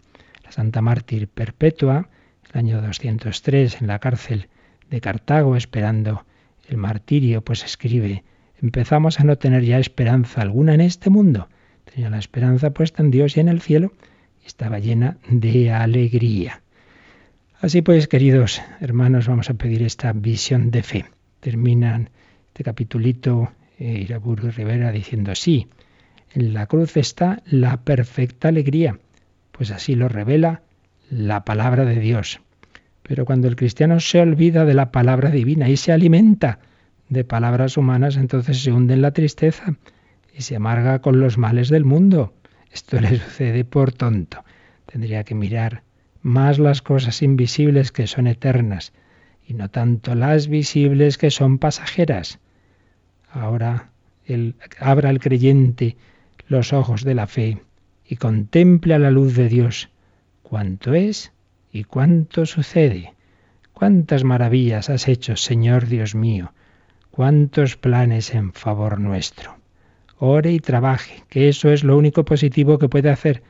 La 0.43 0.51
Santa 0.51 0.81
Mártir 0.81 1.27
Perpetua, 1.27 2.09
el 2.51 2.59
año 2.59 2.81
203, 2.81 3.81
en 3.81 3.87
la 3.87 3.99
cárcel 3.99 4.49
de 4.91 5.01
Cartago 5.01 5.55
esperando 5.55 6.25
el 6.67 6.77
martirio, 6.77 7.43
pues 7.43 7.63
escribe, 7.63 8.23
empezamos 8.61 9.19
a 9.19 9.23
no 9.23 9.37
tener 9.37 9.63
ya 9.63 9.79
esperanza 9.79 10.41
alguna 10.41 10.75
en 10.75 10.81
este 10.81 11.09
mundo. 11.09 11.49
Tenía 11.85 12.09
la 12.09 12.19
esperanza 12.19 12.71
puesta 12.71 13.01
en 13.01 13.09
Dios 13.09 13.35
y 13.35 13.39
en 13.39 13.47
el 13.47 13.61
cielo 13.61 13.93
y 14.43 14.45
estaba 14.45 14.79
llena 14.79 15.17
de 15.29 15.71
alegría. 15.71 16.61
Así 17.59 17.81
pues, 17.81 18.07
queridos 18.07 18.61
hermanos, 18.79 19.27
vamos 19.27 19.49
a 19.49 19.53
pedir 19.55 19.81
esta 19.81 20.13
visión 20.13 20.71
de 20.71 20.83
fe. 20.83 21.05
Terminan 21.39 22.09
este 22.47 22.63
capitulito 22.63 23.51
eh, 23.79 24.05
Rivera 24.55 24.91
diciendo, 24.91 25.33
sí, 25.35 25.67
en 26.33 26.53
la 26.53 26.67
cruz 26.67 26.97
está 26.97 27.41
la 27.45 27.77
perfecta 27.77 28.49
alegría, 28.49 28.99
pues 29.51 29.71
así 29.71 29.95
lo 29.95 30.09
revela 30.09 30.63
la 31.09 31.45
palabra 31.45 31.85
de 31.85 31.99
Dios. 31.99 32.41
Pero 33.03 33.25
cuando 33.25 33.47
el 33.47 33.55
cristiano 33.55 33.99
se 33.99 34.21
olvida 34.21 34.65
de 34.65 34.73
la 34.73 34.91
palabra 34.91 35.29
divina 35.29 35.69
y 35.69 35.77
se 35.77 35.91
alimenta 35.91 36.59
de 37.09 37.23
palabras 37.23 37.77
humanas, 37.77 38.15
entonces 38.15 38.61
se 38.61 38.71
hunde 38.71 38.93
en 38.93 39.01
la 39.01 39.11
tristeza 39.11 39.75
y 40.33 40.43
se 40.43 40.55
amarga 40.55 40.99
con 40.99 41.19
los 41.19 41.37
males 41.37 41.69
del 41.69 41.85
mundo. 41.85 42.33
Esto 42.71 42.99
le 43.01 43.17
sucede 43.17 43.65
por 43.65 43.91
tonto. 43.91 44.43
Tendría 44.85 45.23
que 45.23 45.35
mirar 45.35 45.83
más 46.21 46.59
las 46.59 46.81
cosas 46.81 47.21
invisibles 47.21 47.91
que 47.91 48.07
son 48.07 48.27
eternas 48.27 48.93
y 49.47 49.53
no 49.53 49.69
tanto 49.69 50.15
las 50.15 50.47
visibles 50.47 51.17
que 51.17 51.31
son 51.31 51.57
pasajeras. 51.57 52.39
Ahora 53.31 53.89
abra 54.79 55.09
el 55.09 55.19
creyente 55.19 55.97
los 56.47 56.73
ojos 56.73 57.03
de 57.03 57.15
la 57.15 57.27
fe 57.27 57.61
y 58.05 58.17
contemple 58.17 58.93
a 58.93 58.99
la 58.99 59.11
luz 59.11 59.35
de 59.35 59.49
Dios 59.49 59.89
cuanto 60.43 60.93
es 60.93 61.31
¿Y 61.71 61.85
cuánto 61.85 62.45
sucede? 62.45 63.13
¿Cuántas 63.73 64.23
maravillas 64.23 64.89
has 64.89 65.07
hecho, 65.07 65.35
Señor 65.35 65.87
Dios 65.87 66.15
mío? 66.15 66.53
cuántos 67.11 67.75
planes 67.75 68.33
en 68.33 68.53
favor 68.53 68.99
nuestro. 68.99 69.57
Ore 70.17 70.51
y 70.53 70.59
trabaje, 70.59 71.23
que 71.29 71.49
eso 71.49 71.69
es 71.69 71.83
lo 71.83 71.97
único 71.97 72.25
positivo 72.25 72.79
que 72.79 72.89
puede 72.89 73.09
hacer, 73.09 73.43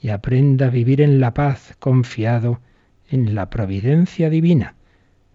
y 0.00 0.08
aprenda 0.08 0.66
a 0.66 0.70
vivir 0.70 1.00
en 1.00 1.20
la 1.20 1.34
paz, 1.34 1.76
confiado 1.78 2.60
en 3.08 3.34
la 3.34 3.50
providencia 3.50 4.30
divina. 4.30 4.74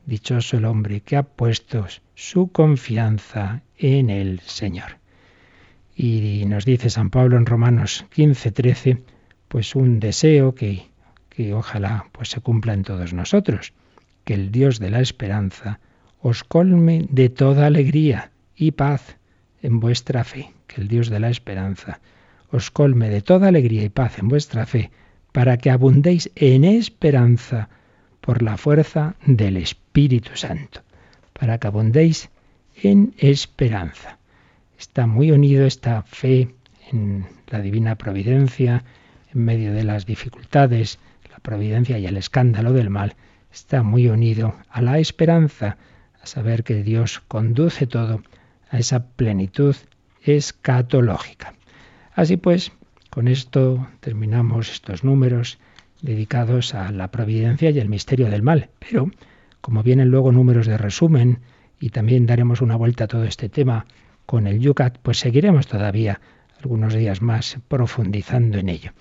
Dichoso 0.05 0.57
el 0.57 0.65
hombre 0.65 1.01
que 1.01 1.15
ha 1.15 1.23
puesto 1.23 1.85
su 2.15 2.51
confianza 2.51 3.61
en 3.77 4.09
el 4.09 4.39
Señor. 4.41 4.97
Y 5.95 6.43
nos 6.47 6.65
dice 6.65 6.89
San 6.89 7.09
Pablo 7.09 7.37
en 7.37 7.45
Romanos 7.45 8.05
15, 8.11 8.51
13, 8.51 9.03
pues 9.47 9.75
un 9.75 9.99
deseo 9.99 10.55
que, 10.55 10.87
que 11.29 11.53
ojalá 11.53 12.07
pues 12.11 12.29
se 12.29 12.41
cumpla 12.41 12.73
en 12.73 12.83
todos 12.83 13.13
nosotros, 13.13 13.73
que 14.23 14.33
el 14.33 14.51
Dios 14.51 14.79
de 14.79 14.89
la 14.89 15.01
esperanza 15.01 15.79
os 16.21 16.43
colme 16.43 17.05
de 17.09 17.29
toda 17.29 17.65
alegría 17.65 18.31
y 18.55 18.71
paz 18.71 19.17
en 19.61 19.79
vuestra 19.79 20.23
fe, 20.23 20.53
que 20.67 20.81
el 20.81 20.87
Dios 20.87 21.09
de 21.09 21.19
la 21.19 21.29
esperanza 21.29 21.99
os 22.51 22.71
colme 22.71 23.09
de 23.09 23.21
toda 23.21 23.47
alegría 23.47 23.83
y 23.83 23.89
paz 23.89 24.19
en 24.19 24.27
vuestra 24.27 24.65
fe, 24.65 24.91
para 25.31 25.57
que 25.57 25.69
abundéis 25.69 26.31
en 26.35 26.63
esperanza 26.63 27.69
por 28.21 28.41
la 28.41 28.57
fuerza 28.57 29.15
del 29.25 29.57
Espíritu 29.57 30.35
Santo, 30.35 30.81
para 31.33 31.57
que 31.59 31.67
abundéis 31.67 32.29
en 32.81 33.13
esperanza. 33.17 34.17
Está 34.77 35.07
muy 35.07 35.31
unido 35.31 35.65
esta 35.65 36.01
fe 36.03 36.49
en 36.91 37.25
la 37.47 37.61
divina 37.61 37.95
providencia, 37.95 38.83
en 39.33 39.45
medio 39.45 39.73
de 39.73 39.83
las 39.83 40.05
dificultades, 40.05 40.99
providencia 41.41 41.97
y 41.97 42.05
el 42.05 42.17
escándalo 42.17 42.73
del 42.73 42.89
mal, 42.89 43.15
está 43.51 43.83
muy 43.83 44.07
unido 44.07 44.55
a 44.69 44.81
la 44.81 44.99
esperanza, 44.99 45.77
a 46.21 46.25
saber 46.25 46.63
que 46.63 46.83
Dios 46.83 47.21
conduce 47.27 47.87
todo 47.87 48.21
a 48.69 48.77
esa 48.77 49.07
plenitud 49.07 49.75
escatológica. 50.23 51.53
Así 52.13 52.37
pues, 52.37 52.71
con 53.09 53.27
esto 53.27 53.87
terminamos 54.01 54.71
estos 54.71 55.03
números 55.03 55.57
dedicados 56.01 56.75
a 56.75 56.91
la 56.91 57.09
providencia 57.11 57.69
y 57.69 57.79
el 57.79 57.89
misterio 57.89 58.29
del 58.29 58.43
mal. 58.43 58.69
Pero, 58.79 59.09
como 59.61 59.83
vienen 59.83 60.09
luego 60.09 60.31
números 60.31 60.67
de 60.67 60.77
resumen, 60.77 61.39
y 61.79 61.89
también 61.89 62.25
daremos 62.25 62.61
una 62.61 62.75
vuelta 62.75 63.05
a 63.05 63.07
todo 63.07 63.23
este 63.23 63.49
tema 63.49 63.85
con 64.25 64.47
el 64.47 64.59
Yucat, 64.59 64.97
pues 65.01 65.17
seguiremos 65.17 65.67
todavía 65.67 66.19
algunos 66.61 66.93
días 66.93 67.21
más 67.21 67.57
profundizando 67.67 68.57
en 68.57 68.69
ello. 68.69 68.91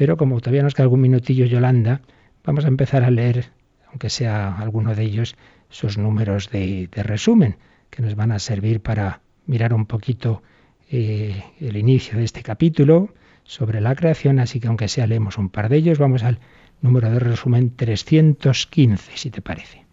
Pero 0.00 0.16
como 0.16 0.40
todavía 0.40 0.62
nos 0.62 0.72
queda 0.72 0.84
algún 0.84 1.02
minutillo, 1.02 1.44
Yolanda, 1.44 2.00
vamos 2.42 2.64
a 2.64 2.68
empezar 2.68 3.04
a 3.04 3.10
leer, 3.10 3.50
aunque 3.86 4.08
sea 4.08 4.56
alguno 4.56 4.94
de 4.94 5.02
ellos, 5.02 5.36
sus 5.68 5.98
números 5.98 6.48
de, 6.50 6.88
resumen, 6.94 7.58
que 7.90 8.00
nos 8.00 8.14
van 8.14 8.32
a 8.32 8.38
servir 8.38 8.80
para 8.80 9.20
mirar 9.44 9.74
un 9.74 9.84
poquito 9.84 10.42
eh, 10.90 11.44
el 11.60 11.76
inicio 11.76 12.16
de 12.16 12.24
este 12.24 12.42
capítulo 12.42 13.12
sobre 13.44 13.82
la 13.82 13.94
creación, 13.94 14.38
así 14.38 14.58
que 14.58 14.68
aunque 14.68 14.88
sea 14.88 15.06
leemos 15.06 15.36
un 15.36 15.50
par 15.50 15.68
de 15.68 15.76
ellos, 15.76 15.98
vamos 15.98 16.22
al 16.22 16.38
número 16.80 17.10
de 17.10 17.18
resumen 17.18 17.76
315, 17.76 19.12
si 19.16 19.28
te 19.28 19.42
parece. 19.42 19.84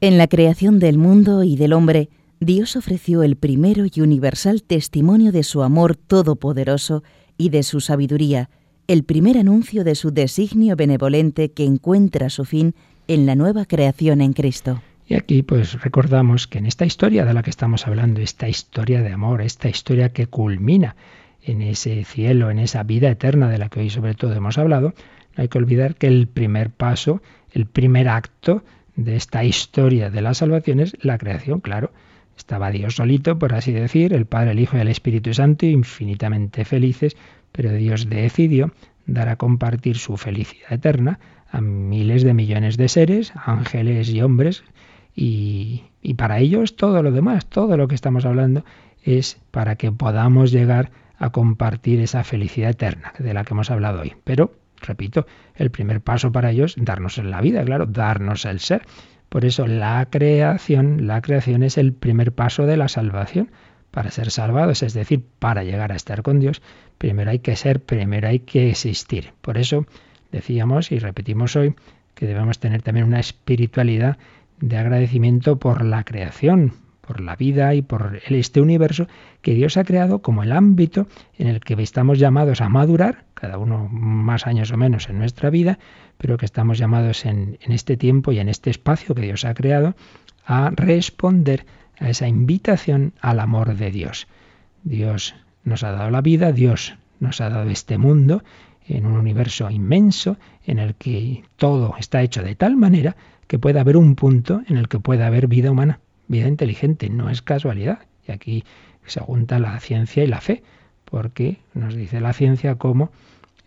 En 0.00 0.16
la 0.16 0.26
creación 0.26 0.78
del 0.78 0.96
mundo 0.96 1.42
y 1.44 1.56
del 1.56 1.74
hombre, 1.74 2.08
Dios 2.40 2.76
ofreció 2.76 3.22
el 3.22 3.36
primero 3.36 3.84
y 3.94 4.00
universal 4.00 4.62
testimonio 4.62 5.32
de 5.32 5.42
su 5.42 5.62
amor 5.62 5.96
todopoderoso 5.96 7.02
y 7.36 7.50
de 7.50 7.62
su 7.62 7.82
sabiduría, 7.82 8.48
el 8.86 9.04
primer 9.04 9.38
anuncio 9.38 9.84
de 9.84 9.94
su 9.94 10.10
designio 10.10 10.76
benevolente 10.76 11.52
que 11.52 11.64
encuentra 11.64 12.28
su 12.28 12.44
fin 12.44 12.74
en 13.08 13.26
la 13.26 13.34
nueva 13.34 13.64
creación 13.64 14.20
en 14.20 14.32
Cristo. 14.32 14.82
Y 15.06 15.14
aquí 15.14 15.42
pues 15.42 15.82
recordamos 15.82 16.46
que 16.46 16.58
en 16.58 16.66
esta 16.66 16.86
historia 16.86 17.24
de 17.24 17.34
la 17.34 17.42
que 17.42 17.50
estamos 17.50 17.86
hablando, 17.86 18.20
esta 18.20 18.48
historia 18.48 19.02
de 19.02 19.12
amor, 19.12 19.42
esta 19.42 19.68
historia 19.68 20.12
que 20.12 20.26
culmina 20.26 20.96
en 21.42 21.60
ese 21.62 22.04
cielo, 22.04 22.50
en 22.50 22.58
esa 22.58 22.82
vida 22.82 23.10
eterna 23.10 23.48
de 23.48 23.58
la 23.58 23.68
que 23.68 23.80
hoy 23.80 23.90
sobre 23.90 24.14
todo 24.14 24.32
hemos 24.32 24.56
hablado, 24.56 24.94
no 25.36 25.42
hay 25.42 25.48
que 25.48 25.58
olvidar 25.58 25.96
que 25.96 26.06
el 26.06 26.26
primer 26.26 26.70
paso, 26.70 27.20
el 27.52 27.66
primer 27.66 28.08
acto 28.08 28.64
de 28.96 29.16
esta 29.16 29.44
historia 29.44 30.10
de 30.10 30.22
la 30.22 30.34
salvación 30.34 30.80
es 30.80 30.96
la 31.02 31.18
creación, 31.18 31.60
claro. 31.60 31.90
Estaba 32.36 32.70
Dios 32.70 32.96
solito, 32.96 33.38
por 33.38 33.54
así 33.54 33.72
decir, 33.72 34.12
el 34.12 34.26
Padre, 34.26 34.52
el 34.52 34.60
Hijo 34.60 34.76
y 34.76 34.80
el 34.80 34.88
Espíritu 34.88 35.34
Santo, 35.34 35.66
infinitamente 35.66 36.64
felices, 36.64 37.16
pero 37.54 37.72
Dios 37.72 38.08
decidió 38.10 38.72
dar 39.06 39.28
a 39.28 39.36
compartir 39.36 39.96
su 39.96 40.16
felicidad 40.16 40.72
eterna 40.72 41.20
a 41.50 41.60
miles 41.60 42.24
de 42.24 42.34
millones 42.34 42.76
de 42.76 42.88
seres, 42.88 43.32
ángeles 43.36 44.08
y 44.10 44.20
hombres, 44.22 44.64
y, 45.14 45.84
para 46.16 46.40
ellos 46.40 46.74
todo 46.74 47.00
lo 47.02 47.12
demás, 47.12 47.46
todo 47.46 47.76
lo 47.76 47.86
que 47.86 47.94
estamos 47.94 48.24
hablando 48.24 48.64
es 49.04 49.38
para 49.52 49.76
que 49.76 49.92
podamos 49.92 50.50
llegar 50.50 50.90
a 51.16 51.30
compartir 51.30 52.00
esa 52.00 52.24
felicidad 52.24 52.70
eterna 52.70 53.12
de 53.18 53.32
la 53.32 53.44
que 53.44 53.54
hemos 53.54 53.70
hablado 53.70 54.00
hoy. 54.00 54.14
Pero, 54.24 54.52
repito, 54.80 55.26
el 55.54 55.70
primer 55.70 56.00
paso 56.00 56.32
para 56.32 56.50
ellos 56.50 56.76
es 56.76 56.84
darnos 56.84 57.18
la 57.18 57.40
vida, 57.40 57.64
claro, 57.64 57.86
darnos 57.86 58.44
el 58.46 58.58
ser. 58.58 58.82
Por 59.28 59.44
eso 59.44 59.68
la 59.68 60.08
creación, 60.10 61.06
la 61.06 61.22
creación 61.22 61.62
es 61.62 61.78
el 61.78 61.92
primer 61.92 62.32
paso 62.32 62.66
de 62.66 62.76
la 62.76 62.88
salvación. 62.88 63.50
Para 63.92 64.10
ser 64.10 64.32
salvados, 64.32 64.82
es 64.82 64.92
decir, 64.92 65.24
para 65.38 65.62
llegar 65.62 65.92
a 65.92 65.94
estar 65.94 66.22
con 66.22 66.40
Dios, 66.40 66.62
primero 66.98 67.30
hay 67.30 67.38
que 67.38 67.56
ser, 67.56 67.80
primero 67.80 68.28
hay 68.28 68.40
que 68.40 68.70
existir. 68.70 69.32
Por 69.40 69.58
eso 69.58 69.86
decíamos 70.32 70.92
y 70.92 70.98
repetimos 70.98 71.56
hoy 71.56 71.74
que 72.14 72.26
debemos 72.26 72.58
tener 72.58 72.82
también 72.82 73.06
una 73.06 73.20
espiritualidad 73.20 74.18
de 74.60 74.76
agradecimiento 74.76 75.58
por 75.58 75.84
la 75.84 76.04
creación, 76.04 76.74
por 77.00 77.20
la 77.20 77.36
vida 77.36 77.74
y 77.74 77.82
por 77.82 78.20
este 78.28 78.60
universo 78.60 79.06
que 79.42 79.54
Dios 79.54 79.76
ha 79.76 79.84
creado 79.84 80.22
como 80.22 80.42
el 80.42 80.52
ámbito 80.52 81.06
en 81.38 81.48
el 81.48 81.60
que 81.60 81.74
estamos 81.82 82.18
llamados 82.18 82.60
a 82.60 82.68
madurar, 82.68 83.24
cada 83.34 83.58
uno 83.58 83.88
más 83.90 84.46
años 84.46 84.72
o 84.72 84.76
menos 84.76 85.08
en 85.08 85.18
nuestra 85.18 85.50
vida, 85.50 85.78
pero 86.18 86.38
que 86.38 86.46
estamos 86.46 86.78
llamados 86.78 87.26
en, 87.26 87.58
en 87.60 87.72
este 87.72 87.96
tiempo 87.96 88.32
y 88.32 88.38
en 88.38 88.48
este 88.48 88.70
espacio 88.70 89.14
que 89.14 89.22
Dios 89.22 89.44
ha 89.44 89.54
creado 89.54 89.94
a 90.46 90.70
responder 90.70 91.66
a 91.98 92.08
esa 92.08 92.28
invitación 92.28 93.12
al 93.20 93.40
amor 93.40 93.76
de 93.76 93.90
Dios. 93.90 94.26
Dios 94.82 95.34
nos 95.64 95.82
ha 95.82 95.92
dado 95.92 96.10
la 96.10 96.20
vida, 96.20 96.52
Dios 96.52 96.94
nos 97.20 97.40
ha 97.40 97.48
dado 97.48 97.70
este 97.70 97.98
mundo 97.98 98.42
en 98.86 99.06
un 99.06 99.16
universo 99.16 99.70
inmenso 99.70 100.36
en 100.66 100.78
el 100.78 100.94
que 100.94 101.42
todo 101.56 101.94
está 101.98 102.22
hecho 102.22 102.42
de 102.42 102.54
tal 102.54 102.76
manera 102.76 103.16
que 103.46 103.58
pueda 103.58 103.80
haber 103.80 103.96
un 103.96 104.14
punto 104.14 104.62
en 104.68 104.76
el 104.76 104.88
que 104.88 104.98
pueda 104.98 105.26
haber 105.26 105.48
vida 105.48 105.70
humana, 105.70 106.00
vida 106.28 106.48
inteligente, 106.48 107.08
no 107.10 107.30
es 107.30 107.42
casualidad. 107.42 108.00
Y 108.26 108.32
aquí 108.32 108.64
se 109.06 109.20
junta 109.20 109.58
la 109.58 109.78
ciencia 109.80 110.24
y 110.24 110.26
la 110.26 110.40
fe, 110.40 110.62
porque 111.04 111.58
nos 111.74 111.94
dice 111.94 112.20
la 112.20 112.32
ciencia 112.32 112.76
cómo 112.76 113.10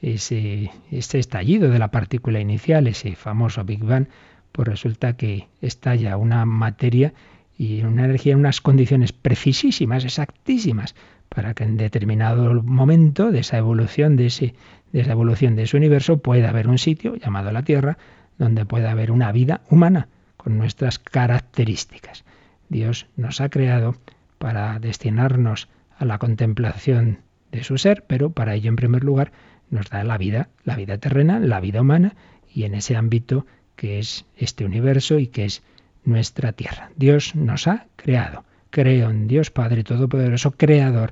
ese, 0.01 0.71
este 0.91 1.19
estallido 1.19 1.69
de 1.69 1.79
la 1.79 1.91
partícula 1.91 2.39
inicial, 2.39 2.87
ese 2.87 3.15
famoso 3.15 3.63
Big 3.63 3.83
Bang, 3.83 4.07
pues 4.51 4.67
resulta 4.67 5.13
que 5.13 5.47
estalla 5.61 6.17
una 6.17 6.45
materia 6.45 7.13
y 7.57 7.81
una 7.81 8.05
energía 8.05 8.33
en 8.33 8.39
unas 8.39 8.61
condiciones 8.61 9.11
precisísimas, 9.13 10.05
exactísimas, 10.05 10.95
para 11.29 11.53
que 11.53 11.63
en 11.63 11.77
determinado 11.77 12.61
momento 12.63 13.31
de 13.31 13.39
esa 13.39 13.57
evolución, 13.57 14.15
de, 14.15 14.27
ese, 14.27 14.55
de 14.91 15.01
esa 15.01 15.11
evolución 15.11 15.55
de 15.55 15.63
ese 15.63 15.77
universo, 15.77 16.17
pueda 16.17 16.49
haber 16.49 16.67
un 16.67 16.77
sitio 16.77 17.15
llamado 17.15 17.51
la 17.51 17.63
Tierra, 17.63 17.97
donde 18.37 18.65
pueda 18.65 18.91
haber 18.91 19.11
una 19.11 19.31
vida 19.31 19.61
humana 19.69 20.07
con 20.37 20.57
nuestras 20.57 20.99
características. 20.99 22.23
Dios 22.69 23.07
nos 23.15 23.41
ha 23.41 23.49
creado 23.49 23.95
para 24.37 24.79
destinarnos 24.79 25.69
a 25.97 26.05
la 26.05 26.19
contemplación 26.19 27.19
de 27.51 27.63
su 27.63 27.77
ser, 27.77 28.03
pero 28.07 28.29
para 28.31 28.55
ello 28.55 28.69
en 28.69 28.75
primer 28.75 29.03
lugar 29.03 29.31
nos 29.69 29.89
da 29.89 30.03
la 30.03 30.17
vida, 30.17 30.49
la 30.63 30.75
vida 30.75 30.97
terrena, 30.97 31.39
la 31.39 31.59
vida 31.59 31.81
humana 31.81 32.15
y 32.53 32.63
en 32.63 32.75
ese 32.75 32.95
ámbito 32.95 33.45
que 33.75 33.99
es 33.99 34.25
este 34.35 34.65
universo 34.65 35.19
y 35.19 35.27
que 35.27 35.45
es 35.45 35.63
nuestra 36.03 36.53
tierra. 36.53 36.91
Dios 36.95 37.35
nos 37.35 37.67
ha 37.67 37.87
creado. 37.95 38.45
Creo 38.77 39.09
en 39.09 39.27
Dios 39.27 39.49
Padre 39.49 39.83
Todopoderoso, 39.83 40.51
Creador 40.51 41.11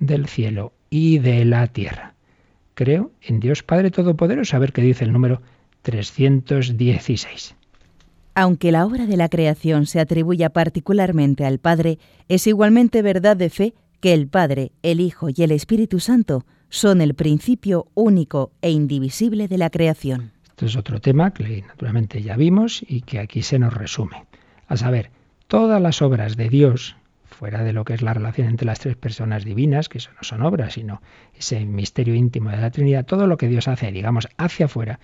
del 0.00 0.26
cielo 0.26 0.72
y 0.90 1.20
de 1.20 1.44
la 1.44 1.68
tierra. 1.68 2.14
Creo 2.74 3.12
en 3.22 3.38
Dios 3.38 3.62
Padre 3.62 3.92
Todopoderoso. 3.92 4.56
A 4.56 4.58
ver 4.58 4.72
qué 4.72 4.82
dice 4.82 5.04
el 5.04 5.12
número 5.12 5.40
316. 5.82 7.54
Aunque 8.34 8.72
la 8.72 8.84
obra 8.84 9.06
de 9.06 9.16
la 9.16 9.28
creación 9.28 9.86
se 9.86 10.00
atribuya 10.00 10.50
particularmente 10.50 11.46
al 11.46 11.60
Padre, 11.60 12.00
es 12.28 12.48
igualmente 12.48 13.00
verdad 13.00 13.36
de 13.36 13.48
fe 13.48 13.74
que 14.00 14.12
el 14.12 14.26
Padre, 14.26 14.72
el 14.82 14.98
Hijo 14.98 15.28
y 15.32 15.40
el 15.44 15.52
Espíritu 15.52 16.00
Santo 16.00 16.44
son 16.68 17.00
el 17.00 17.14
principio 17.14 17.86
único 17.94 18.50
e 18.60 18.72
indivisible 18.72 19.46
de 19.46 19.58
la 19.58 19.70
creación. 19.70 20.32
Esto 20.48 20.66
es 20.66 20.74
otro 20.74 21.00
tema 21.00 21.32
que 21.32 21.62
naturalmente 21.62 22.22
ya 22.22 22.36
vimos 22.36 22.84
y 22.84 23.02
que 23.02 23.20
aquí 23.20 23.42
se 23.42 23.60
nos 23.60 23.72
resume. 23.72 24.24
A 24.66 24.76
saber, 24.76 25.12
todas 25.46 25.80
las 25.80 26.02
obras 26.02 26.36
de 26.36 26.48
Dios, 26.48 26.96
fuera 27.44 27.62
de 27.62 27.74
lo 27.74 27.84
que 27.84 27.92
es 27.92 28.00
la 28.00 28.14
relación 28.14 28.48
entre 28.48 28.64
las 28.64 28.78
tres 28.78 28.96
personas 28.96 29.44
divinas, 29.44 29.90
que 29.90 29.98
eso 29.98 30.08
no 30.16 30.22
son 30.22 30.40
obras, 30.40 30.72
sino 30.72 31.02
ese 31.34 31.66
misterio 31.66 32.14
íntimo 32.14 32.48
de 32.48 32.56
la 32.56 32.70
Trinidad, 32.70 33.04
todo 33.04 33.26
lo 33.26 33.36
que 33.36 33.48
Dios 33.48 33.68
hace, 33.68 33.92
digamos, 33.92 34.28
hacia 34.38 34.64
afuera, 34.64 34.98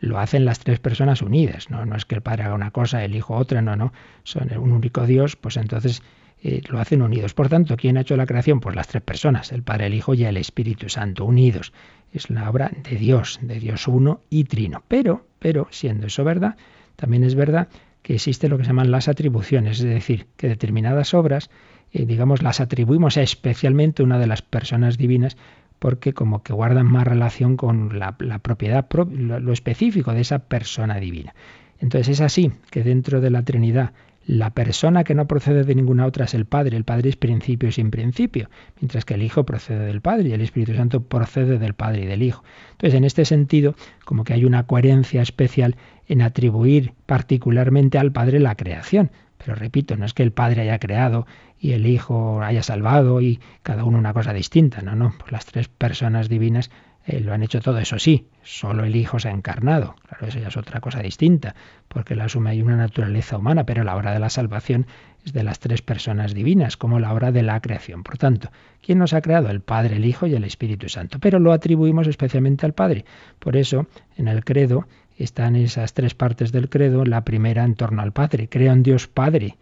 lo 0.00 0.18
hacen 0.18 0.44
las 0.44 0.58
tres 0.58 0.80
personas 0.80 1.22
unidas, 1.22 1.70
¿no? 1.70 1.86
No 1.86 1.94
es 1.94 2.04
que 2.04 2.16
el 2.16 2.20
Padre 2.20 2.42
haga 2.42 2.56
una 2.56 2.72
cosa, 2.72 3.04
el 3.04 3.14
Hijo 3.14 3.36
otra, 3.36 3.62
no, 3.62 3.76
no. 3.76 3.92
Son 4.24 4.50
un 4.58 4.72
único 4.72 5.06
Dios, 5.06 5.36
pues 5.36 5.56
entonces 5.56 6.02
eh, 6.42 6.62
lo 6.68 6.80
hacen 6.80 7.00
unidos. 7.00 7.32
Por 7.32 7.48
tanto, 7.48 7.76
¿quién 7.76 7.96
ha 7.96 8.00
hecho 8.00 8.16
la 8.16 8.26
creación? 8.26 8.58
Pues 8.58 8.74
las 8.74 8.88
tres 8.88 9.04
personas, 9.04 9.52
el 9.52 9.62
Padre, 9.62 9.86
el 9.86 9.94
Hijo 9.94 10.14
y 10.14 10.24
el 10.24 10.36
Espíritu 10.36 10.88
Santo, 10.88 11.24
unidos. 11.24 11.72
Es 12.12 12.28
la 12.28 12.50
obra 12.50 12.72
de 12.90 12.96
Dios, 12.96 13.38
de 13.40 13.60
Dios 13.60 13.86
uno 13.86 14.20
y 14.30 14.42
trino. 14.44 14.82
Pero, 14.88 15.28
pero, 15.38 15.68
siendo 15.70 16.08
eso 16.08 16.24
verdad, 16.24 16.56
también 16.96 17.22
es 17.22 17.36
verdad 17.36 17.68
que 18.04 18.14
existe 18.14 18.48
lo 18.48 18.58
que 18.58 18.64
se 18.64 18.68
llaman 18.68 18.90
las 18.90 19.08
atribuciones, 19.08 19.78
es 19.78 19.84
decir, 19.86 20.26
que 20.36 20.46
determinadas 20.46 21.14
obras, 21.14 21.48
eh, 21.94 22.04
digamos, 22.04 22.42
las 22.42 22.60
atribuimos 22.60 23.16
especialmente 23.16 24.02
a 24.02 24.04
una 24.04 24.18
de 24.18 24.26
las 24.26 24.42
personas 24.42 24.98
divinas 24.98 25.36
porque 25.78 26.12
como 26.12 26.42
que 26.42 26.52
guardan 26.52 26.86
más 26.86 27.06
relación 27.06 27.56
con 27.56 27.98
la, 27.98 28.16
propiedad, 28.40 28.86
lo 28.92 29.52
específico 29.52 30.12
de 30.12 30.20
esa 30.20 30.40
persona 30.40 30.98
divina. 30.98 31.34
Entonces 31.78 32.08
es 32.08 32.20
así 32.20 32.52
que 32.70 32.82
dentro 32.82 33.20
de 33.20 33.30
la 33.30 33.42
Trinidad 33.42 33.92
la 34.26 34.50
persona 34.50 35.04
que 35.04 35.14
no 35.14 35.26
procede 35.26 35.64
de 35.64 35.74
ninguna 35.74 36.06
otra 36.06 36.24
es 36.24 36.34
el 36.34 36.46
Padre. 36.46 36.76
El 36.76 36.84
Padre 36.84 37.10
es 37.10 37.16
principio 37.16 37.70
sin 37.70 37.90
principio, 37.90 38.48
mientras 38.80 39.04
que 39.04 39.14
el 39.14 39.22
Hijo 39.22 39.44
procede 39.44 39.84
del 39.84 40.00
Padre 40.00 40.30
y 40.30 40.32
el 40.32 40.40
Espíritu 40.40 40.74
Santo 40.74 41.02
procede 41.02 41.58
del 41.58 41.74
Padre 41.74 42.02
y 42.02 42.06
del 42.06 42.22
Hijo. 42.22 42.42
Entonces, 42.72 42.96
en 42.96 43.04
este 43.04 43.24
sentido, 43.26 43.74
como 44.04 44.24
que 44.24 44.32
hay 44.32 44.46
una 44.46 44.66
coherencia 44.66 45.20
especial 45.20 45.76
en 46.08 46.22
atribuir 46.22 46.94
particularmente 47.06 47.98
al 47.98 48.12
Padre 48.12 48.40
la 48.40 48.54
creación. 48.54 49.10
Pero 49.44 49.56
repito, 49.56 49.96
no 49.96 50.06
es 50.06 50.14
que 50.14 50.22
el 50.22 50.32
Padre 50.32 50.62
haya 50.62 50.78
creado 50.78 51.26
y 51.58 51.72
el 51.72 51.86
Hijo 51.86 52.42
haya 52.42 52.62
salvado 52.62 53.20
y 53.20 53.40
cada 53.62 53.84
uno 53.84 53.98
una 53.98 54.14
cosa 54.14 54.32
distinta. 54.32 54.80
No, 54.80 54.96
no, 54.96 55.14
pues 55.18 55.32
las 55.32 55.44
tres 55.44 55.68
personas 55.68 56.28
divinas 56.28 56.70
eh, 57.06 57.20
lo 57.20 57.34
han 57.34 57.42
hecho 57.42 57.60
todo, 57.60 57.78
eso 57.78 57.98
sí, 57.98 58.28
solo 58.42 58.84
el 58.84 58.96
Hijo 58.96 59.18
se 59.18 59.28
ha 59.28 59.32
encarnado. 59.32 59.96
Claro, 60.08 60.26
eso 60.26 60.38
ya 60.38 60.48
es 60.48 60.56
otra 60.56 60.80
cosa 60.80 61.00
distinta, 61.00 61.54
porque 61.88 62.14
la 62.14 62.24
asume 62.24 62.50
hay 62.50 62.62
una 62.62 62.76
naturaleza 62.76 63.36
humana, 63.36 63.64
pero 63.66 63.84
la 63.84 63.94
obra 63.94 64.12
de 64.12 64.18
la 64.18 64.30
salvación 64.30 64.86
es 65.26 65.34
de 65.34 65.44
las 65.44 65.58
tres 65.58 65.82
personas 65.82 66.32
divinas, 66.32 66.78
como 66.78 66.98
la 66.98 67.12
obra 67.12 67.30
de 67.30 67.42
la 67.42 67.60
creación. 67.60 68.02
Por 68.02 68.16
tanto, 68.16 68.50
¿quién 68.80 68.98
nos 68.98 69.12
ha 69.12 69.20
creado? 69.20 69.50
El 69.50 69.60
Padre, 69.60 69.96
el 69.96 70.06
Hijo 70.06 70.26
y 70.26 70.34
el 70.34 70.44
Espíritu 70.44 70.88
Santo. 70.88 71.18
Pero 71.20 71.38
lo 71.38 71.52
atribuimos 71.52 72.06
especialmente 72.06 72.64
al 72.64 72.72
Padre. 72.72 73.04
Por 73.38 73.56
eso, 73.56 73.86
en 74.16 74.28
el 74.28 74.42
credo 74.42 74.86
están 75.16 75.56
esas 75.56 75.94
tres 75.94 76.14
partes 76.14 76.52
del 76.52 76.68
credo, 76.68 77.04
la 77.04 77.24
primera 77.24 77.64
en 77.64 77.74
torno 77.74 78.02
al 78.02 78.12
Padre. 78.12 78.48
Creo 78.48 78.72
en 78.72 78.82
Dios 78.82 79.06
Padre, 79.06 79.56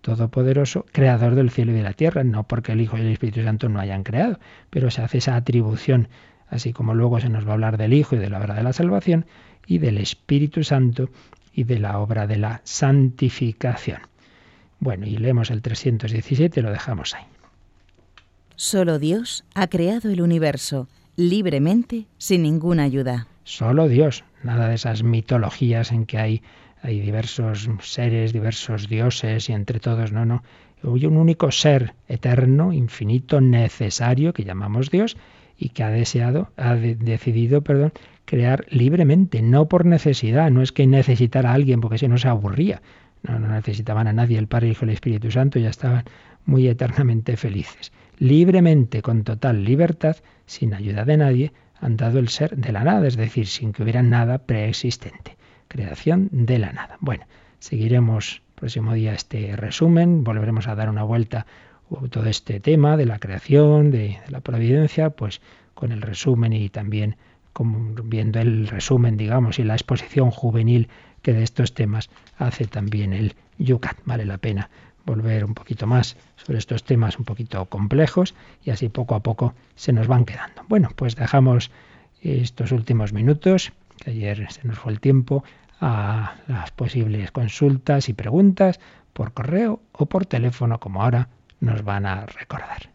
Todopoderoso, 0.00 0.86
creador 0.92 1.34
del 1.34 1.50
cielo 1.50 1.72
y 1.72 1.76
de 1.76 1.82
la 1.82 1.92
tierra, 1.92 2.24
no 2.24 2.44
porque 2.44 2.72
el 2.72 2.80
Hijo 2.80 2.96
y 2.96 3.00
el 3.00 3.08
Espíritu 3.08 3.42
Santo 3.42 3.68
no 3.68 3.80
hayan 3.80 4.04
creado, 4.04 4.38
pero 4.70 4.90
se 4.90 5.02
hace 5.02 5.18
esa 5.18 5.36
atribución 5.36 6.08
así 6.50 6.72
como 6.72 6.94
luego 6.94 7.20
se 7.20 7.28
nos 7.28 7.46
va 7.46 7.50
a 7.50 7.54
hablar 7.54 7.76
del 7.76 7.92
Hijo 7.92 8.16
y 8.16 8.18
de 8.18 8.30
la 8.30 8.38
obra 8.38 8.54
de 8.54 8.62
la 8.62 8.72
salvación, 8.72 9.26
y 9.66 9.78
del 9.78 9.98
Espíritu 9.98 10.64
Santo 10.64 11.10
y 11.52 11.64
de 11.64 11.78
la 11.78 11.98
obra 11.98 12.26
de 12.26 12.36
la 12.36 12.60
santificación. 12.64 14.00
Bueno, 14.80 15.06
y 15.06 15.16
leemos 15.16 15.50
el 15.50 15.60
317 15.60 16.62
lo 16.62 16.70
dejamos 16.70 17.14
ahí. 17.14 17.24
Solo 18.56 18.98
Dios 18.98 19.44
ha 19.54 19.66
creado 19.66 20.10
el 20.10 20.22
universo, 20.22 20.88
libremente, 21.16 22.06
sin 22.16 22.42
ninguna 22.42 22.84
ayuda. 22.84 23.26
Solo 23.44 23.88
Dios, 23.88 24.24
nada 24.42 24.68
de 24.68 24.74
esas 24.74 25.02
mitologías 25.02 25.92
en 25.92 26.06
que 26.06 26.18
hay, 26.18 26.42
hay 26.82 27.00
diversos 27.00 27.68
seres, 27.80 28.32
diversos 28.32 28.88
dioses 28.88 29.48
y 29.48 29.52
entre 29.52 29.80
todos, 29.80 30.12
no, 30.12 30.24
no. 30.24 30.42
Hay 30.82 31.06
un 31.06 31.16
único 31.16 31.50
ser 31.50 31.94
eterno, 32.06 32.72
infinito, 32.72 33.40
necesario, 33.40 34.32
que 34.32 34.44
llamamos 34.44 34.90
Dios, 34.90 35.16
y 35.58 35.70
que 35.70 35.82
ha 35.82 35.90
deseado, 35.90 36.52
ha 36.56 36.76
decidido, 36.76 37.62
perdón, 37.62 37.92
crear 38.24 38.64
libremente, 38.68 39.42
no 39.42 39.68
por 39.68 39.86
necesidad, 39.86 40.50
no 40.50 40.62
es 40.62 40.70
que 40.70 40.86
necesitara 40.86 41.50
a 41.50 41.54
alguien 41.54 41.80
porque 41.80 41.98
si 41.98 42.06
no 42.06 42.16
se 42.16 42.28
aburría, 42.28 42.80
no, 43.24 43.40
no 43.40 43.48
necesitaban 43.48 44.06
a 44.06 44.12
nadie, 44.12 44.38
el 44.38 44.46
Padre, 44.46 44.66
el 44.66 44.72
Hijo 44.72 44.84
y 44.84 44.88
el 44.88 44.94
Espíritu 44.94 45.30
Santo 45.32 45.58
ya 45.58 45.70
estaban 45.70 46.04
muy 46.44 46.68
eternamente 46.68 47.36
felices. 47.36 47.92
Libremente, 48.18 49.02
con 49.02 49.24
total 49.24 49.64
libertad, 49.64 50.16
sin 50.46 50.74
ayuda 50.74 51.04
de 51.04 51.16
nadie, 51.16 51.52
han 51.80 51.96
dado 51.96 52.18
el 52.18 52.28
ser 52.28 52.56
de 52.56 52.72
la 52.72 52.84
nada, 52.84 53.06
es 53.06 53.16
decir, 53.16 53.46
sin 53.46 53.72
que 53.72 53.82
hubiera 53.82 54.02
nada 54.02 54.38
preexistente. 54.38 55.36
Creación 55.68 56.28
de 56.32 56.58
la 56.58 56.72
nada. 56.72 56.96
Bueno, 57.00 57.24
seguiremos 57.58 58.42
próximo 58.58 58.92
día 58.92 59.14
este 59.14 59.54
resumen, 59.56 60.24
volveremos 60.24 60.66
a 60.66 60.74
dar 60.74 60.88
una 60.90 61.04
vuelta 61.04 61.46
todo 62.10 62.26
este 62.26 62.60
tema 62.60 62.96
de 62.96 63.06
la 63.06 63.18
creación, 63.18 63.90
de, 63.90 64.18
la 64.28 64.40
providencia, 64.40 65.10
pues 65.10 65.40
con 65.74 65.92
el 65.92 66.02
resumen 66.02 66.52
y 66.52 66.68
también 66.68 67.16
viendo 68.04 68.40
el 68.40 68.68
resumen, 68.68 69.16
digamos, 69.16 69.58
y 69.58 69.64
la 69.64 69.74
exposición 69.74 70.30
juvenil 70.30 70.88
que 71.22 71.32
de 71.32 71.42
estos 71.42 71.74
temas 71.74 72.10
hace 72.36 72.66
también 72.66 73.12
el 73.12 73.34
Yucat. 73.58 73.96
Vale 74.04 74.24
la 74.24 74.38
pena 74.38 74.70
volver 75.08 75.44
un 75.44 75.54
poquito 75.54 75.86
más 75.86 76.16
sobre 76.36 76.58
estos 76.58 76.84
temas 76.84 77.18
un 77.18 77.24
poquito 77.24 77.64
complejos 77.66 78.34
y 78.62 78.70
así 78.70 78.88
poco 78.88 79.14
a 79.14 79.20
poco 79.20 79.54
se 79.74 79.92
nos 79.92 80.06
van 80.06 80.24
quedando. 80.24 80.62
Bueno, 80.68 80.90
pues 80.94 81.16
dejamos 81.16 81.70
estos 82.22 82.72
últimos 82.72 83.12
minutos, 83.12 83.72
que 84.02 84.10
ayer 84.10 84.50
se 84.52 84.66
nos 84.66 84.78
fue 84.78 84.92
el 84.92 85.00
tiempo, 85.00 85.44
a 85.80 86.34
las 86.46 86.70
posibles 86.72 87.30
consultas 87.30 88.08
y 88.08 88.12
preguntas 88.12 88.80
por 89.12 89.32
correo 89.32 89.80
o 89.92 90.06
por 90.06 90.26
teléfono 90.26 90.78
como 90.78 91.02
ahora 91.02 91.28
nos 91.60 91.82
van 91.84 92.06
a 92.06 92.26
recordar. 92.26 92.90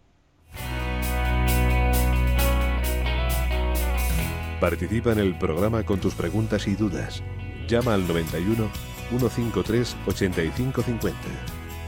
Participa 4.59 5.11
en 5.11 5.19
el 5.19 5.37
programa 5.37 5.83
con 5.83 5.99
tus 5.99 6.13
preguntas 6.13 6.67
y 6.67 6.75
dudas. 6.75 7.21
Llama 7.67 7.95
al 7.95 8.07
91 8.07 8.69
153 9.09 9.97
8550. 10.07 11.62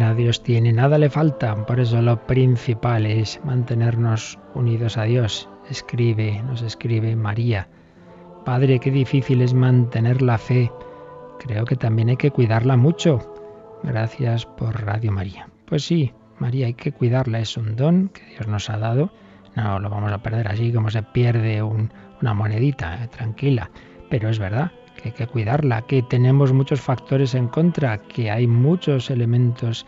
A 0.00 0.14
Dios 0.14 0.42
tiene, 0.42 0.72
nada 0.72 0.96
le 0.96 1.10
falta. 1.10 1.54
Por 1.66 1.78
eso 1.78 2.00
lo 2.00 2.26
principal 2.26 3.04
es 3.04 3.38
mantenernos 3.44 4.38
unidos 4.54 4.96
a 4.96 5.02
Dios. 5.02 5.50
Escribe, 5.68 6.42
nos 6.44 6.62
escribe 6.62 7.14
María. 7.14 7.68
Padre, 8.46 8.80
qué 8.80 8.90
difícil 8.90 9.42
es 9.42 9.52
mantener 9.52 10.22
la 10.22 10.38
fe. 10.38 10.72
creo 11.38 11.66
que 11.66 11.76
también 11.76 12.08
hay 12.08 12.16
que 12.16 12.30
cuidarla 12.30 12.78
mucho. 12.78 13.34
Gracias 13.82 14.46
por 14.46 14.82
Radio 14.82 15.12
María. 15.12 15.50
Pues 15.66 15.84
sí, 15.84 16.14
María 16.38 16.66
hay 16.66 16.74
que 16.74 16.92
cuidarla, 16.92 17.40
es 17.40 17.58
un 17.58 17.76
don 17.76 18.08
que 18.08 18.24
Dios 18.24 18.48
nos 18.48 18.70
ha 18.70 18.78
dado. 18.78 19.12
No 19.56 19.78
lo 19.78 19.90
vamos 19.90 20.10
a 20.10 20.22
perder 20.22 20.48
así 20.48 20.72
como 20.72 20.88
se 20.88 21.02
pierde 21.02 21.62
una 21.62 22.32
monedita, 22.32 23.04
eh, 23.04 23.08
tranquila. 23.08 23.70
Pero 24.08 24.30
es 24.30 24.38
verdad 24.38 24.72
que 25.02 25.08
hay 25.08 25.14
que 25.14 25.26
cuidarla, 25.26 25.82
que 25.82 26.02
tenemos 26.02 26.52
muchos 26.52 26.80
factores 26.80 27.34
en 27.34 27.48
contra, 27.48 27.98
que 27.98 28.30
hay 28.30 28.46
muchos 28.46 29.10
elementos 29.10 29.84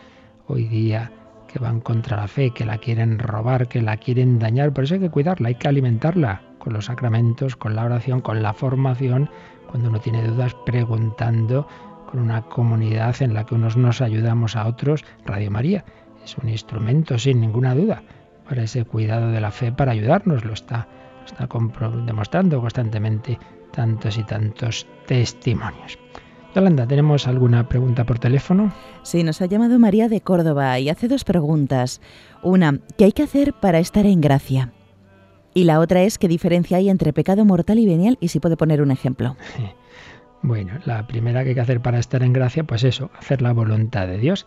hoy 0.47 0.65
día 0.65 1.11
que 1.47 1.57
van 1.59 1.79
contra 1.79 2.17
la 2.17 2.27
fe, 2.27 2.51
que 2.51 2.65
la 2.65 2.77
quieren 2.77 3.17
robar, 3.17 3.67
que 3.69 3.81
la 3.81 3.95
quieren 3.95 4.39
dañar. 4.39 4.73
Por 4.73 4.83
eso 4.83 4.95
hay 4.95 4.99
que 4.99 5.09
cuidarla, 5.09 5.47
hay 5.47 5.55
que 5.55 5.69
alimentarla 5.69 6.41
con 6.59 6.73
los 6.73 6.85
sacramentos, 6.85 7.55
con 7.55 7.75
la 7.75 7.85
oración, 7.85 8.19
con 8.19 8.43
la 8.43 8.53
formación, 8.53 9.29
cuando 9.69 9.89
uno 9.89 9.99
tiene 9.99 10.27
dudas 10.27 10.53
preguntando, 10.65 11.67
con 12.11 12.19
una 12.19 12.41
comunidad 12.41 13.15
en 13.21 13.33
la 13.33 13.45
que 13.45 13.55
unos 13.55 13.77
nos 13.77 14.01
ayudamos 14.01 14.55
a 14.55 14.67
otros. 14.67 15.05
Radio 15.25 15.49
María 15.49 15.85
es 16.23 16.37
un 16.37 16.49
instrumento, 16.49 17.17
sin 17.17 17.39
ninguna 17.39 17.73
duda, 17.73 18.03
para 18.47 18.63
ese 18.63 18.83
cuidado 18.83 19.31
de 19.31 19.39
la 19.39 19.51
fe, 19.51 19.71
para 19.71 19.93
ayudarnos, 19.93 20.43
lo 20.43 20.53
está, 20.53 20.87
está 21.25 21.47
demostrando 22.05 22.59
constantemente 22.59 23.39
tantos 23.75 24.17
y 24.17 24.23
tantos 24.23 24.87
testimonios. 25.05 25.99
Yolanda, 26.55 26.87
¿tenemos 26.87 27.27
alguna 27.27 27.67
pregunta 27.67 28.05
por 28.05 28.17
teléfono? 28.17 28.73
Sí, 29.03 29.23
nos 29.23 29.41
ha 29.41 29.45
llamado 29.45 29.77
María 29.77 30.07
de 30.07 30.21
Córdoba 30.21 30.79
y 30.79 30.89
hace 30.89 31.09
dos 31.09 31.25
preguntas. 31.25 32.01
Una, 32.41 32.79
¿qué 32.97 33.05
hay 33.05 33.11
que 33.11 33.23
hacer 33.23 33.53
para 33.53 33.79
estar 33.79 34.05
en 34.05 34.21
gracia? 34.21 34.71
Y 35.53 35.65
la 35.65 35.79
otra 35.79 36.03
es, 36.03 36.17
¿qué 36.17 36.29
diferencia 36.29 36.77
hay 36.77 36.89
entre 36.89 37.11
pecado 37.11 37.43
mortal 37.43 37.79
y 37.79 37.85
venial? 37.85 38.17
Y 38.21 38.29
si 38.29 38.39
puede 38.39 38.57
poner 38.57 38.81
un 38.81 38.91
ejemplo. 38.91 39.35
Bueno, 40.41 40.73
la 40.85 41.07
primera 41.07 41.41
que 41.41 41.49
hay 41.49 41.55
que 41.55 41.61
hacer 41.61 41.81
para 41.81 41.97
estar 41.97 42.21
en 42.21 42.31
gracia, 42.31 42.65
pues 42.65 42.83
eso, 42.83 43.09
hacer 43.17 43.41
la 43.41 43.51
voluntad 43.51 44.05
de 44.05 44.19
Dios, 44.19 44.45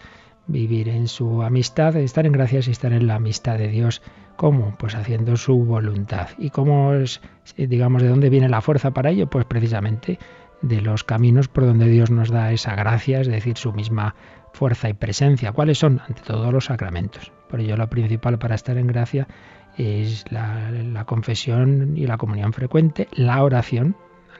vivir 0.48 0.88
en 0.88 1.06
su 1.06 1.42
amistad, 1.42 1.94
estar 1.96 2.26
en 2.26 2.32
gracia 2.32 2.60
y 2.66 2.70
estar 2.70 2.92
en 2.92 3.06
la 3.06 3.16
amistad 3.16 3.58
de 3.58 3.68
Dios. 3.68 4.02
¿Cómo? 4.36 4.74
Pues 4.78 4.94
haciendo 4.94 5.36
su 5.36 5.64
voluntad. 5.64 6.28
¿Y 6.38 6.50
cómo 6.50 6.94
es, 6.94 7.20
digamos, 7.56 8.02
de 8.02 8.08
dónde 8.08 8.30
viene 8.30 8.48
la 8.48 8.60
fuerza 8.60 8.92
para 8.92 9.10
ello? 9.10 9.28
Pues 9.28 9.44
precisamente 9.44 10.18
de 10.62 10.80
los 10.80 11.04
caminos 11.04 11.48
por 11.48 11.66
donde 11.66 11.86
Dios 11.86 12.10
nos 12.10 12.30
da 12.30 12.52
esa 12.52 12.74
gracia, 12.74 13.20
es 13.20 13.28
decir, 13.28 13.56
su 13.56 13.72
misma 13.72 14.14
fuerza 14.52 14.88
y 14.88 14.94
presencia. 14.94 15.52
¿Cuáles 15.52 15.78
son? 15.78 16.00
Ante 16.06 16.22
todo 16.22 16.50
los 16.50 16.66
sacramentos. 16.66 17.32
Por 17.48 17.60
ello 17.60 17.76
lo 17.76 17.88
principal 17.88 18.38
para 18.38 18.54
estar 18.54 18.76
en 18.76 18.88
gracia 18.88 19.28
es 19.76 20.24
la, 20.30 21.04
confesión 21.06 21.96
y 21.96 22.06
la 22.06 22.18
comunión 22.18 22.52
frecuente, 22.52 23.08
la 23.12 23.42
oración, 23.42 23.96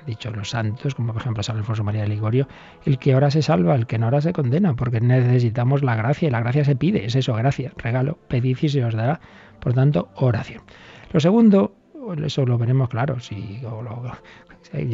dicho 0.09 0.31
los 0.31 0.51
santos, 0.51 0.95
como 0.95 1.13
por 1.13 1.23
ejemplo 1.23 1.43
San 1.43 1.59
Alfonso 1.59 1.85
María 1.85 2.03
de 2.03 2.09
Ligorio, 2.09 2.49
el 2.85 2.99
que 2.99 3.15
ora 3.15 3.31
se 3.31 3.43
salva, 3.43 3.77
el 3.77 3.87
que 3.87 3.99
no 3.99 4.09
ora 4.09 4.21
se 4.21 4.33
condena, 4.33 4.75
porque 4.75 5.01
necesitamos 5.01 5.83
la 5.85 5.95
gracia 5.95 6.29
y 6.29 6.31
la 6.31 6.41
gracia 6.41 6.65
se 6.65 6.75
pide, 6.75 7.05
es 7.05 7.15
eso, 7.15 7.35
gracia, 7.35 7.73
regalo, 7.77 8.19
pedid 8.27 8.59
y 8.63 8.69
se 8.69 8.85
os 8.85 8.95
dará. 8.95 9.21
Por 9.61 9.75
tanto, 9.75 10.09
oración. 10.17 10.63
Lo 11.13 11.21
segundo, 11.21 11.75
eso 12.25 12.47
lo 12.47 12.59
veremos 12.59 12.89
claro, 12.89 13.21
si 13.21 13.61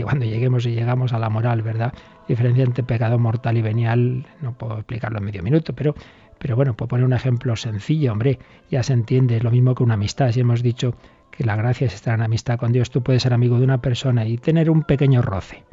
cuando 0.02 0.24
lleguemos 0.26 0.66
y 0.66 0.74
llegamos 0.74 1.12
a 1.12 1.18
la 1.18 1.30
moral, 1.30 1.62
¿verdad? 1.62 1.92
Diferencia 2.28 2.64
entre 2.64 2.84
pecado 2.84 3.18
mortal 3.18 3.56
y 3.56 3.62
venial, 3.62 4.26
no 4.40 4.52
puedo 4.52 4.74
explicarlo 4.74 5.18
en 5.18 5.24
medio 5.24 5.42
minuto, 5.42 5.74
pero, 5.74 5.94
pero 6.38 6.56
bueno, 6.56 6.74
puedo 6.74 6.88
poner 6.88 7.04
un 7.04 7.12
ejemplo 7.12 7.56
sencillo, 7.56 8.12
hombre, 8.12 8.38
ya 8.70 8.82
se 8.82 8.92
entiende, 8.92 9.36
es 9.36 9.44
lo 9.44 9.50
mismo 9.50 9.74
que 9.74 9.82
una 9.82 9.94
amistad, 9.94 10.32
si 10.32 10.40
hemos 10.40 10.62
dicho 10.62 10.96
que 11.36 11.44
la 11.44 11.56
gracia 11.56 11.86
es 11.86 11.94
estar 11.94 12.14
en 12.14 12.22
amistad 12.22 12.58
con 12.58 12.72
Dios, 12.72 12.90
tú 12.90 13.02
puedes 13.02 13.22
ser 13.22 13.32
amigo 13.32 13.58
de 13.58 13.64
una 13.64 13.78
persona 13.78 14.24
y 14.24 14.38
tener 14.38 14.70
un 14.70 14.82
pequeño 14.82 15.20
roce, 15.20 15.64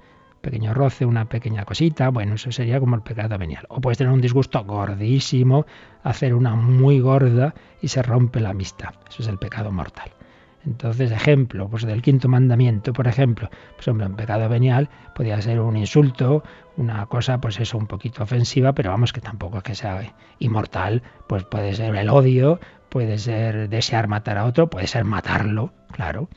pequeño 0.41 0.73
roce, 0.73 1.05
una 1.05 1.25
pequeña 1.25 1.65
cosita, 1.65 2.09
bueno, 2.09 2.35
eso 2.35 2.51
sería 2.51 2.79
como 2.79 2.95
el 2.95 3.03
pecado 3.03 3.37
venial. 3.37 3.65
O 3.69 3.79
puedes 3.79 3.99
tener 3.99 4.11
un 4.11 4.21
disgusto 4.21 4.63
gordísimo, 4.63 5.65
hacer 6.03 6.33
una 6.33 6.55
muy 6.55 6.99
gorda 6.99 7.53
y 7.81 7.89
se 7.89 8.01
rompe 8.01 8.39
la 8.39 8.49
amistad. 8.49 8.95
Eso 9.07 9.21
es 9.21 9.27
el 9.27 9.37
pecado 9.37 9.71
mortal. 9.71 10.11
Entonces, 10.65 11.11
ejemplo, 11.11 11.67
pues 11.69 11.83
del 11.83 12.01
quinto 12.01 12.27
mandamiento, 12.27 12.93
por 12.93 13.07
ejemplo, 13.07 13.49
pues 13.75 13.87
hombre, 13.87 14.05
un 14.05 14.15
pecado 14.15 14.47
venial 14.47 14.89
podría 15.15 15.41
ser 15.41 15.59
un 15.59 15.75
insulto, 15.75 16.43
una 16.77 17.05
cosa, 17.07 17.41
pues 17.41 17.59
eso, 17.59 17.77
un 17.77 17.87
poquito 17.87 18.23
ofensiva, 18.23 18.73
pero 18.73 18.91
vamos, 18.91 19.11
que 19.11 19.21
tampoco 19.21 19.57
es 19.57 19.63
que 19.63 19.75
sea 19.75 20.13
inmortal, 20.37 21.01
pues 21.27 21.43
puede 21.45 21.73
ser 21.73 21.95
el 21.95 22.09
odio, 22.09 22.59
puede 22.91 23.17
ser 23.17 23.69
desear 23.69 24.09
matar 24.09 24.37
a 24.37 24.45
otro, 24.45 24.69
puede 24.69 24.85
ser 24.85 25.05
matarlo, 25.05 25.71
claro, 25.91 26.27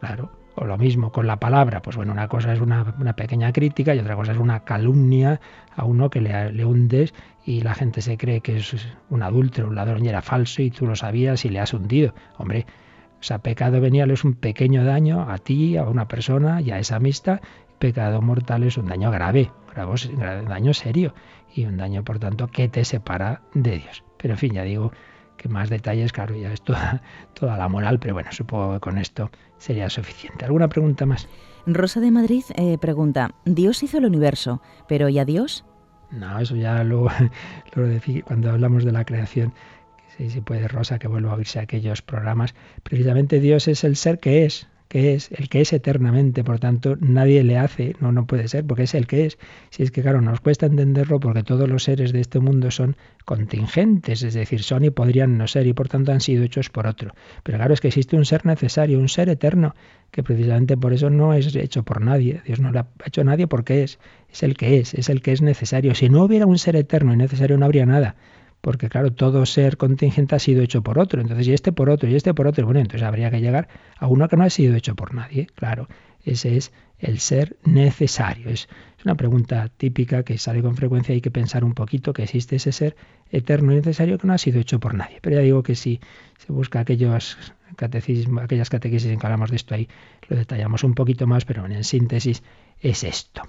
claro. 0.00 0.32
O 0.56 0.66
lo 0.66 0.76
mismo 0.76 1.12
con 1.12 1.26
la 1.26 1.38
palabra, 1.38 1.80
pues 1.80 1.96
bueno, 1.96 2.12
una 2.12 2.28
cosa 2.28 2.52
es 2.52 2.60
una, 2.60 2.84
pequeña 3.16 3.52
crítica 3.52 3.94
y 3.94 4.00
otra 4.00 4.16
cosa 4.16 4.32
es 4.32 4.38
una 4.38 4.64
calumnia 4.64 5.40
a 5.74 5.84
uno 5.84 6.10
que 6.10 6.20
le, 6.20 6.52
le 6.52 6.64
hundes 6.64 7.14
y 7.46 7.62
la 7.62 7.74
gente 7.74 8.02
se 8.02 8.18
cree 8.18 8.40
que 8.40 8.56
es 8.56 8.86
un 9.08 9.22
adúltero, 9.22 9.68
un 9.68 9.76
ladrón 9.76 10.04
y 10.04 10.08
era 10.08 10.20
falso 10.20 10.60
y 10.60 10.70
tú 10.70 10.86
lo 10.86 10.96
sabías 10.96 11.44
y 11.44 11.48
le 11.48 11.60
has 11.60 11.72
hundido. 11.72 12.14
Hombre, 12.36 12.66
o 13.20 13.22
sea, 13.22 13.38
pecado 13.38 13.80
venial 13.80 14.10
es 14.10 14.24
un 14.24 14.34
pequeño 14.34 14.84
daño 14.84 15.30
a 15.30 15.38
ti, 15.38 15.76
a 15.76 15.84
una 15.84 16.08
persona 16.08 16.60
y 16.60 16.72
a 16.72 16.80
esa 16.80 16.96
amistad. 16.96 17.40
Pecado 17.78 18.20
mortal 18.20 18.64
es 18.64 18.76
un 18.76 18.86
daño 18.86 19.10
grave, 19.12 19.52
un 19.76 20.44
daño 20.48 20.74
serio 20.74 21.14
y 21.54 21.64
un 21.64 21.76
daño, 21.76 22.02
por 22.02 22.18
tanto, 22.18 22.48
que 22.48 22.68
te 22.68 22.84
separa 22.84 23.40
de 23.54 23.78
Dios. 23.78 24.04
Pero 24.18 24.34
en 24.34 24.38
fin, 24.38 24.52
ya 24.52 24.64
digo 24.64 24.92
que 25.42 25.48
más 25.48 25.68
detalles, 25.68 26.12
claro, 26.12 26.34
ya 26.34 26.52
es 26.52 26.62
toda, 26.62 27.02
toda 27.34 27.56
la 27.56 27.68
moral, 27.68 27.98
pero 27.98 28.14
bueno, 28.14 28.30
supongo 28.32 28.74
que 28.74 28.80
con 28.80 28.98
esto 28.98 29.30
sería 29.58 29.90
suficiente. 29.90 30.44
¿Alguna 30.44 30.68
pregunta 30.68 31.04
más? 31.04 31.28
Rosa 31.66 32.00
de 32.00 32.10
Madrid 32.10 32.44
eh, 32.56 32.78
pregunta, 32.78 33.34
Dios 33.44 33.82
hizo 33.82 33.98
el 33.98 34.06
universo, 34.06 34.62
pero 34.88 35.08
¿y 35.08 35.18
a 35.18 35.24
Dios? 35.24 35.64
No, 36.10 36.38
eso 36.38 36.56
ya 36.56 36.82
lo, 36.84 37.08
lo 37.74 37.86
decía 37.86 38.22
cuando 38.22 38.50
hablamos 38.50 38.84
de 38.84 38.92
la 38.92 39.04
creación 39.04 39.52
Sí, 40.16 40.28
sí 40.28 40.40
puede, 40.40 40.68
Rosa, 40.68 40.98
que 40.98 41.08
vuelva 41.08 41.32
a 41.32 41.34
oírse 41.36 41.58
aquellos 41.58 42.02
programas. 42.02 42.54
Precisamente 42.82 43.40
Dios 43.40 43.66
es 43.68 43.82
el 43.82 43.96
ser 43.96 44.18
que 44.18 44.44
es, 44.44 44.68
que 44.92 45.14
es, 45.14 45.30
el 45.32 45.48
que 45.48 45.62
es 45.62 45.72
eternamente, 45.72 46.44
por 46.44 46.58
tanto 46.58 46.98
nadie 47.00 47.42
le 47.44 47.56
hace, 47.56 47.96
no, 48.00 48.12
no 48.12 48.26
puede 48.26 48.46
ser, 48.46 48.66
porque 48.66 48.82
es 48.82 48.94
el 48.94 49.06
que 49.06 49.24
es. 49.24 49.38
Si 49.70 49.82
es 49.82 49.90
que, 49.90 50.02
claro, 50.02 50.20
nos 50.20 50.42
cuesta 50.42 50.66
entenderlo 50.66 51.18
porque 51.18 51.42
todos 51.42 51.66
los 51.66 51.84
seres 51.84 52.12
de 52.12 52.20
este 52.20 52.40
mundo 52.40 52.70
son 52.70 52.96
contingentes, 53.24 54.22
es 54.22 54.34
decir, 54.34 54.62
son 54.62 54.84
y 54.84 54.90
podrían 54.90 55.38
no 55.38 55.46
ser, 55.46 55.66
y 55.66 55.72
por 55.72 55.88
tanto 55.88 56.12
han 56.12 56.20
sido 56.20 56.44
hechos 56.44 56.68
por 56.68 56.86
otro. 56.86 57.14
Pero 57.42 57.56
claro, 57.56 57.72
es 57.72 57.80
que 57.80 57.88
existe 57.88 58.16
un 58.16 58.26
ser 58.26 58.44
necesario, 58.44 58.98
un 58.98 59.08
ser 59.08 59.30
eterno, 59.30 59.74
que 60.10 60.22
precisamente 60.22 60.76
por 60.76 60.92
eso 60.92 61.08
no 61.08 61.32
es 61.32 61.56
hecho 61.56 61.84
por 61.84 62.02
nadie. 62.02 62.42
Dios 62.44 62.60
no 62.60 62.70
lo 62.70 62.80
ha 62.80 62.88
hecho 63.06 63.22
a 63.22 63.24
nadie 63.24 63.46
porque 63.46 63.84
es, 63.84 63.98
es 64.30 64.42
el 64.42 64.58
que 64.58 64.78
es, 64.78 64.92
es 64.92 65.08
el 65.08 65.22
que 65.22 65.32
es 65.32 65.40
necesario. 65.40 65.94
Si 65.94 66.10
no 66.10 66.22
hubiera 66.22 66.44
un 66.44 66.58
ser 66.58 66.76
eterno 66.76 67.14
y 67.14 67.16
necesario, 67.16 67.56
no 67.56 67.64
habría 67.64 67.86
nada 67.86 68.14
porque 68.62 68.88
claro, 68.88 69.12
todo 69.12 69.44
ser 69.44 69.76
contingente 69.76 70.36
ha 70.36 70.38
sido 70.38 70.62
hecho 70.62 70.82
por 70.82 70.98
otro, 70.98 71.20
entonces 71.20 71.46
y 71.48 71.52
este 71.52 71.72
por 71.72 71.90
otro, 71.90 72.08
y 72.08 72.14
este 72.14 72.32
por 72.32 72.46
otro, 72.46 72.64
bueno, 72.64 72.80
entonces 72.80 73.02
habría 73.02 73.30
que 73.30 73.40
llegar 73.40 73.68
a 73.98 74.06
uno 74.06 74.28
que 74.28 74.36
no 74.36 74.44
ha 74.44 74.50
sido 74.50 74.74
hecho 74.74 74.94
por 74.94 75.12
nadie, 75.12 75.48
claro, 75.54 75.88
ese 76.24 76.56
es 76.56 76.72
el 76.98 77.18
ser 77.18 77.56
necesario. 77.64 78.48
Es, 78.48 78.68
una 79.04 79.16
pregunta 79.16 79.68
típica 79.76 80.22
que 80.22 80.38
sale 80.38 80.62
con 80.62 80.76
frecuencia, 80.76 81.12
hay 81.12 81.20
que 81.20 81.32
pensar 81.32 81.64
un 81.64 81.74
poquito 81.74 82.12
que 82.12 82.22
existe 82.22 82.56
ese 82.56 82.70
ser 82.70 82.96
eterno 83.32 83.72
y 83.72 83.76
necesario 83.76 84.16
que 84.16 84.28
no 84.28 84.32
ha 84.32 84.38
sido 84.38 84.60
hecho 84.60 84.78
por 84.78 84.94
nadie. 84.94 85.18
Pero 85.20 85.36
ya 85.36 85.42
digo 85.42 85.64
que 85.64 85.74
si 85.74 85.98
se 86.38 86.52
busca 86.52 86.78
aquellos 86.78 87.36
catecismos, 87.74 88.44
aquellas 88.44 88.70
catequesis 88.70 89.10
en 89.10 89.18
que 89.18 89.26
hablamos 89.26 89.50
de 89.50 89.56
esto 89.56 89.74
ahí, 89.74 89.88
lo 90.28 90.36
detallamos 90.36 90.84
un 90.84 90.94
poquito 90.94 91.26
más, 91.26 91.44
pero 91.44 91.66
en 91.66 91.82
síntesis 91.82 92.44
es 92.80 93.02
esto. 93.02 93.42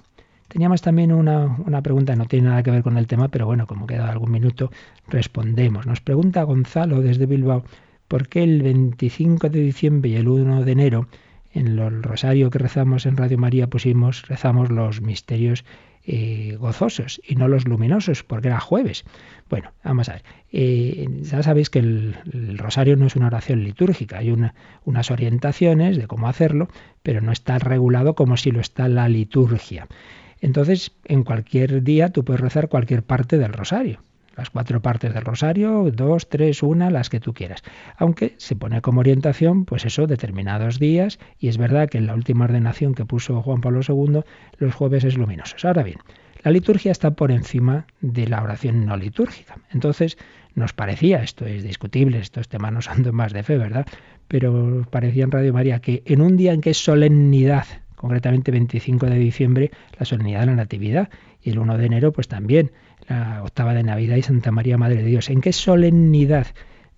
Teníamos 0.54 0.82
también 0.82 1.10
una, 1.10 1.56
una, 1.66 1.82
pregunta, 1.82 2.14
no 2.14 2.26
tiene 2.26 2.48
nada 2.48 2.62
que 2.62 2.70
ver 2.70 2.84
con 2.84 2.96
el 2.96 3.08
tema, 3.08 3.26
pero 3.26 3.44
bueno, 3.44 3.66
como 3.66 3.88
queda 3.88 4.08
algún 4.08 4.30
minuto, 4.30 4.70
respondemos. 5.08 5.84
Nos 5.84 6.00
pregunta 6.00 6.44
Gonzalo 6.44 7.02
desde 7.02 7.26
Bilbao, 7.26 7.64
¿por 8.06 8.28
qué 8.28 8.44
el 8.44 8.62
25 8.62 9.48
de 9.48 9.58
diciembre 9.58 10.10
y 10.12 10.14
el 10.14 10.28
1 10.28 10.62
de 10.62 10.70
enero, 10.70 11.08
en 11.54 11.66
el 11.66 12.02
rosario 12.04 12.50
que 12.50 12.60
rezamos 12.60 13.04
en 13.04 13.16
Radio 13.16 13.36
María, 13.36 13.66
pusimos, 13.66 14.28
rezamos 14.28 14.70
los 14.70 15.00
misterios 15.00 15.64
eh, 16.04 16.56
gozosos 16.56 17.20
y 17.26 17.34
no 17.34 17.48
los 17.48 17.66
luminosos, 17.66 18.22
porque 18.22 18.46
era 18.46 18.60
jueves? 18.60 19.04
Bueno, 19.50 19.72
vamos 19.82 20.08
a 20.08 20.12
ver. 20.12 20.22
Eh, 20.52 21.08
ya 21.22 21.42
sabéis 21.42 21.68
que 21.68 21.80
el, 21.80 22.14
rosario 22.56 22.94
no 22.94 23.06
es 23.06 23.16
una 23.16 23.26
oración 23.26 23.64
litúrgica, 23.64 24.18
hay 24.18 24.30
unas 24.30 25.10
orientaciones 25.10 25.96
de 25.96 26.06
cómo 26.06 26.28
hacerlo, 26.28 26.68
pero 27.02 27.20
no 27.20 27.32
está 27.32 27.58
regulado 27.58 28.14
como 28.14 28.36
si 28.36 28.52
lo 28.52 28.60
está 28.60 28.86
la 28.86 29.08
liturgia. 29.08 29.88
Entonces, 30.44 30.92
en 31.06 31.24
cualquier 31.24 31.82
día 31.82 32.10
tú 32.10 32.22
puedes 32.22 32.42
rezar 32.42 32.68
cualquier 32.68 33.02
parte 33.02 33.38
del 33.38 33.54
rosario. 33.54 34.00
Las 34.36 34.50
cuatro 34.50 34.82
partes 34.82 35.14
del 35.14 35.24
rosario, 35.24 35.90
dos, 35.90 36.28
tres, 36.28 36.62
una, 36.62 36.90
las 36.90 37.08
que 37.08 37.18
tú 37.18 37.32
quieras. 37.32 37.62
Aunque 37.96 38.34
se 38.36 38.54
pone 38.54 38.82
como 38.82 39.00
orientación, 39.00 39.64
pues 39.64 39.86
eso, 39.86 40.06
determinados 40.06 40.78
días, 40.78 41.18
y 41.38 41.48
es 41.48 41.56
verdad 41.56 41.88
que 41.88 41.96
en 41.96 42.06
la 42.06 42.14
última 42.14 42.44
ordenación 42.44 42.94
que 42.94 43.06
puso 43.06 43.40
Juan 43.40 43.62
Pablo 43.62 43.80
II, 43.88 44.20
los 44.58 44.74
jueves 44.74 45.04
es 45.04 45.16
luminosos. 45.16 45.64
Ahora 45.64 45.82
bien, 45.82 46.00
la 46.42 46.50
liturgia 46.50 46.92
está 46.92 47.12
por 47.12 47.32
encima 47.32 47.86
de 48.02 48.28
la 48.28 48.42
oración 48.42 48.84
no 48.84 48.98
litúrgica. 48.98 49.56
Entonces, 49.72 50.18
nos 50.54 50.74
parecía, 50.74 51.22
esto 51.22 51.46
es 51.46 51.62
discutible, 51.62 52.18
estos 52.18 52.48
temas 52.48 52.70
no 52.70 52.82
son 52.82 53.02
más 53.14 53.32
de 53.32 53.44
fe, 53.44 53.56
¿verdad? 53.56 53.86
Pero 54.28 54.86
parecía 54.90 55.24
en 55.24 55.30
Radio 55.30 55.54
María 55.54 55.78
que 55.78 56.02
en 56.04 56.20
un 56.20 56.36
día 56.36 56.52
en 56.52 56.60
que 56.60 56.70
es 56.70 56.84
solemnidad 56.84 57.64
concretamente 58.04 58.50
25 58.50 59.06
de 59.06 59.16
diciembre, 59.16 59.70
la 59.98 60.04
solemnidad 60.04 60.40
de 60.40 60.46
la 60.46 60.56
Natividad, 60.56 61.08
y 61.40 61.48
el 61.48 61.58
1 61.58 61.78
de 61.78 61.86
enero, 61.86 62.12
pues 62.12 62.28
también 62.28 62.70
la 63.08 63.42
octava 63.42 63.72
de 63.72 63.82
Navidad 63.82 64.16
y 64.16 64.22
Santa 64.22 64.50
María 64.50 64.76
Madre 64.76 64.96
de 64.96 65.04
Dios. 65.04 65.30
¿En 65.30 65.40
qué 65.40 65.54
solemnidad 65.54 66.48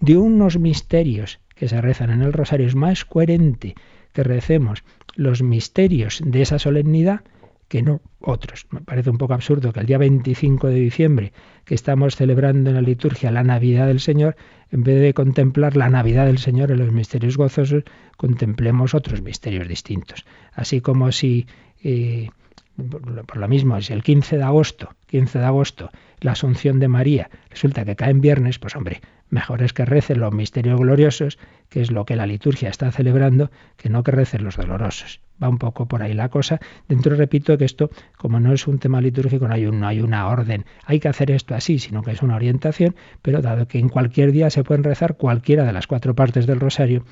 de 0.00 0.16
unos 0.16 0.58
misterios 0.58 1.38
que 1.54 1.68
se 1.68 1.80
rezan 1.80 2.10
en 2.10 2.22
el 2.22 2.32
rosario 2.32 2.66
es 2.66 2.74
más 2.74 3.04
coherente 3.04 3.76
que 4.12 4.24
recemos 4.24 4.82
los 5.14 5.42
misterios 5.42 6.20
de 6.26 6.42
esa 6.42 6.58
solemnidad 6.58 7.20
que 7.68 7.82
no 7.82 8.00
otros. 8.20 8.66
Me 8.70 8.80
parece 8.80 9.10
un 9.10 9.18
poco 9.18 9.34
absurdo 9.34 9.72
que 9.72 9.80
el 9.80 9.86
día 9.86 9.98
25 9.98 10.68
de 10.68 10.74
diciembre, 10.74 11.32
que 11.64 11.74
estamos 11.74 12.16
celebrando 12.16 12.70
en 12.70 12.76
la 12.76 12.82
liturgia 12.82 13.30
la 13.30 13.42
Navidad 13.42 13.86
del 13.86 14.00
Señor, 14.00 14.36
en 14.70 14.82
vez 14.82 15.00
de 15.00 15.14
contemplar 15.14 15.76
la 15.76 15.88
Navidad 15.88 16.26
del 16.26 16.38
Señor 16.38 16.70
en 16.70 16.78
los 16.78 16.92
misterios 16.92 17.36
gozosos, 17.36 17.84
contemplemos 18.16 18.94
otros 18.94 19.22
misterios 19.22 19.68
distintos. 19.68 20.24
Así 20.52 20.80
como 20.80 21.12
si, 21.12 21.46
eh, 21.82 22.30
por 22.76 23.36
lo 23.36 23.48
mismo, 23.48 23.80
si 23.80 23.92
el 23.92 24.02
15 24.02 24.36
de 24.36 24.42
agosto, 24.42 24.90
15 25.06 25.38
de 25.38 25.44
agosto, 25.44 25.90
la 26.20 26.32
Asunción 26.32 26.78
de 26.78 26.88
María 26.88 27.30
resulta 27.50 27.84
que 27.84 27.96
cae 27.96 28.10
en 28.10 28.20
viernes, 28.20 28.58
pues 28.58 28.76
hombre, 28.76 29.00
mejor 29.30 29.62
es 29.62 29.72
que 29.72 29.84
recen 29.84 30.20
los 30.20 30.32
misterios 30.32 30.78
gloriosos, 30.78 31.38
que 31.68 31.80
es 31.80 31.90
lo 31.90 32.04
que 32.04 32.16
la 32.16 32.26
liturgia 32.26 32.68
está 32.68 32.90
celebrando, 32.92 33.50
que 33.76 33.88
no 33.88 34.02
que 34.02 34.12
recen 34.12 34.44
los 34.44 34.56
dolorosos. 34.56 35.20
Va 35.42 35.48
un 35.48 35.58
poco 35.58 35.86
por 35.86 36.02
ahí 36.02 36.14
la 36.14 36.28
cosa. 36.28 36.60
Dentro 36.88 37.16
repito 37.16 37.58
que 37.58 37.64
esto, 37.64 37.90
como 38.16 38.40
no 38.40 38.52
es 38.52 38.66
un 38.66 38.78
tema 38.78 39.00
litúrgico, 39.00 39.48
no 39.48 39.54
hay, 39.54 39.66
un, 39.66 39.80
no 39.80 39.86
hay 39.86 40.00
una 40.00 40.28
orden, 40.28 40.64
hay 40.84 41.00
que 41.00 41.08
hacer 41.08 41.30
esto 41.30 41.54
así, 41.54 41.78
sino 41.78 42.02
que 42.02 42.12
es 42.12 42.22
una 42.22 42.36
orientación, 42.36 42.94
pero 43.22 43.42
dado 43.42 43.68
que 43.68 43.78
en 43.78 43.88
cualquier 43.88 44.32
día 44.32 44.48
se 44.50 44.64
pueden 44.64 44.84
rezar 44.84 45.16
cualquiera 45.16 45.64
de 45.64 45.72
las 45.72 45.86
cuatro 45.86 46.14
partes 46.14 46.46
del 46.46 46.60
rosario, 46.60 47.04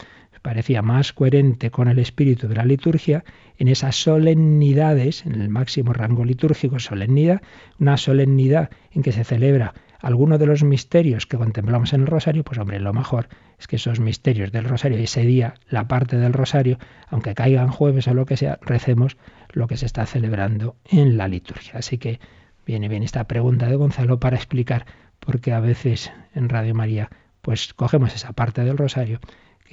parecía 0.45 0.83
más 0.83 1.15
coherente 1.15 1.71
con 1.71 1.89
el 1.89 1.99
espíritu 1.99 2.49
de 2.49 2.57
la 2.57 2.67
liturgia 2.67 3.25
en 3.57 3.69
esas 3.69 3.97
solemnidades, 3.97 5.25
en 5.25 5.41
el 5.41 5.49
máximo 5.49 5.95
rango 5.95 6.23
litúrgico, 6.23 6.79
solemnidad, 6.79 7.41
una 7.81 7.97
solemnidad 7.97 8.69
en 8.93 9.03
que 9.03 9.13
se 9.13 9.25
celebra 9.25 9.73
alguno 10.03 10.37
de 10.37 10.45
los 10.45 10.63
misterios 10.63 11.25
que 11.25 11.39
contemplamos 11.39 11.95
en 11.95 12.03
el 12.03 12.07
rosario, 12.09 12.45
pues 12.45 12.59
hombre, 12.59 12.79
lo 12.79 12.93
mejor 12.93 13.29
es 13.59 13.67
que 13.67 13.77
esos 13.77 14.01
misterios 14.01 14.53
del 14.53 14.65
rosario, 14.65 14.99
ese 14.99 15.23
día, 15.23 15.55
la 15.71 15.89
parte 15.89 16.19
del 16.19 16.35
rosario, 16.35 16.77
aunque 17.09 17.35
caigan 17.35 17.69
jueves 17.69 18.07
o 18.07 18.13
lo 18.13 18.27
que 18.27 18.37
sea, 18.37 18.59
recemos 18.61 19.17
lo 19.51 19.67
que 19.67 19.79
se 19.79 19.87
está 19.87 20.05
celebrando 20.05 20.77
en 20.85 21.17
la 21.17 21.27
liturgia. 21.27 21.79
Así 21.79 21.97
que 21.97 22.21
viene 22.67 22.89
bien 22.91 23.03
esta 23.03 23.25
pregunta 23.25 23.67
de 23.67 23.77
Gonzalo 23.77 24.21
para 24.21 24.37
explicar 24.37 24.85
por 25.21 25.41
qué 25.41 25.55
a 25.55 25.61
veces 25.61 26.13
en 26.35 26.51
Radio 26.51 26.75
María 26.75 27.09
pues 27.41 27.73
cogemos 27.73 28.15
esa 28.15 28.35
parte 28.35 28.63
del 28.63 28.77
rosario 28.77 29.21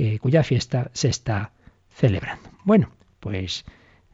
que, 0.02 0.18
cuya 0.18 0.42
fiesta 0.42 0.90
se 0.94 1.10
está 1.10 1.52
celebrando. 1.94 2.50
Bueno, 2.64 2.90
pues 3.20 3.66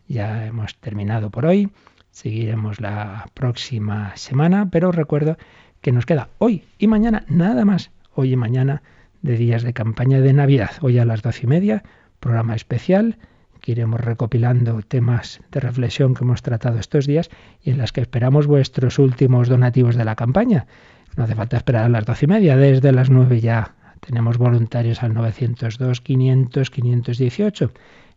ya 0.09 0.45
hemos 0.45 0.75
terminado 0.75 1.29
por 1.29 1.45
hoy. 1.45 1.69
Seguiremos 2.11 2.81
la 2.81 3.29
próxima 3.33 4.11
semana, 4.17 4.69
pero 4.69 4.91
recuerdo 4.91 5.37
que 5.79 5.93
nos 5.93 6.05
queda 6.05 6.27
hoy 6.39 6.65
y 6.77 6.87
mañana 6.87 7.23
nada 7.29 7.63
más. 7.63 7.91
Hoy 8.13 8.33
y 8.33 8.35
mañana 8.35 8.83
de 9.21 9.37
días 9.37 9.63
de 9.63 9.71
campaña 9.71 10.19
de 10.19 10.33
Navidad. 10.33 10.71
Hoy 10.81 10.97
a 10.99 11.05
las 11.05 11.21
doce 11.21 11.45
y 11.45 11.47
media, 11.47 11.83
programa 12.19 12.55
especial 12.55 13.17
que 13.61 13.71
iremos 13.71 14.01
recopilando 14.01 14.81
temas 14.81 15.39
de 15.51 15.61
reflexión 15.61 16.15
que 16.15 16.25
hemos 16.25 16.41
tratado 16.41 16.79
estos 16.79 17.07
días 17.07 17.29
y 17.63 17.71
en 17.71 17.77
las 17.77 17.93
que 17.93 18.01
esperamos 18.01 18.45
vuestros 18.45 18.99
últimos 18.99 19.47
donativos 19.47 19.95
de 19.95 20.03
la 20.03 20.17
campaña. 20.17 20.67
No 21.15 21.23
hace 21.23 21.35
falta 21.35 21.55
esperar 21.55 21.85
a 21.85 21.89
las 21.89 22.05
doce 22.05 22.25
y 22.25 22.27
media, 22.27 22.57
desde 22.57 22.91
las 22.91 23.09
nueve 23.09 23.39
ya 23.39 23.76
tenemos 23.99 24.37
voluntarios 24.37 25.03
al 25.03 25.13
902, 25.13 26.01
500, 26.01 26.69
518. 26.69 27.71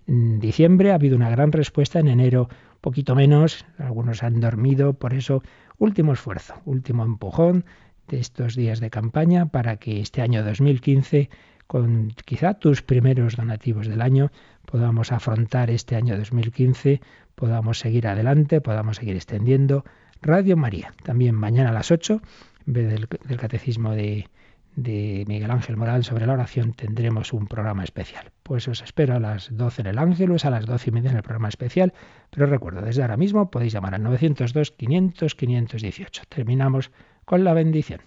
En 0.06 0.40
diciembre 0.40 0.92
ha 0.92 0.94
habido 0.94 1.16
una 1.16 1.30
gran 1.30 1.52
respuesta, 1.52 1.98
en 2.00 2.08
enero 2.08 2.48
poquito 2.80 3.14
menos, 3.14 3.66
algunos 3.78 4.22
han 4.22 4.40
dormido, 4.40 4.94
por 4.94 5.14
eso 5.14 5.42
último 5.78 6.12
esfuerzo, 6.12 6.54
último 6.64 7.04
empujón 7.04 7.64
de 8.08 8.18
estos 8.18 8.56
días 8.56 8.80
de 8.80 8.90
campaña 8.90 9.46
para 9.46 9.76
que 9.76 10.00
este 10.00 10.22
año 10.22 10.42
2015, 10.42 11.30
con 11.66 12.12
quizá 12.24 12.54
tus 12.54 12.82
primeros 12.82 13.36
donativos 13.36 13.86
del 13.86 14.02
año, 14.02 14.32
podamos 14.64 15.12
afrontar 15.12 15.70
este 15.70 15.96
año 15.96 16.16
2015, 16.16 17.00
podamos 17.34 17.78
seguir 17.78 18.06
adelante, 18.08 18.60
podamos 18.60 18.96
seguir 18.96 19.16
extendiendo 19.16 19.84
Radio 20.22 20.56
María. 20.56 20.92
También 21.04 21.34
mañana 21.34 21.70
a 21.70 21.72
las 21.72 21.90
8, 21.90 22.20
en 22.66 22.72
vez 22.72 22.88
del, 22.88 23.08
del 23.26 23.38
catecismo 23.38 23.92
de 23.92 24.28
de 24.76 25.24
Miguel 25.26 25.50
Ángel 25.50 25.76
Moral 25.76 26.04
sobre 26.04 26.26
la 26.26 26.34
oración 26.34 26.72
tendremos 26.72 27.32
un 27.32 27.46
programa 27.46 27.84
especial. 27.84 28.30
Pues 28.42 28.68
os 28.68 28.82
espero 28.82 29.16
a 29.16 29.20
las 29.20 29.56
12 29.56 29.80
en 29.82 29.88
el 29.88 29.98
Ángelus, 29.98 30.44
a 30.44 30.50
las 30.50 30.66
12 30.66 30.90
y 30.90 30.92
media 30.92 31.10
en 31.10 31.16
el 31.16 31.22
programa 31.22 31.48
especial. 31.48 31.94
Pero 32.30 32.46
recuerdo, 32.46 32.82
desde 32.82 33.02
ahora 33.02 33.16
mismo 33.16 33.50
podéis 33.50 33.72
llamar 33.72 33.94
al 33.94 34.02
902-500-518. 34.02 36.22
Terminamos 36.28 36.90
con 37.24 37.42
la 37.44 37.54
bendición. 37.54 38.02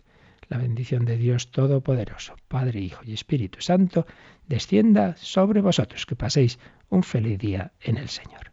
La 0.49 0.57
bendición 0.57 1.05
de 1.05 1.16
Dios 1.18 1.51
Todopoderoso, 1.51 2.36
Padre, 2.47 2.82
Hijo 2.82 3.01
y 3.05 3.14
Espíritu 3.14 3.61
Santo, 3.61 4.05
descienda 4.47 5.16
sobre 5.18 5.61
vosotros. 5.61 6.05
Que 6.05 6.16
paséis 6.16 6.59
un 6.89 7.03
feliz 7.03 7.39
día 7.39 7.72
en 7.82 7.97
el 7.97 8.09
Señor. 8.09 8.53